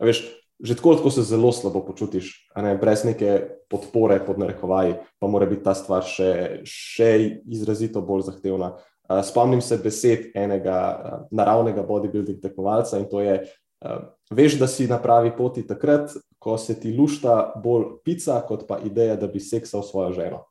veš, 0.07 0.22
že 0.64 0.76
tako, 0.78 0.95
tako 1.01 1.12
se 1.12 1.26
zelo 1.26 1.51
slabo 1.53 1.82
počutiš, 1.85 2.30
ne, 2.62 2.76
brez 2.80 3.03
neke 3.05 3.35
podpore, 3.72 4.20
pod 4.24 4.39
narekovaji, 4.41 4.97
pa 5.20 5.28
mora 5.28 5.49
biti 5.51 5.66
ta 5.66 5.74
stvar 5.76 6.07
še, 6.07 6.62
še 6.68 7.11
izrazito 7.51 8.05
bolj 8.05 8.28
zahtevna. 8.30 8.76
Uh, 9.05 9.20
spomnim 9.26 9.61
se 9.61 9.76
besed 9.82 10.30
enega 10.39 10.78
uh, 10.78 11.20
naravnega 11.35 11.85
bodybuilding 11.85 12.41
tekmovalca 12.41 13.03
in 13.03 13.11
to 13.11 13.20
je: 13.20 13.37
uh, 13.43 14.01
veš, 14.32 14.57
da 14.62 14.70
si 14.70 14.89
na 14.89 15.03
pravi 15.03 15.35
poti 15.37 15.66
takrat, 15.66 16.14
ko 16.41 16.57
se 16.57 16.78
ti 16.80 16.95
lušta 16.95 17.59
bolj 17.61 17.99
pica, 18.07 18.39
kot 18.49 18.64
pa 18.70 18.78
ideja, 18.87 19.18
da 19.20 19.28
bi 19.28 19.43
seksal 19.43 19.85
svojo 19.85 20.14
ženo. 20.16 20.45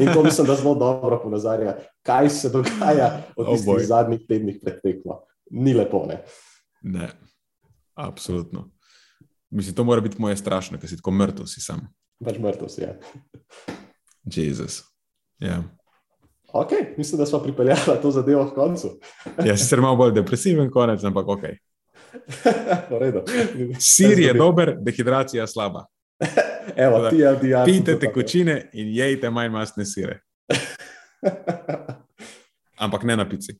In 0.00 0.12
to 0.14 0.22
mislim, 0.22 0.46
da 0.46 0.54
zelo 0.54 0.74
dobro 0.74 1.20
ponazarja, 1.22 1.76
kaj 2.02 2.30
se 2.30 2.48
dogaja 2.48 3.06
v 3.36 3.42
Oh, 3.42 3.52
tistih 3.52 3.66
boj. 3.66 3.84
zadnjih 3.84 4.20
tednih 4.28 4.58
pred 4.62 4.80
tekmo. 4.82 5.20
Ni 5.50 5.74
lepo, 5.74 6.06
ne. 6.08 6.22
Ne, 6.82 7.08
absolutno. 7.94 8.70
Mislim, 9.50 9.74
to 9.74 9.84
mora 9.84 10.00
biti 10.00 10.16
moje 10.18 10.36
strašno, 10.36 10.78
ker 10.78 10.88
si 10.88 10.96
tako 10.96 11.10
mrtev, 11.10 11.46
si 11.46 11.60
sam. 11.60 11.88
Pač 12.24 12.38
mrtev 12.38 12.68
si 12.68 12.80
je. 12.80 12.98
Jezus. 14.26 14.82
Ja. 15.38 15.62
Ok, 16.52 16.70
mislim, 16.96 17.18
da 17.18 17.26
smo 17.26 17.38
pripeljali 17.38 17.98
to 18.02 18.10
zadevo 18.10 18.44
v 18.44 18.54
koncu. 18.54 18.88
ja, 19.44 19.56
sicer 19.56 19.80
malo 19.80 19.96
bolj 19.96 20.12
depresiven 20.12 20.70
konec, 20.70 21.04
ampak 21.04 21.28
ok. 21.28 21.44
Sir 23.80 24.18
je 24.18 24.34
dober, 24.34 24.76
dehidracija 24.80 25.46
slaba. 25.46 25.84
Evo, 26.80 27.10
ti 27.10 27.16
je 27.16 27.36
DDR. 27.36 27.64
Pijte 27.64 27.98
tekočine 27.98 28.70
in 28.72 28.88
jejte 28.88 29.30
manj 29.30 29.48
masne 29.48 29.84
sire. 29.84 30.20
Ampak 32.84 33.02
ne 33.02 33.16
na 33.16 33.28
pici. 33.28 33.58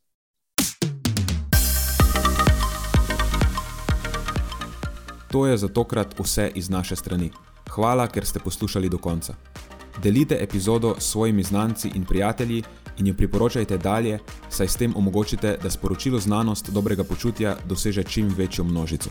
To 5.30 5.46
je 5.46 5.56
za 5.56 5.68
tokrat 5.68 6.18
vse 6.18 6.50
iz 6.54 6.70
naše 6.70 6.96
strani. 6.96 7.30
Hvala, 7.70 8.08
ker 8.08 8.26
ste 8.26 8.40
poslušali 8.40 8.88
do 8.88 8.98
konca. 8.98 9.34
Delite 10.02 10.38
epizodo 10.40 10.94
s 10.98 11.10
svojimi 11.10 11.42
znanci 11.42 11.90
in 11.94 12.04
prijatelji 12.04 12.62
in 12.98 13.06
jo 13.06 13.14
priporočajte 13.14 13.78
dalje, 13.78 14.18
saj 14.48 14.68
s 14.68 14.76
tem 14.76 14.96
omogočite, 14.96 15.56
da 15.62 15.70
sporočilo 15.70 16.18
znanost 16.18 16.70
dobrega 16.70 17.04
počutja 17.04 17.56
doseže 17.68 18.02
čim 18.02 18.34
večjo 18.36 18.64
množico. 18.64 19.10